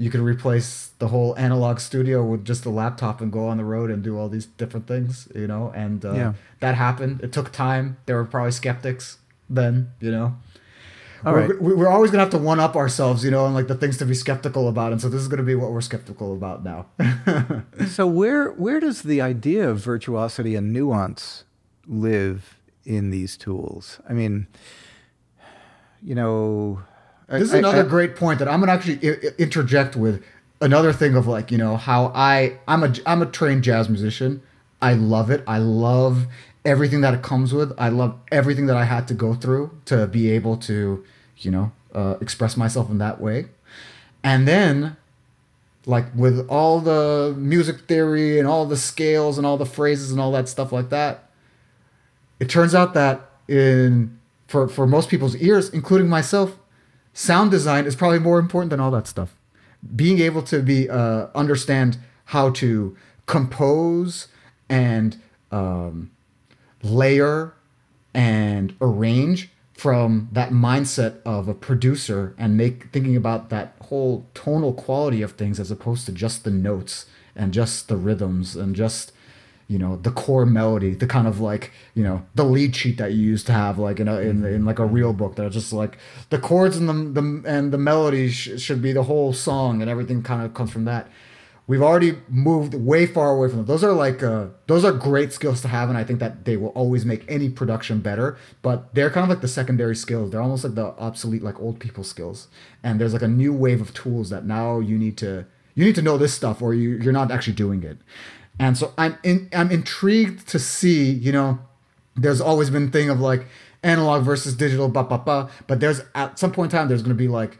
you 0.00 0.10
could 0.10 0.20
replace 0.20 0.92
the 1.00 1.08
whole 1.08 1.36
analog 1.36 1.80
studio 1.80 2.24
with 2.24 2.44
just 2.44 2.64
a 2.64 2.70
laptop 2.70 3.20
and 3.20 3.32
go 3.32 3.48
on 3.48 3.56
the 3.56 3.64
road 3.64 3.90
and 3.90 4.02
do 4.02 4.16
all 4.16 4.28
these 4.28 4.46
different 4.46 4.86
things. 4.86 5.28
You 5.34 5.46
know, 5.48 5.72
and 5.74 6.04
uh, 6.04 6.12
Yeah. 6.12 6.32
that 6.60 6.76
happened. 6.76 7.20
It 7.22 7.32
took 7.32 7.50
time. 7.52 7.96
There 8.06 8.16
were 8.16 8.24
probably 8.24 8.52
skeptics 8.52 9.18
then. 9.50 9.90
You 10.00 10.10
know. 10.12 10.36
All 11.26 11.32
we're, 11.32 11.40
right. 11.48 11.60
we- 11.60 11.74
we're 11.74 11.88
always 11.88 12.12
gonna 12.12 12.22
have 12.22 12.30
to 12.30 12.38
one 12.38 12.60
up 12.60 12.76
ourselves, 12.76 13.24
you 13.24 13.30
know, 13.32 13.44
and 13.44 13.52
like 13.52 13.66
the 13.66 13.74
things 13.74 13.96
to 13.98 14.06
be 14.06 14.14
skeptical 14.14 14.68
about, 14.68 14.92
and 14.92 15.00
so 15.00 15.08
this 15.08 15.20
is 15.20 15.26
gonna 15.26 15.42
be 15.42 15.56
what 15.56 15.72
we're 15.72 15.80
skeptical 15.80 16.32
about 16.32 16.62
now. 16.62 16.86
so 17.88 18.06
where 18.06 18.50
where 18.52 18.78
does 18.78 19.02
the 19.02 19.20
idea 19.20 19.68
of 19.68 19.80
virtuosity 19.80 20.54
and 20.54 20.72
nuance 20.72 21.42
live 21.88 22.56
in 22.84 23.10
these 23.10 23.36
tools 23.36 24.00
i 24.08 24.12
mean 24.14 24.46
you 26.02 26.14
know 26.14 26.80
this 27.28 27.42
is 27.48 27.54
I- 27.54 27.58
another 27.58 27.80
I- 27.84 27.88
great 27.88 28.16
point 28.16 28.38
that 28.38 28.48
I'm 28.48 28.60
gonna 28.60 28.72
actually 28.72 28.98
interject 29.38 29.96
with 29.96 30.22
another 30.60 30.92
thing 30.92 31.14
of 31.14 31.26
like 31.26 31.50
you 31.50 31.58
know 31.58 31.76
how 31.76 32.06
I 32.14 32.58
I'm 32.66 32.82
a 32.82 32.92
I'm 33.06 33.22
a 33.22 33.26
trained 33.26 33.64
jazz 33.64 33.88
musician. 33.88 34.42
I 34.80 34.94
love 34.94 35.30
it. 35.30 35.42
I 35.46 35.58
love 35.58 36.26
everything 36.64 37.00
that 37.00 37.14
it 37.14 37.22
comes 37.22 37.52
with. 37.52 37.72
I 37.78 37.88
love 37.88 38.16
everything 38.30 38.66
that 38.66 38.76
I 38.76 38.84
had 38.84 39.08
to 39.08 39.14
go 39.14 39.34
through 39.34 39.70
to 39.86 40.06
be 40.06 40.30
able 40.30 40.56
to 40.58 41.04
you 41.38 41.50
know 41.50 41.72
uh, 41.94 42.14
express 42.20 42.56
myself 42.56 42.90
in 42.90 42.98
that 42.98 43.20
way. 43.20 43.46
And 44.22 44.46
then 44.46 44.96
like 45.86 46.06
with 46.14 46.46
all 46.48 46.80
the 46.80 47.34
music 47.38 47.80
theory 47.88 48.38
and 48.38 48.46
all 48.46 48.66
the 48.66 48.76
scales 48.76 49.38
and 49.38 49.46
all 49.46 49.56
the 49.56 49.64
phrases 49.66 50.10
and 50.10 50.20
all 50.20 50.30
that 50.32 50.48
stuff 50.48 50.70
like 50.70 50.90
that 50.90 51.30
it 52.40 52.50
turns 52.50 52.74
out 52.74 52.92
that 52.92 53.30
in 53.48 54.18
for 54.48 54.68
for 54.68 54.86
most 54.86 55.08
people's 55.08 55.34
ears 55.36 55.70
including 55.70 56.06
myself 56.06 56.58
sound 57.18 57.50
design 57.50 57.84
is 57.84 57.96
probably 57.96 58.20
more 58.20 58.38
important 58.38 58.70
than 58.70 58.78
all 58.78 58.92
that 58.92 59.08
stuff. 59.08 59.34
Being 59.96 60.20
able 60.20 60.42
to 60.42 60.62
be 60.62 60.88
uh, 60.88 61.26
understand 61.34 61.98
how 62.26 62.50
to 62.50 62.96
compose 63.26 64.28
and 64.68 65.20
um, 65.50 66.12
layer 66.82 67.54
and 68.14 68.74
arrange 68.80 69.50
from 69.74 70.28
that 70.32 70.50
mindset 70.50 71.20
of 71.24 71.48
a 71.48 71.54
producer 71.54 72.34
and 72.38 72.56
make 72.56 72.90
thinking 72.92 73.16
about 73.16 73.50
that 73.50 73.74
whole 73.82 74.26
tonal 74.34 74.72
quality 74.72 75.20
of 75.20 75.32
things 75.32 75.58
as 75.58 75.70
opposed 75.70 76.06
to 76.06 76.12
just 76.12 76.44
the 76.44 76.50
notes 76.50 77.06
and 77.34 77.52
just 77.52 77.88
the 77.88 77.96
rhythms 77.96 78.54
and 78.54 78.76
just 78.76 79.12
you 79.68 79.78
know 79.78 79.96
the 79.96 80.10
core 80.10 80.46
melody 80.46 80.94
the 80.94 81.06
kind 81.06 81.28
of 81.28 81.40
like 81.40 81.72
you 81.94 82.02
know 82.02 82.24
the 82.34 82.44
lead 82.44 82.74
sheet 82.74 82.96
that 82.98 83.12
you 83.12 83.22
used 83.22 83.46
to 83.46 83.52
have 83.52 83.78
like 83.78 84.00
in 84.00 84.08
a 84.08 84.18
in, 84.20 84.44
in 84.44 84.64
like 84.64 84.78
a 84.78 84.84
real 84.84 85.12
book 85.12 85.36
that 85.36 85.46
are 85.46 85.50
just 85.50 85.72
like 85.72 85.98
the 86.30 86.38
chords 86.38 86.76
and 86.76 86.88
the, 86.88 87.20
the 87.20 87.42
and 87.46 87.72
the 87.72 87.78
melody 87.78 88.28
sh- 88.30 88.60
should 88.60 88.82
be 88.82 88.92
the 88.92 89.04
whole 89.04 89.32
song 89.32 89.80
and 89.80 89.90
everything 89.90 90.22
kind 90.22 90.42
of 90.42 90.54
comes 90.54 90.70
from 90.70 90.84
that 90.84 91.08
we've 91.68 91.82
already 91.82 92.16
moved 92.28 92.74
way 92.74 93.06
far 93.06 93.30
away 93.30 93.46
from 93.48 93.58
them. 93.58 93.66
Those 93.66 93.84
are 93.84 93.92
like 93.92 94.22
uh, 94.22 94.46
those 94.66 94.84
are 94.84 94.90
great 94.90 95.32
skills 95.32 95.60
to 95.62 95.68
have, 95.68 95.88
and 95.88 95.96
I 95.96 96.02
think 96.02 96.18
that 96.18 96.44
they 96.44 96.56
will 96.56 96.70
always 96.70 97.04
make 97.04 97.24
any 97.28 97.48
production 97.48 98.00
better. 98.00 98.36
But 98.62 98.92
they're 98.94 99.10
kind 99.10 99.22
of 99.22 99.30
like 99.30 99.42
the 99.42 99.48
secondary 99.48 99.94
skills. 99.94 100.32
They're 100.32 100.42
almost 100.42 100.64
like 100.64 100.74
the 100.74 100.86
obsolete 100.98 101.44
like 101.44 101.60
old 101.60 101.78
people 101.78 102.02
skills. 102.02 102.48
And 102.82 103.00
there's 103.00 103.12
like 103.12 103.22
a 103.22 103.28
new 103.28 103.52
wave 103.52 103.80
of 103.80 103.94
tools 103.94 104.30
that 104.30 104.44
now 104.44 104.80
you 104.80 104.98
need 104.98 105.16
to 105.18 105.46
you 105.74 105.84
need 105.84 105.94
to 105.94 106.02
know 106.02 106.18
this 106.18 106.34
stuff, 106.34 106.60
or 106.60 106.74
you 106.74 106.96
you're 106.96 107.12
not 107.12 107.30
actually 107.30 107.54
doing 107.54 107.84
it. 107.84 107.98
And 108.58 108.76
so 108.76 108.92
I'm 108.98 109.18
in, 109.22 109.48
I'm 109.52 109.70
intrigued 109.70 110.48
to 110.48 110.58
see 110.58 111.10
you 111.10 111.32
know 111.32 111.60
there's 112.16 112.40
always 112.40 112.70
been 112.70 112.90
thing 112.90 113.10
of 113.10 113.20
like 113.20 113.46
analog 113.82 114.24
versus 114.24 114.54
digital, 114.54 114.88
ba 114.88 115.04
ba 115.04 115.18
ba. 115.18 115.50
But 115.66 115.80
there's 115.80 116.02
at 116.14 116.38
some 116.38 116.52
point 116.52 116.72
in 116.72 116.78
time 116.78 116.88
there's 116.88 117.02
going 117.02 117.16
to 117.16 117.22
be 117.22 117.28
like, 117.28 117.58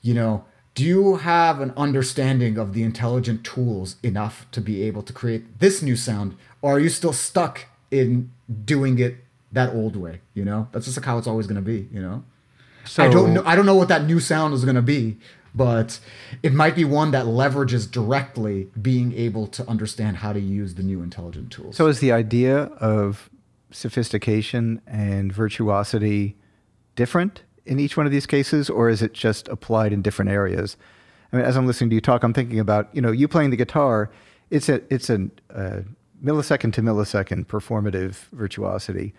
you 0.00 0.14
know, 0.14 0.44
do 0.74 0.84
you 0.84 1.16
have 1.16 1.60
an 1.60 1.72
understanding 1.76 2.58
of 2.58 2.72
the 2.72 2.82
intelligent 2.82 3.44
tools 3.44 3.96
enough 4.02 4.46
to 4.52 4.60
be 4.60 4.82
able 4.82 5.02
to 5.02 5.12
create 5.12 5.58
this 5.58 5.82
new 5.82 5.96
sound, 5.96 6.36
or 6.60 6.76
are 6.76 6.80
you 6.80 6.88
still 6.88 7.12
stuck 7.12 7.66
in 7.90 8.30
doing 8.64 8.98
it 8.98 9.16
that 9.52 9.74
old 9.74 9.96
way? 9.96 10.20
You 10.34 10.44
know, 10.44 10.68
that's 10.72 10.86
just 10.86 10.96
like 10.96 11.06
how 11.06 11.18
it's 11.18 11.26
always 11.26 11.46
going 11.46 11.56
to 11.56 11.62
be. 11.62 11.88
You 11.92 12.00
know, 12.00 12.24
so 12.84 13.04
I 13.04 13.08
don't 13.08 13.34
know. 13.34 13.42
I 13.44 13.54
don't 13.54 13.66
know 13.66 13.74
what 13.74 13.88
that 13.88 14.04
new 14.04 14.20
sound 14.20 14.54
is 14.54 14.64
going 14.64 14.76
to 14.76 14.82
be. 14.82 15.18
But 15.54 16.00
it 16.42 16.54
might 16.54 16.74
be 16.74 16.84
one 16.84 17.10
that 17.10 17.26
leverages 17.26 17.90
directly 17.90 18.68
being 18.80 19.12
able 19.12 19.46
to 19.48 19.68
understand 19.68 20.18
how 20.18 20.32
to 20.32 20.40
use 20.40 20.74
the 20.74 20.82
new 20.82 21.02
intelligent 21.02 21.52
tools. 21.52 21.76
So 21.76 21.88
is 21.88 22.00
the 22.00 22.12
idea 22.12 22.64
of 22.78 23.28
sophistication 23.70 24.80
and 24.86 25.32
virtuosity 25.32 26.36
different 26.96 27.42
in 27.64 27.78
each 27.78 27.96
one 27.96 28.06
of 28.06 28.12
these 28.12 28.26
cases, 28.26 28.68
or 28.68 28.88
is 28.88 29.02
it 29.02 29.12
just 29.12 29.48
applied 29.48 29.92
in 29.92 30.02
different 30.02 30.30
areas? 30.30 30.76
I 31.32 31.36
mean, 31.36 31.44
as 31.44 31.56
I'm 31.56 31.66
listening 31.66 31.90
to 31.90 31.94
you 31.94 32.00
talk, 32.00 32.22
I'm 32.22 32.34
thinking 32.34 32.58
about 32.58 32.88
you 32.92 33.00
know 33.00 33.12
you 33.12 33.28
playing 33.28 33.50
the 33.50 33.56
guitar. 33.56 34.10
It's 34.50 34.68
a 34.68 34.82
it's 34.92 35.08
a 35.08 35.28
uh, 35.54 35.80
millisecond 36.22 36.72
to 36.74 36.82
millisecond 36.82 37.46
performative 37.46 38.28
virtuosity, 38.32 39.14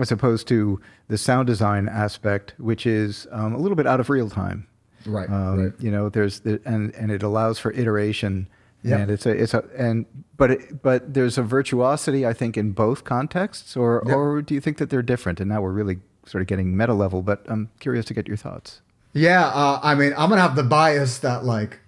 as 0.00 0.10
opposed 0.10 0.48
to 0.48 0.80
the 1.08 1.18
sound 1.18 1.46
design 1.46 1.88
aspect, 1.88 2.54
which 2.58 2.86
is 2.86 3.26
um, 3.30 3.54
a 3.54 3.58
little 3.58 3.76
bit 3.76 3.86
out 3.86 4.00
of 4.00 4.10
real 4.10 4.30
time. 4.30 4.66
Right, 5.06 5.28
Um, 5.28 5.58
right. 5.64 5.72
You 5.78 5.90
know, 5.90 6.08
there's 6.08 6.40
the, 6.40 6.60
and 6.64 6.94
and 6.94 7.10
it 7.10 7.22
allows 7.22 7.58
for 7.58 7.72
iteration. 7.72 8.48
Yep. 8.82 9.00
And 9.00 9.10
it's 9.10 9.24
a 9.26 9.30
it's 9.30 9.54
a 9.54 9.64
and 9.76 10.04
but 10.36 10.50
it, 10.50 10.82
but 10.82 11.14
there's 11.14 11.38
a 11.38 11.42
virtuosity 11.42 12.26
I 12.26 12.32
think 12.34 12.56
in 12.56 12.72
both 12.72 13.04
contexts, 13.04 13.76
or 13.76 14.02
Yep. 14.06 14.14
or 14.16 14.42
do 14.42 14.54
you 14.54 14.60
think 14.60 14.76
that 14.78 14.90
they're 14.90 15.02
different? 15.02 15.40
And 15.40 15.48
now 15.48 15.62
we're 15.62 15.72
really 15.72 16.00
sort 16.26 16.42
of 16.42 16.46
getting 16.48 16.76
meta 16.76 16.92
level. 16.94 17.22
But 17.22 17.42
I'm 17.46 17.70
curious 17.80 18.04
to 18.06 18.14
get 18.14 18.28
your 18.28 18.36
thoughts. 18.36 18.82
Yeah, 19.14 19.46
uh, 19.46 19.80
I 19.82 19.94
mean, 19.94 20.12
I'm 20.18 20.28
gonna 20.28 20.42
have 20.42 20.56
the 20.56 20.62
bias 20.64 21.18
that 21.18 21.44
like 21.44 21.80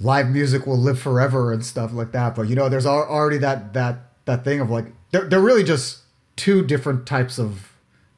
live 0.00 0.28
music 0.28 0.66
will 0.66 0.78
live 0.78 1.00
forever 1.00 1.52
and 1.52 1.64
stuff 1.64 1.92
like 1.92 2.12
that. 2.12 2.34
But 2.34 2.48
you 2.48 2.54
know, 2.54 2.68
there's 2.68 2.86
already 2.86 3.38
that 3.38 3.72
that 3.74 4.10
that 4.24 4.44
thing 4.44 4.60
of 4.60 4.70
like 4.70 4.86
they're 5.10 5.28
they're 5.28 5.40
really 5.40 5.64
just 5.64 6.00
two 6.36 6.64
different 6.64 7.06
types 7.06 7.38
of 7.38 7.71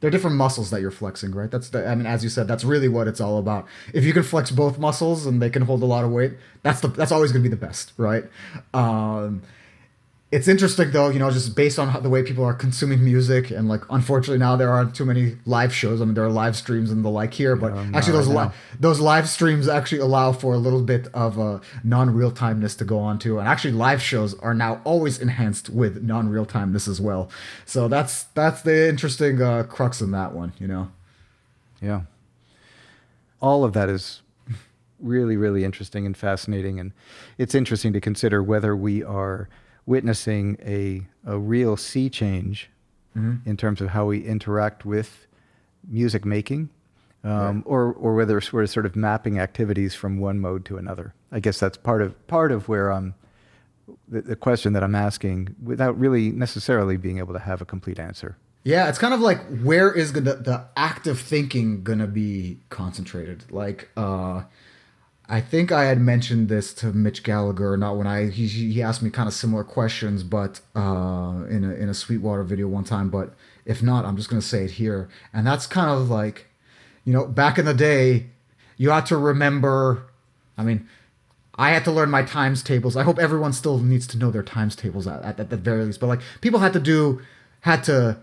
they're 0.04 0.10
different 0.10 0.36
muscles 0.36 0.68
that 0.68 0.82
you're 0.82 0.90
flexing, 0.90 1.32
right? 1.32 1.50
That's 1.50 1.70
the 1.70 1.88
I 1.88 1.94
mean, 1.94 2.04
as 2.04 2.22
you 2.22 2.28
said, 2.28 2.46
that's 2.46 2.62
really 2.62 2.88
what 2.88 3.08
it's 3.08 3.22
all 3.22 3.38
about. 3.38 3.66
If 3.94 4.04
you 4.04 4.12
can 4.12 4.22
flex 4.22 4.50
both 4.50 4.78
muscles 4.78 5.24
and 5.24 5.40
they 5.40 5.48
can 5.48 5.62
hold 5.62 5.82
a 5.82 5.86
lot 5.86 6.04
of 6.04 6.10
weight, 6.10 6.34
that's 6.62 6.82
the 6.82 6.88
that's 6.88 7.10
always 7.10 7.32
gonna 7.32 7.42
be 7.42 7.48
the 7.48 7.56
best, 7.56 7.94
right? 7.96 8.24
Um, 8.74 9.40
it's 10.34 10.48
interesting 10.48 10.90
though, 10.90 11.10
you 11.10 11.20
know, 11.20 11.30
just 11.30 11.54
based 11.54 11.78
on 11.78 11.86
how, 11.88 12.00
the 12.00 12.10
way 12.10 12.24
people 12.24 12.44
are 12.44 12.54
consuming 12.54 13.04
music, 13.04 13.52
and 13.52 13.68
like, 13.68 13.82
unfortunately 13.88 14.38
now 14.38 14.56
there 14.56 14.68
aren't 14.68 14.92
too 14.92 15.04
many 15.04 15.36
live 15.46 15.72
shows. 15.72 16.02
I 16.02 16.04
mean, 16.04 16.14
there 16.14 16.24
are 16.24 16.36
live 16.44 16.56
streams 16.56 16.90
and 16.90 17.04
the 17.04 17.08
like 17.08 17.32
here, 17.32 17.54
but 17.54 17.72
No, 17.72 17.96
actually 17.96 18.14
those 18.14 18.26
right 18.26 18.48
li- 18.48 18.54
those 18.80 18.98
live 18.98 19.28
streams 19.28 19.68
actually 19.68 20.00
allow 20.00 20.32
for 20.32 20.52
a 20.52 20.58
little 20.58 20.82
bit 20.82 21.06
of 21.14 21.38
a 21.38 21.60
non-real 21.84 22.32
timeness 22.32 22.76
to 22.78 22.84
go 22.84 22.98
on 22.98 23.20
to, 23.20 23.38
and 23.38 23.46
actually 23.46 23.74
live 23.74 24.02
shows 24.02 24.34
are 24.40 24.54
now 24.54 24.80
always 24.82 25.20
enhanced 25.20 25.70
with 25.70 26.02
non-real 26.02 26.46
timeness 26.46 26.88
as 26.88 27.00
well. 27.00 27.30
So 27.64 27.86
that's 27.86 28.24
that's 28.34 28.62
the 28.62 28.88
interesting 28.88 29.40
uh, 29.40 29.62
crux 29.62 30.00
in 30.00 30.10
that 30.10 30.32
one, 30.32 30.52
you 30.58 30.66
know. 30.66 30.90
Yeah. 31.80 32.00
All 33.40 33.62
of 33.62 33.72
that 33.74 33.88
is 33.88 34.22
really, 34.98 35.36
really 35.36 35.62
interesting 35.64 36.06
and 36.06 36.16
fascinating. 36.16 36.80
And 36.80 36.92
it's 37.38 37.54
interesting 37.54 37.92
to 37.92 38.00
consider 38.00 38.42
whether 38.42 38.74
we 38.74 39.04
are 39.04 39.48
witnessing 39.86 40.56
a, 40.64 41.02
a 41.26 41.38
real 41.38 41.76
sea 41.76 42.08
change 42.08 42.70
in 43.46 43.56
terms 43.56 43.80
of 43.80 43.90
how 43.90 44.06
we 44.06 44.24
interact 44.24 44.84
with 44.84 45.26
music 45.88 46.24
making, 46.24 46.68
um, 47.22 47.30
right. 47.30 47.62
or 47.64 47.92
or 47.92 48.14
whether 48.14 48.40
we're 48.52 48.66
sort 48.66 48.86
of 48.86 48.96
mapping 48.96 49.38
activities 49.38 49.94
from 49.94 50.18
one 50.18 50.40
mode 50.40 50.64
to 50.64 50.76
another. 50.76 51.14
I 51.30 51.40
guess 51.40 51.60
that's 51.60 51.76
part 51.76 52.02
of 52.02 52.26
part 52.26 52.50
of 52.50 52.68
where 52.68 52.90
um, 52.90 53.14
the, 54.08 54.22
the 54.22 54.36
question 54.36 54.72
that 54.72 54.82
I'm 54.82 54.94
asking, 54.94 55.54
without 55.62 55.98
really 55.98 56.30
necessarily 56.32 56.96
being 56.96 57.18
able 57.18 57.34
to 57.34 57.38
have 57.38 57.60
a 57.60 57.64
complete 57.64 57.98
answer. 58.00 58.36
Yeah, 58.64 58.88
it's 58.88 58.98
kind 58.98 59.14
of 59.14 59.20
like 59.20 59.44
where 59.62 59.92
is 59.92 60.14
the, 60.14 60.20
the 60.20 60.64
active 60.76 61.20
thinking 61.20 61.84
gonna 61.84 62.06
be 62.06 62.58
concentrated? 62.70 63.44
Like, 63.50 63.90
uh, 63.96 64.44
I 65.26 65.40
think 65.40 65.72
I 65.72 65.84
had 65.84 66.00
mentioned 66.00 66.48
this 66.48 66.74
to 66.74 66.92
Mitch 66.92 67.22
Gallagher, 67.22 67.76
not 67.76 67.96
when 67.96 68.06
I 68.06 68.28
he, 68.28 68.46
he 68.46 68.82
asked 68.82 69.02
me 69.02 69.08
kind 69.08 69.26
of 69.26 69.32
similar 69.32 69.64
questions, 69.64 70.22
but 70.22 70.60
uh, 70.76 71.44
in 71.48 71.64
a 71.64 71.74
in 71.74 71.88
a 71.88 71.94
Sweetwater 71.94 72.42
video 72.42 72.68
one 72.68 72.84
time. 72.84 73.08
But 73.08 73.34
if 73.64 73.82
not, 73.82 74.04
I'm 74.04 74.16
just 74.16 74.28
gonna 74.28 74.42
say 74.42 74.64
it 74.64 74.72
here, 74.72 75.08
and 75.32 75.46
that's 75.46 75.66
kind 75.66 75.90
of 75.90 76.10
like, 76.10 76.48
you 77.04 77.12
know, 77.12 77.26
back 77.26 77.58
in 77.58 77.64
the 77.64 77.74
day, 77.74 78.26
you 78.76 78.90
had 78.90 79.06
to 79.06 79.16
remember. 79.16 80.06
I 80.58 80.62
mean, 80.62 80.86
I 81.54 81.70
had 81.70 81.84
to 81.84 81.90
learn 81.90 82.10
my 82.10 82.22
times 82.22 82.62
tables. 82.62 82.94
I 82.94 83.02
hope 83.02 83.18
everyone 83.18 83.54
still 83.54 83.78
needs 83.78 84.06
to 84.08 84.18
know 84.18 84.30
their 84.30 84.42
times 84.42 84.76
tables 84.76 85.06
at, 85.06 85.22
at, 85.22 85.40
at 85.40 85.50
the 85.50 85.56
very 85.56 85.84
least. 85.84 86.00
But 86.00 86.08
like 86.08 86.20
people 86.42 86.60
had 86.60 86.74
to 86.74 86.80
do, 86.80 87.22
had 87.62 87.82
to 87.84 88.18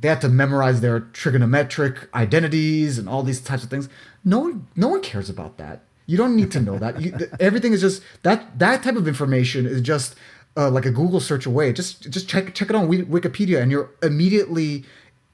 they 0.00 0.08
had 0.08 0.22
to 0.22 0.30
memorize 0.30 0.80
their 0.80 1.00
trigonometric 1.00 2.12
identities 2.14 2.96
and 2.96 3.06
all 3.06 3.22
these 3.22 3.40
types 3.40 3.62
of 3.62 3.68
things. 3.68 3.90
No 4.24 4.38
one, 4.40 4.66
no 4.74 4.88
one 4.88 5.02
cares 5.02 5.28
about 5.28 5.58
that. 5.58 5.82
You 6.10 6.16
don't 6.16 6.34
need 6.34 6.50
to 6.56 6.60
know 6.60 6.76
that. 6.78 7.00
You, 7.00 7.16
everything 7.38 7.72
is 7.72 7.80
just 7.80 8.02
that 8.24 8.58
that 8.58 8.82
type 8.82 8.96
of 8.96 9.06
information 9.06 9.64
is 9.64 9.80
just 9.80 10.16
uh, 10.56 10.68
like 10.68 10.84
a 10.84 10.90
Google 10.90 11.20
search 11.20 11.46
away. 11.46 11.72
Just 11.72 12.10
just 12.10 12.28
check 12.28 12.52
check 12.52 12.68
it 12.68 12.74
on 12.74 12.88
Wikipedia, 12.88 13.62
and 13.62 13.70
you're 13.70 13.90
immediately 14.02 14.84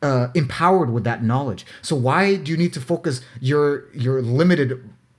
uh, 0.02 0.28
empowered 0.34 0.90
with 0.90 1.04
that 1.04 1.22
knowledge. 1.22 1.64
So 1.80 1.96
why 1.96 2.36
do 2.36 2.52
you 2.52 2.58
need 2.58 2.74
to 2.74 2.80
focus 2.92 3.22
your 3.40 3.90
your 3.94 4.20
limited 4.20 4.68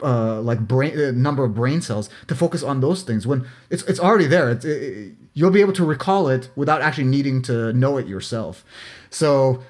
uh, 0.03 0.41
like 0.41 0.60
brain 0.60 0.93
uh, 0.99 1.12
number 1.12 1.43
of 1.43 1.55
brain 1.55 1.82
cells 1.82 2.08
to 2.28 2.36
focus 2.36 2.62
on 2.62 2.82
those 2.82 3.01
things 3.01 3.26
when 3.26 3.47
it's 3.72 3.82
it's 3.84 3.99
already 3.99 4.28
there. 4.28 4.51
It's, 4.51 4.64
it, 4.64 5.14
you'll 5.34 5.58
be 5.60 5.62
able 5.62 5.74
to 5.74 5.86
recall 5.86 6.28
it 6.28 6.51
without 6.55 6.84
actually 6.84 7.05
needing 7.05 7.41
to 7.43 7.74
know 7.74 7.97
it 7.97 8.05
yourself. 8.05 8.64
So 9.10 9.64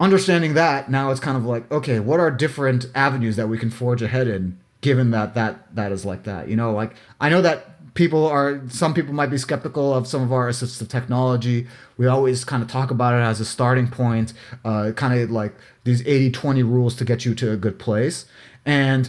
understanding 0.00 0.54
that 0.54 0.90
now 0.90 1.10
it's 1.10 1.20
kind 1.20 1.36
of 1.36 1.44
like 1.44 1.70
okay, 1.70 2.00
what 2.00 2.20
are 2.20 2.30
different 2.30 2.86
avenues 2.94 3.36
that 3.36 3.50
we 3.50 3.58
can 3.58 3.70
forge 3.70 4.00
ahead 4.00 4.28
in 4.28 4.58
given 4.86 5.10
that 5.10 5.34
that 5.34 5.74
that 5.74 5.90
is 5.92 6.04
like 6.04 6.22
that. 6.22 6.48
You 6.48 6.56
know, 6.56 6.72
like 6.72 6.94
I 7.20 7.28
know 7.28 7.42
that 7.42 7.94
people 7.94 8.26
are 8.26 8.62
some 8.68 8.94
people 8.94 9.12
might 9.12 9.30
be 9.30 9.38
skeptical 9.38 9.92
of 9.92 10.06
some 10.06 10.22
of 10.22 10.32
our 10.32 10.50
assistive 10.50 10.86
technology 10.86 11.66
we 11.96 12.06
always 12.06 12.44
kind 12.44 12.62
of 12.62 12.68
talk 12.68 12.90
about 12.90 13.14
it 13.14 13.22
as 13.22 13.40
a 13.40 13.44
starting 13.44 13.88
point 13.88 14.34
uh, 14.66 14.92
kind 14.94 15.18
of 15.18 15.30
like 15.30 15.54
these 15.84 16.02
80-20 16.02 16.62
rules 16.62 16.94
to 16.96 17.06
get 17.06 17.24
you 17.24 17.34
to 17.34 17.52
a 17.52 17.56
good 17.56 17.78
place 17.78 18.26
and 18.66 19.08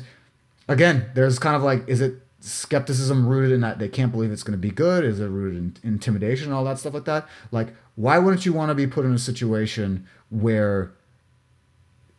again, 0.67 1.09
there's 1.13 1.39
kind 1.39 1.55
of 1.55 1.63
like, 1.63 1.87
is 1.87 2.01
it 2.01 2.21
skepticism 2.39 3.27
rooted 3.27 3.51
in 3.51 3.61
that 3.61 3.79
they 3.79 3.89
can't 3.89 4.11
believe 4.11 4.31
it's 4.31 4.43
going 4.43 4.57
to 4.57 4.61
be 4.61 4.71
good? 4.71 5.03
Is 5.03 5.19
it 5.19 5.27
rooted 5.27 5.57
in 5.57 5.77
intimidation 5.83 6.47
and 6.47 6.53
all 6.53 6.63
that 6.65 6.79
stuff 6.79 6.93
like 6.93 7.05
that? 7.05 7.27
Like, 7.51 7.73
why 7.95 8.19
wouldn't 8.19 8.45
you 8.45 8.53
want 8.53 8.69
to 8.69 8.75
be 8.75 8.87
put 8.87 9.05
in 9.05 9.13
a 9.13 9.19
situation 9.19 10.07
where 10.29 10.91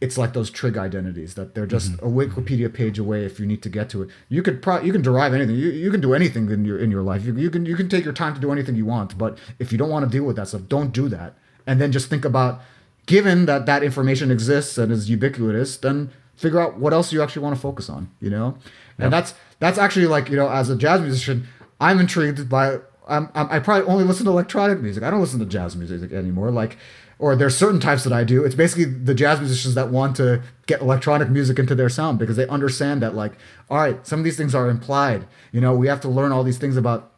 it's 0.00 0.16
like 0.16 0.32
those 0.32 0.50
trig 0.50 0.76
identities 0.76 1.34
that 1.34 1.54
they're 1.54 1.66
just 1.66 1.92
mm-hmm. 1.92 2.06
a 2.06 2.26
Wikipedia 2.26 2.72
page 2.72 2.98
away 2.98 3.24
if 3.24 3.40
you 3.40 3.46
need 3.46 3.62
to 3.62 3.68
get 3.68 3.90
to 3.90 4.02
it. 4.02 4.10
You 4.28 4.42
could 4.42 4.62
pro- 4.62 4.80
you 4.80 4.92
can 4.92 5.02
derive 5.02 5.34
anything. 5.34 5.56
You, 5.56 5.70
you 5.70 5.90
can 5.90 6.00
do 6.00 6.14
anything 6.14 6.48
in 6.50 6.64
your 6.64 6.78
in 6.78 6.90
your 6.90 7.02
life. 7.02 7.24
You, 7.24 7.34
you 7.36 7.50
can 7.50 7.66
you 7.66 7.76
can 7.76 7.88
take 7.88 8.04
your 8.04 8.12
time 8.12 8.34
to 8.34 8.40
do 8.40 8.52
anything 8.52 8.76
you 8.76 8.86
want. 8.86 9.18
But 9.18 9.38
if 9.58 9.72
you 9.72 9.78
don't 9.78 9.90
want 9.90 10.04
to 10.04 10.10
deal 10.10 10.24
with 10.24 10.36
that 10.36 10.48
stuff, 10.48 10.62
don't 10.68 10.92
do 10.92 11.08
that. 11.08 11.34
And 11.66 11.80
then 11.80 11.92
just 11.92 12.08
think 12.08 12.24
about, 12.24 12.60
given 13.06 13.46
that 13.46 13.66
that 13.66 13.82
information 13.82 14.30
exists 14.30 14.78
and 14.78 14.92
is 14.92 15.10
ubiquitous, 15.10 15.76
then 15.76 16.10
figure 16.36 16.60
out 16.60 16.78
what 16.78 16.92
else 16.92 17.12
you 17.12 17.20
actually 17.20 17.42
want 17.42 17.56
to 17.56 17.60
focus 17.60 17.90
on, 17.90 18.10
you 18.20 18.30
know? 18.30 18.56
And 18.98 19.12
that's 19.12 19.34
that's 19.58 19.78
actually 19.78 20.06
like, 20.06 20.28
you 20.28 20.36
know, 20.36 20.48
as 20.48 20.70
a 20.70 20.76
jazz 20.76 21.00
musician, 21.00 21.46
I'm 21.80 21.98
intrigued 22.00 22.48
by 22.48 22.78
I'm, 23.08 23.30
I'm, 23.34 23.48
i 23.50 23.58
probably 23.58 23.88
only 23.88 24.04
listen 24.04 24.24
to 24.26 24.30
electronic 24.30 24.80
music. 24.80 25.02
I 25.02 25.10
don't 25.10 25.20
listen 25.20 25.40
to 25.40 25.46
jazz 25.46 25.74
music 25.74 26.12
anymore. 26.12 26.50
Like, 26.50 26.76
or 27.18 27.34
there's 27.34 27.56
certain 27.56 27.80
types 27.80 28.04
that 28.04 28.12
I 28.12 28.24
do. 28.24 28.44
It's 28.44 28.54
basically 28.54 28.84
the 28.84 29.14
jazz 29.14 29.40
musicians 29.40 29.74
that 29.74 29.90
want 29.90 30.16
to 30.16 30.42
get 30.66 30.80
electronic 30.80 31.28
music 31.28 31.58
into 31.58 31.74
their 31.74 31.88
sound 31.88 32.18
because 32.18 32.36
they 32.36 32.46
understand 32.46 33.02
that, 33.02 33.14
like, 33.14 33.32
all 33.68 33.78
right, 33.78 34.06
some 34.06 34.20
of 34.20 34.24
these 34.24 34.36
things 34.36 34.54
are 34.54 34.68
implied. 34.68 35.26
You 35.50 35.60
know, 35.60 35.74
we 35.74 35.88
have 35.88 36.00
to 36.02 36.08
learn 36.08 36.30
all 36.30 36.44
these 36.44 36.58
things 36.58 36.76
about 36.76 37.12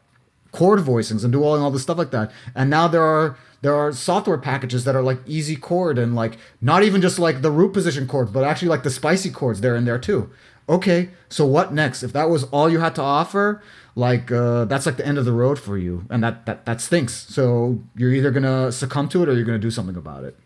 chord 0.52 0.80
voicings 0.80 1.22
and 1.22 1.32
do 1.32 1.42
all, 1.44 1.58
all 1.58 1.70
this 1.70 1.82
stuff 1.82 1.98
like 1.98 2.10
that. 2.10 2.32
And 2.54 2.70
now 2.70 2.88
there 2.88 3.04
are 3.04 3.36
there 3.62 3.74
are 3.74 3.92
software 3.92 4.38
packages 4.38 4.84
that 4.84 4.96
are 4.96 5.02
like 5.02 5.18
easy 5.26 5.54
chord 5.54 5.98
and 5.98 6.14
like 6.14 6.38
not 6.62 6.82
even 6.82 7.02
just 7.02 7.18
like 7.18 7.42
the 7.42 7.50
root 7.50 7.72
position 7.72 8.06
chords, 8.06 8.30
but 8.30 8.42
actually 8.42 8.68
like 8.68 8.82
the 8.82 8.90
spicy 8.90 9.30
chords 9.30 9.60
there 9.60 9.76
in 9.76 9.84
there 9.84 9.98
too. 9.98 10.30
Okay, 10.70 11.10
so 11.28 11.44
what 11.44 11.74
next? 11.74 12.04
If 12.04 12.12
that 12.12 12.30
was 12.30 12.44
all 12.44 12.70
you 12.70 12.78
had 12.78 12.94
to 12.94 13.02
offer, 13.02 13.60
like 13.96 14.30
uh, 14.30 14.66
that's 14.66 14.86
like 14.86 14.96
the 14.96 15.06
end 15.06 15.18
of 15.18 15.24
the 15.24 15.32
road 15.32 15.58
for 15.58 15.76
you, 15.76 16.06
and 16.08 16.22
that 16.22 16.46
that 16.46 16.64
that 16.64 16.80
stinks. 16.80 17.12
So 17.12 17.80
you're 17.96 18.14
either 18.14 18.30
gonna 18.30 18.70
succumb 18.70 19.08
to 19.08 19.22
it 19.24 19.28
or 19.28 19.34
you're 19.34 19.44
gonna 19.44 19.58
do 19.58 19.72
something 19.72 19.96
about 19.96 20.22
it. 20.22 20.38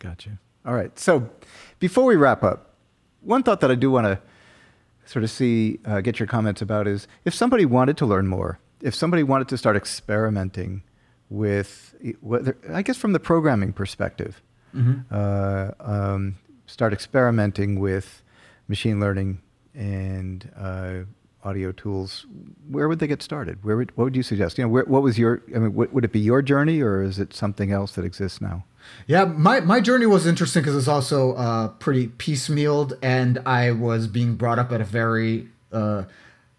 Gotcha. 0.00 0.38
All 0.66 0.74
right. 0.74 0.98
So 0.98 1.30
before 1.78 2.04
we 2.04 2.16
wrap 2.16 2.42
up, 2.42 2.74
one 3.22 3.42
thought 3.42 3.60
that 3.60 3.70
I 3.70 3.76
do 3.76 3.90
want 3.90 4.06
to 4.06 4.20
sort 5.06 5.22
of 5.22 5.30
see, 5.30 5.78
uh, 5.84 6.00
get 6.00 6.18
your 6.18 6.26
comments 6.26 6.60
about 6.60 6.86
is 6.86 7.08
if 7.24 7.34
somebody 7.34 7.64
wanted 7.64 7.96
to 7.98 8.06
learn 8.06 8.26
more, 8.26 8.58
if 8.82 8.94
somebody 8.94 9.22
wanted 9.22 9.48
to 9.48 9.56
start 9.56 9.76
experimenting 9.76 10.82
with, 11.30 11.94
whether, 12.20 12.56
I 12.70 12.82
guess 12.82 12.96
from 12.96 13.12
the 13.12 13.20
programming 13.20 13.72
perspective, 13.72 14.42
mm-hmm. 14.74 15.00
uh, 15.10 15.70
um, 15.80 16.36
start 16.66 16.92
experimenting 16.92 17.80
with 17.80 18.22
machine 18.68 19.00
learning 19.00 19.40
and 19.74 20.50
uh, 20.56 21.00
audio 21.44 21.72
tools, 21.72 22.26
where 22.68 22.88
would 22.88 22.98
they 22.98 23.06
get 23.06 23.22
started? 23.22 23.64
Where 23.64 23.76
would, 23.76 23.96
what 23.96 24.04
would 24.04 24.16
you 24.16 24.22
suggest? 24.22 24.58
You 24.58 24.64
know, 24.64 24.68
where, 24.68 24.84
what 24.84 25.02
was 25.02 25.18
your? 25.18 25.42
I 25.54 25.58
mean, 25.58 25.74
would 25.74 26.04
it 26.04 26.12
be 26.12 26.20
your 26.20 26.42
journey, 26.42 26.80
or 26.80 27.02
is 27.02 27.18
it 27.18 27.32
something 27.32 27.72
else 27.72 27.92
that 27.92 28.04
exists 28.04 28.40
now? 28.40 28.64
Yeah, 29.06 29.24
my, 29.24 29.60
my 29.60 29.80
journey 29.80 30.06
was 30.06 30.26
interesting 30.26 30.62
because 30.62 30.76
it's 30.76 30.88
also 30.88 31.34
uh, 31.34 31.68
pretty 31.68 32.08
piecemealed, 32.08 32.98
and 33.02 33.38
I 33.44 33.72
was 33.72 34.06
being 34.06 34.34
brought 34.36 34.58
up 34.58 34.72
at 34.72 34.80
a 34.80 34.84
very 34.84 35.48
uh, 35.72 36.04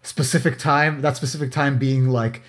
specific 0.02 0.58
time. 0.58 1.02
That 1.02 1.16
specific 1.16 1.50
time 1.52 1.78
being 1.78 2.08
like 2.08 2.42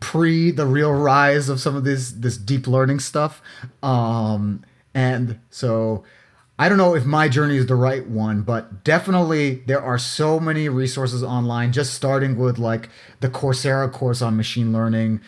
pre 0.00 0.50
the 0.50 0.66
real 0.66 0.92
rise 0.92 1.48
of 1.48 1.60
some 1.60 1.76
of 1.76 1.84
this 1.84 2.10
this 2.12 2.36
deep 2.36 2.66
learning 2.66 3.00
stuff. 3.00 3.40
Um, 3.82 4.64
and 4.94 5.40
so 5.50 6.04
I 6.56 6.68
don't 6.68 6.78
know 6.78 6.94
if 6.94 7.04
my 7.04 7.28
journey 7.28 7.56
is 7.56 7.66
the 7.66 7.74
right 7.74 8.06
one, 8.06 8.42
but 8.42 8.84
definitely 8.84 9.56
there 9.66 9.82
are 9.82 9.98
so 9.98 10.38
many 10.38 10.68
resources 10.68 11.22
online. 11.22 11.72
Just 11.72 11.94
starting 11.94 12.38
with 12.38 12.58
like 12.58 12.88
the 13.20 13.28
Coursera 13.28 13.90
course 13.90 14.22
on 14.22 14.36
machine 14.36 14.72
learning 14.72 15.20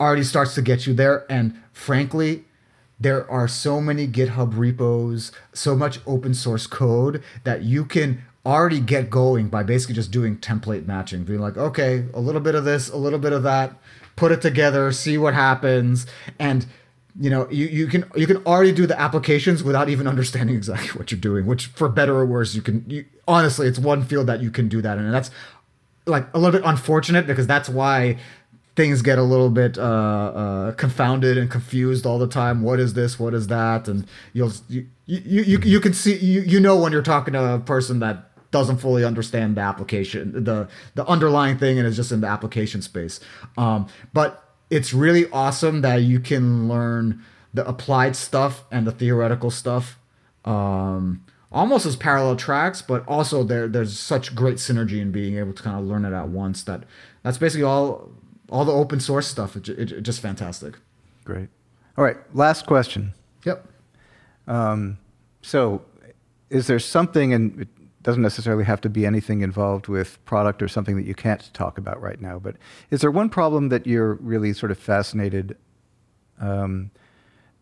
already 0.00 0.24
starts 0.24 0.54
to 0.54 0.62
get 0.62 0.86
you 0.86 0.94
there. 0.94 1.30
And 1.30 1.60
frankly, 1.72 2.44
there 2.98 3.30
are 3.30 3.46
so 3.48 3.82
many 3.82 4.08
GitHub 4.08 4.56
repos, 4.56 5.30
so 5.52 5.76
much 5.76 6.00
open 6.06 6.32
source 6.32 6.66
code 6.66 7.22
that 7.44 7.62
you 7.62 7.84
can 7.84 8.22
already 8.46 8.80
get 8.80 9.10
going 9.10 9.48
by 9.48 9.62
basically 9.62 9.94
just 9.94 10.10
doing 10.10 10.38
template 10.38 10.86
matching, 10.86 11.24
being 11.24 11.40
like, 11.40 11.58
okay, 11.58 12.06
a 12.14 12.20
little 12.20 12.40
bit 12.40 12.54
of 12.54 12.64
this, 12.64 12.88
a 12.88 12.96
little 12.96 13.18
bit 13.18 13.34
of 13.34 13.42
that, 13.42 13.74
put 14.14 14.32
it 14.32 14.40
together, 14.40 14.90
see 14.92 15.18
what 15.18 15.34
happens, 15.34 16.06
and 16.38 16.64
you 17.18 17.30
know 17.30 17.48
you, 17.50 17.66
you 17.66 17.86
can 17.86 18.04
you 18.14 18.26
can 18.26 18.36
already 18.44 18.72
do 18.72 18.86
the 18.86 18.98
applications 19.00 19.64
without 19.64 19.88
even 19.88 20.06
understanding 20.06 20.54
exactly 20.54 20.90
what 20.98 21.10
you're 21.10 21.20
doing 21.20 21.46
which 21.46 21.66
for 21.68 21.88
better 21.88 22.14
or 22.16 22.26
worse 22.26 22.54
you 22.54 22.62
can 22.62 22.84
you, 22.88 23.04
honestly 23.26 23.66
it's 23.66 23.78
one 23.78 24.04
field 24.04 24.26
that 24.26 24.42
you 24.42 24.50
can 24.50 24.68
do 24.68 24.82
that 24.82 24.98
in. 24.98 25.04
And 25.04 25.14
that's 25.14 25.30
like 26.06 26.32
a 26.34 26.38
little 26.38 26.58
bit 26.58 26.66
unfortunate 26.66 27.26
because 27.26 27.46
that's 27.46 27.68
why 27.68 28.16
things 28.76 29.02
get 29.02 29.18
a 29.18 29.22
little 29.22 29.50
bit 29.50 29.78
uh, 29.78 29.82
uh, 29.82 30.72
confounded 30.72 31.38
and 31.38 31.50
confused 31.50 32.06
all 32.06 32.18
the 32.18 32.28
time. 32.28 32.62
What 32.62 32.78
is 32.78 32.94
this? 32.94 33.18
What 33.18 33.34
is 33.34 33.46
that? 33.48 33.88
And 33.88 34.06
you'll 34.32 34.52
you 34.68 34.86
you, 35.06 35.42
you, 35.42 35.58
you 35.58 35.80
can 35.80 35.94
see 35.94 36.16
you, 36.16 36.42
you 36.42 36.60
know 36.60 36.76
when 36.76 36.92
you're 36.92 37.02
talking 37.02 37.32
to 37.32 37.54
a 37.54 37.58
person 37.58 38.00
that 38.00 38.30
doesn't 38.50 38.78
fully 38.78 39.04
understand 39.04 39.56
the 39.56 39.60
application, 39.60 40.44
the 40.44 40.68
the 40.94 41.06
underlying 41.06 41.58
thing, 41.58 41.78
and 41.78 41.86
is 41.86 41.96
just 41.96 42.12
in 42.12 42.20
the 42.20 42.26
application 42.26 42.82
space. 42.82 43.20
Um, 43.56 43.88
but 44.12 44.45
it's 44.70 44.92
really 44.92 45.28
awesome 45.30 45.80
that 45.82 46.02
you 46.02 46.20
can 46.20 46.68
learn 46.68 47.22
the 47.54 47.66
applied 47.66 48.16
stuff 48.16 48.64
and 48.70 48.86
the 48.86 48.92
theoretical 48.92 49.50
stuff 49.50 49.98
um, 50.46 51.24
almost 51.50 51.86
as 51.86 51.96
parallel 51.96 52.36
tracks, 52.36 52.80
but 52.80 53.06
also 53.08 53.42
there 53.42 53.68
there's 53.68 53.98
such 53.98 54.34
great 54.34 54.56
synergy 54.56 55.00
in 55.00 55.10
being 55.10 55.36
able 55.36 55.52
to 55.52 55.62
kind 55.62 55.78
of 55.78 55.84
learn 55.84 56.04
it 56.04 56.12
at 56.12 56.28
once. 56.28 56.62
That 56.62 56.84
that's 57.22 57.38
basically 57.38 57.64
all 57.64 58.10
all 58.48 58.64
the 58.64 58.72
open 58.72 59.00
source 59.00 59.26
stuff. 59.26 59.56
It's 59.56 59.68
it, 59.68 59.92
it, 59.92 60.02
just 60.02 60.20
fantastic. 60.20 60.76
Great. 61.24 61.48
All 61.98 62.04
right, 62.04 62.16
last 62.34 62.66
question. 62.66 63.14
Yep. 63.44 63.66
Um, 64.46 64.98
so, 65.42 65.82
is 66.50 66.66
there 66.66 66.78
something, 66.78 67.32
and 67.32 67.66
doesn't 68.06 68.22
necessarily 68.22 68.62
have 68.62 68.80
to 68.80 68.88
be 68.88 69.04
anything 69.04 69.40
involved 69.40 69.88
with 69.88 70.24
product 70.24 70.62
or 70.62 70.68
something 70.68 70.94
that 70.94 71.04
you 71.04 71.14
can't 71.14 71.52
talk 71.52 71.76
about 71.76 72.00
right 72.00 72.20
now. 72.20 72.38
But 72.38 72.54
is 72.88 73.00
there 73.00 73.10
one 73.10 73.28
problem 73.28 73.68
that 73.70 73.84
you're 73.84 74.14
really 74.14 74.52
sort 74.52 74.70
of 74.70 74.78
fascinated 74.78 75.56
um, 76.40 76.92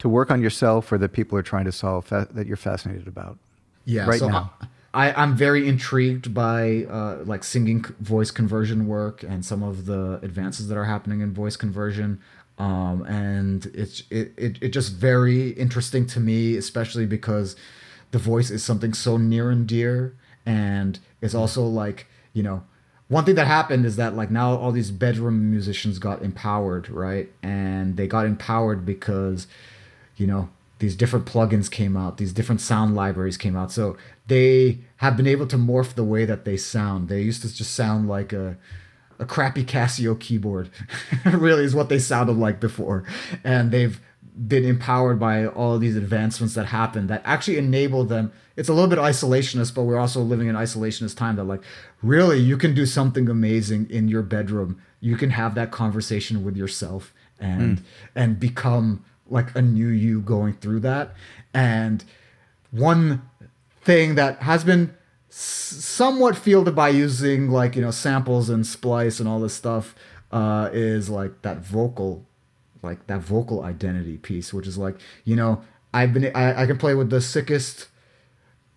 to 0.01 0.07
work 0.07 0.31
on 0.31 0.43
yourself 0.43 0.93
or 0.93 0.99
that 0.99 1.15
people 1.15 1.39
are 1.39 1.43
trying 1.43 1.65
to 1.65 1.73
solve 1.73 2.05
fa- 2.05 2.29
that 2.31 2.47
you're 2.47 2.59
fascinated 2.59 3.09
about? 3.09 3.39
Yeah, 3.87 4.05
right 4.05 4.19
so 4.19 4.29
now. 4.29 4.53
I, 4.93 5.15
I'm 5.15 5.35
very 5.35 5.67
intrigued 5.67 6.35
by 6.35 6.85
uh, 6.91 7.23
like 7.25 7.43
singing 7.43 7.83
voice 8.01 8.31
conversion 8.31 8.87
work 8.87 9.23
and 9.23 9.43
some 9.47 9.63
of 9.63 9.87
the 9.87 10.21
advances 10.23 10.69
that 10.69 10.77
are 10.77 10.85
happening 10.85 11.23
in 11.23 11.33
voice 11.33 11.57
conversion. 11.57 12.21
Um, 12.59 13.03
and 13.07 13.65
it's 13.73 14.03
it, 14.11 14.35
it, 14.37 14.59
it 14.61 14.69
just 14.75 14.93
very 14.93 15.53
interesting 15.53 16.07
to 16.09 16.21
me, 16.21 16.59
especially 16.59 17.07
because 17.07 17.57
the 18.11 18.19
voice 18.19 18.51
is 18.51 18.63
something 18.63 18.93
so 18.93 19.17
near 19.17 19.51
and 19.51 19.67
dear, 19.67 20.15
and 20.47 20.99
it's 21.21 21.35
also 21.35 21.65
like 21.65 22.07
you 22.33 22.43
know 22.43 22.63
one 23.09 23.25
thing 23.25 23.35
that 23.35 23.47
happened 23.47 23.85
is 23.85 23.97
that 23.97 24.17
like 24.17 24.31
now 24.31 24.57
all 24.57 24.73
these 24.73 24.91
bedroom 24.91 25.51
musicians 25.51 25.99
got 25.99 26.23
empowered, 26.23 26.89
right? 26.89 27.31
And 27.43 27.97
they 27.97 28.07
got 28.07 28.27
empowered 28.27 28.87
because 28.87 29.47
you 30.17 30.27
know 30.27 30.49
these 30.79 30.97
different 30.97 31.27
plugins 31.27 31.71
came 31.71 31.97
out 31.97 32.19
these 32.19 32.33
different 32.33 32.61
sound 32.61 32.95
libraries 32.95 33.37
came 33.37 33.57
out. 33.57 33.73
So 33.73 33.97
they 34.27 34.81
have 34.97 35.17
been 35.17 35.27
able 35.27 35.47
to 35.49 35.57
morph 35.57 35.95
the 35.95 36.05
way 36.05 36.25
that 36.25 36.45
they 36.45 36.57
sound. 36.57 37.09
They 37.09 37.23
used 37.23 37.43
to 37.43 37.55
just 37.55 37.75
sound 37.75 38.09
like 38.09 38.33
a 38.33 38.57
a 39.21 39.25
crappy 39.25 39.65
casio 39.65 40.19
keyboard 40.19 40.71
really 41.25 41.63
is 41.63 41.75
what 41.75 41.89
they 41.89 41.99
sounded 41.99 42.37
like 42.37 42.59
before. 42.59 43.05
And 43.45 43.71
they've 43.71 44.01
been 44.37 44.65
empowered 44.65 45.21
by 45.21 45.47
all 45.47 45.75
of 45.75 45.81
these 45.81 45.97
advancements 45.97 46.55
that 46.55 46.67
happened 46.67 47.09
that 47.09 47.23
actually 47.25 47.57
enable 47.57 48.05
them. 48.05 48.33
It's 48.57 48.69
a 48.69 48.73
little 48.73 48.89
bit 48.89 48.99
isolationist 48.99 49.75
but 49.75 49.83
we're 49.83 49.99
also 49.99 50.21
living 50.21 50.49
in 50.49 50.57
isolationist 50.57 51.17
time 51.17 51.37
that 51.37 51.45
like 51.45 51.63
really 52.03 52.39
you 52.39 52.57
can 52.57 52.75
do 52.75 52.87
something 52.87 53.29
amazing 53.29 53.89
in 53.91 54.09
your 54.09 54.23
bedroom. 54.23 54.81
You 55.01 55.17
can 55.17 55.31
have 55.31 55.55
that 55.55 55.71
conversation 55.71 56.45
with 56.45 56.57
yourself 56.57 57.13
and 57.39 57.83
and 58.15 58.41
become 58.41 59.05
like 59.29 59.55
a 59.55 59.63
new 59.63 59.89
you 59.89 60.21
going 60.21 60.55
through 60.55 60.81
that. 60.81 61.15
And 61.53 62.05
one 62.71 63.23
thing 63.83 64.17
that 64.17 64.43
has 64.43 64.65
been 64.65 64.95
somewhat 65.29 66.37
fielded 66.37 66.75
by 66.75 66.89
using 66.89 67.51
like 67.51 67.77
you 67.77 67.83
know 67.83 67.91
samples 67.91 68.49
and 68.49 68.67
splice 68.67 69.21
and 69.21 69.29
all 69.29 69.41
this 69.41 69.55
stuff 69.55 69.95
uh, 70.33 70.71
is 70.73 71.09
like 71.09 71.43
that 71.43 71.59
vocal 71.59 72.27
like 72.85 73.07
that 73.09 73.21
vocal 73.21 73.65
identity 73.65 74.17
piece 74.17 74.53
which 74.53 74.67
is 74.67 74.79
like 74.79 74.97
you 75.25 75.35
know 75.35 75.63
i've 75.93 76.13
been 76.13 76.31
i, 76.37 76.63
I 76.63 76.67
can 76.67 76.79
play 76.79 76.95
with 76.95 77.11
the 77.11 77.21
sickest 77.21 77.89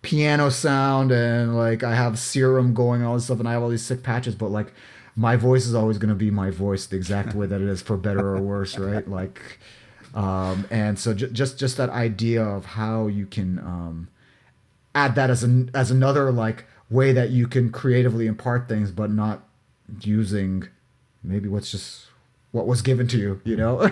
piano 0.02 0.50
sound 0.50 1.10
and 1.10 1.56
like 1.56 1.82
I 1.82 1.94
have 1.94 2.18
serum 2.18 2.74
going 2.74 3.00
on 3.00 3.00
and 3.00 3.06
all 3.08 3.14
this 3.14 3.24
stuff 3.24 3.40
and 3.40 3.48
I 3.48 3.52
have 3.52 3.62
all 3.62 3.68
these 3.68 3.84
sick 3.84 4.02
patches, 4.02 4.34
but 4.34 4.50
like 4.50 4.72
my 5.16 5.36
voice 5.36 5.66
is 5.66 5.74
always 5.74 5.98
gonna 5.98 6.14
be 6.14 6.30
my 6.30 6.50
voice 6.50 6.86
the 6.86 6.96
exact 6.96 7.34
way 7.34 7.46
that 7.46 7.60
it 7.60 7.68
is 7.68 7.82
for 7.82 7.96
better 7.96 8.36
or 8.36 8.40
worse, 8.40 8.78
right? 8.78 9.06
Like 9.18 9.40
um 10.14 10.66
and 10.70 10.98
so 10.98 11.12
j- 11.12 11.28
just 11.30 11.58
just 11.58 11.76
that 11.76 11.90
idea 11.90 12.42
of 12.42 12.64
how 12.64 13.08
you 13.08 13.26
can 13.26 13.58
um 13.58 14.08
add 14.94 15.14
that 15.16 15.28
as 15.28 15.42
an 15.42 15.70
as 15.74 15.90
another 15.90 16.32
like 16.32 16.64
way 16.88 17.12
that 17.12 17.28
you 17.28 17.46
can 17.46 17.70
creatively 17.70 18.26
impart 18.26 18.68
things 18.68 18.90
but 18.90 19.10
not 19.10 19.46
using 20.00 20.66
maybe 21.22 21.46
what's 21.46 21.70
just 21.70 22.06
what 22.52 22.66
was 22.66 22.82
given 22.82 23.06
to 23.08 23.18
you, 23.18 23.40
you 23.44 23.56
know? 23.56 23.90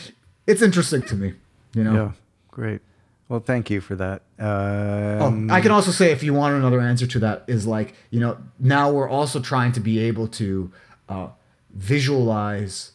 it's 0.46 0.62
interesting 0.62 1.02
to 1.02 1.14
me, 1.14 1.34
you 1.74 1.84
know. 1.84 1.94
Yeah, 1.94 2.12
great. 2.50 2.80
Well, 3.28 3.40
thank 3.40 3.68
you 3.68 3.80
for 3.80 3.94
that. 3.96 4.22
Oh, 4.38 5.26
Um, 5.26 5.50
I 5.50 5.60
can 5.60 5.70
also 5.70 5.90
say 5.90 6.12
if 6.12 6.22
you 6.22 6.32
want 6.32 6.54
another 6.54 6.80
answer 6.80 7.06
to 7.06 7.18
that 7.18 7.44
is 7.46 7.66
like 7.66 7.94
you 8.10 8.20
know 8.20 8.38
now 8.58 8.90
we're 8.90 9.08
also 9.08 9.38
trying 9.38 9.72
to 9.72 9.80
be 9.80 9.98
able 9.98 10.28
to 10.28 10.72
uh, 11.10 11.28
visualize, 11.74 12.92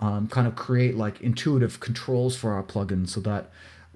um, 0.00 0.26
kind 0.28 0.46
of 0.46 0.56
create 0.56 0.96
like 0.96 1.20
intuitive 1.20 1.78
controls 1.80 2.36
for 2.36 2.52
our 2.52 2.62
plugins 2.62 3.10
so 3.10 3.20
that 3.20 3.50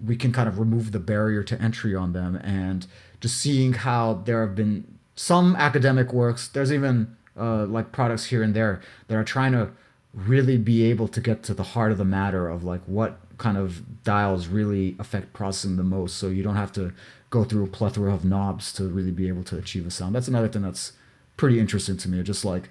we 0.05 0.16
can 0.16 0.32
kind 0.32 0.48
of 0.48 0.59
remove 0.59 0.92
the 0.92 0.98
barrier 0.98 1.42
to 1.44 1.61
entry 1.61 1.94
on 1.94 2.12
them 2.12 2.36
and 2.36 2.86
just 3.20 3.36
seeing 3.38 3.72
how 3.72 4.14
there 4.24 4.44
have 4.44 4.55
been 4.55 4.98
some 5.14 5.55
academic 5.57 6.12
works. 6.12 6.48
There's 6.48 6.72
even 6.72 7.16
uh, 7.38 7.66
like 7.66 7.92
products 7.92 8.26
here 8.26 8.42
and 8.42 8.55
there 8.55 8.80
that 9.09 9.16
are 9.16 9.24
trying 9.24 9.53
to 9.53 9.70
really 10.14 10.58
be 10.58 10.84
able 10.84 11.08
to 11.08 11.20
get 11.20 11.42
to 11.42 11.54
the 11.54 11.62
heart 11.62 11.90
of 11.92 11.98
the 11.98 12.04
matter 12.04 12.48
of 12.48 12.64
like 12.64 12.82
what 12.86 13.18
kind 13.38 13.56
of 13.56 14.02
dials 14.04 14.46
really 14.46 14.94
affect 14.98 15.32
processing 15.32 15.76
the 15.76 15.82
most 15.82 16.16
so 16.16 16.28
you 16.28 16.42
don't 16.42 16.56
have 16.56 16.72
to 16.72 16.92
go 17.30 17.44
through 17.44 17.64
a 17.64 17.68
plethora 17.68 18.12
of 18.12 18.24
knobs 18.24 18.72
to 18.72 18.84
really 18.84 19.10
be 19.10 19.26
able 19.26 19.42
to 19.42 19.56
achieve 19.56 19.86
a 19.86 19.90
sound 19.90 20.14
that's 20.14 20.28
another 20.28 20.48
thing 20.48 20.62
that's 20.62 20.92
pretty 21.36 21.58
interesting 21.58 21.96
to 21.96 22.08
me 22.08 22.22
just 22.22 22.44
like 22.44 22.68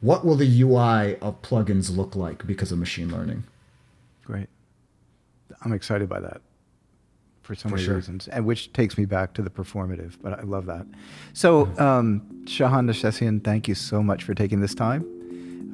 what 0.00 0.24
will 0.24 0.36
the 0.36 0.60
ui 0.62 1.16
of 1.18 1.42
plugins 1.42 1.94
look 1.94 2.14
like 2.14 2.46
because 2.46 2.70
of 2.70 2.78
machine 2.78 3.10
learning 3.10 3.44
Great. 4.24 4.48
I'm 5.62 5.72
excited 5.72 6.08
by 6.08 6.20
that 6.20 6.40
for 7.42 7.54
so 7.54 7.68
For 7.68 7.74
many 7.74 7.84
sure. 7.84 7.96
reasons, 7.96 8.26
and 8.28 8.46
which 8.46 8.72
takes 8.72 8.96
me 8.96 9.04
back 9.04 9.34
to 9.34 9.42
the 9.42 9.50
performative. 9.50 10.14
But 10.22 10.38
I 10.38 10.42
love 10.42 10.64
that. 10.66 10.86
So, 11.34 11.66
um, 11.78 12.22
Shahan 12.46 12.88
Nercessian, 12.88 13.44
thank 13.44 13.68
you 13.68 13.74
so 13.74 14.02
much 14.02 14.24
for 14.24 14.34
taking 14.34 14.60
this 14.60 14.74
time. 14.74 15.04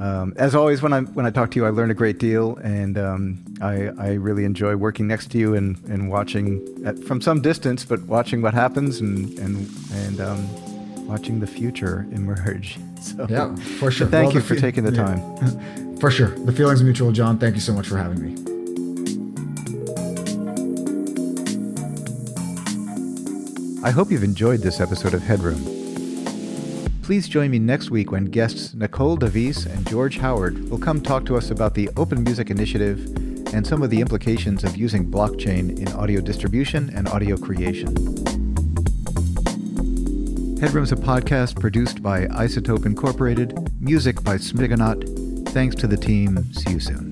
Um, 0.01 0.32
as 0.36 0.55
always, 0.55 0.80
when 0.80 0.94
I 0.94 1.01
when 1.03 1.26
I 1.26 1.30
talk 1.30 1.51
to 1.51 1.57
you, 1.61 1.66
I 1.66 1.70
learn 1.70 1.90
a 1.90 1.94
great 1.94 2.18
deal, 2.18 2.57
and 2.64 2.96
um, 2.96 3.44
I 3.61 3.90
I 3.98 4.12
really 4.14 4.44
enjoy 4.44 4.74
working 4.76 5.07
next 5.07 5.30
to 5.32 5.38
you 5.38 5.55
and 5.55 5.76
and 5.90 6.11
watching 6.11 6.66
at, 6.86 6.98
from 7.05 7.20
some 7.20 7.42
distance, 7.42 7.84
but 7.84 8.01
watching 8.05 8.40
what 8.40 8.55
happens 8.55 9.01
and 9.01 9.38
and 9.38 9.68
and 9.92 10.20
um, 10.22 11.07
watching 11.07 11.40
the 11.40 11.46
future 11.46 12.07
emerge. 12.12 12.78
So, 13.01 13.26
yeah 13.30 13.55
for 13.78 13.90
sure 13.90 14.07
thank 14.09 14.26
Well, 14.26 14.34
you 14.34 14.40
for 14.42 14.55
fe- 14.57 14.61
taking 14.61 14.84
the 14.84 14.92
yeah. 14.92 15.07
time. 15.07 15.96
for 16.01 16.11
sure 16.11 16.28
the 16.44 16.53
feeling's 16.53 16.82
mutual 16.82 17.12
john 17.12 17.38
thank 17.38 17.55
you 17.55 17.61
so 17.62 17.72
much 17.72 17.88
for 17.88 17.96
having 17.96 18.20
me 18.22 18.36
I 23.82 23.90
hope 23.90 24.11
you've 24.11 24.22
enjoyed 24.22 24.61
this 24.61 24.80
episode 24.80 25.14
of 25.14 25.22
Headroom. 25.22 25.79
Please 27.11 27.26
join 27.26 27.50
me 27.50 27.58
next 27.58 27.90
week 27.90 28.12
when 28.12 28.26
guests 28.26 28.72
Nicole 28.72 29.16
Davis 29.16 29.66
and 29.66 29.84
George 29.88 30.18
Howard 30.18 30.70
will 30.70 30.78
come 30.78 31.00
talk 31.00 31.26
to 31.26 31.36
us 31.36 31.50
about 31.50 31.74
the 31.74 31.90
Open 31.96 32.22
Music 32.22 32.50
Initiative 32.50 33.04
and 33.52 33.66
some 33.66 33.82
of 33.82 33.90
the 33.90 34.00
implications 34.00 34.62
of 34.62 34.76
using 34.76 35.11
blockchain 35.11 35.76
in 35.76 35.92
audio 35.94 36.20
distribution 36.20 36.88
and 36.90 37.08
audio 37.08 37.36
creation. 37.36 37.96
Headroom's 40.61 40.92
a 40.92 40.94
podcast 40.94 41.58
produced 41.58 42.00
by 42.00 42.26
iZotope 42.26 42.86
Incorporated, 42.86 43.58
music 43.82 44.22
by 44.22 44.36
Smigonaut. 44.36 45.48
Thanks 45.48 45.74
to 45.74 45.88
the 45.88 45.96
team. 45.96 46.44
See 46.52 46.74
you 46.74 46.78
soon. 46.78 47.09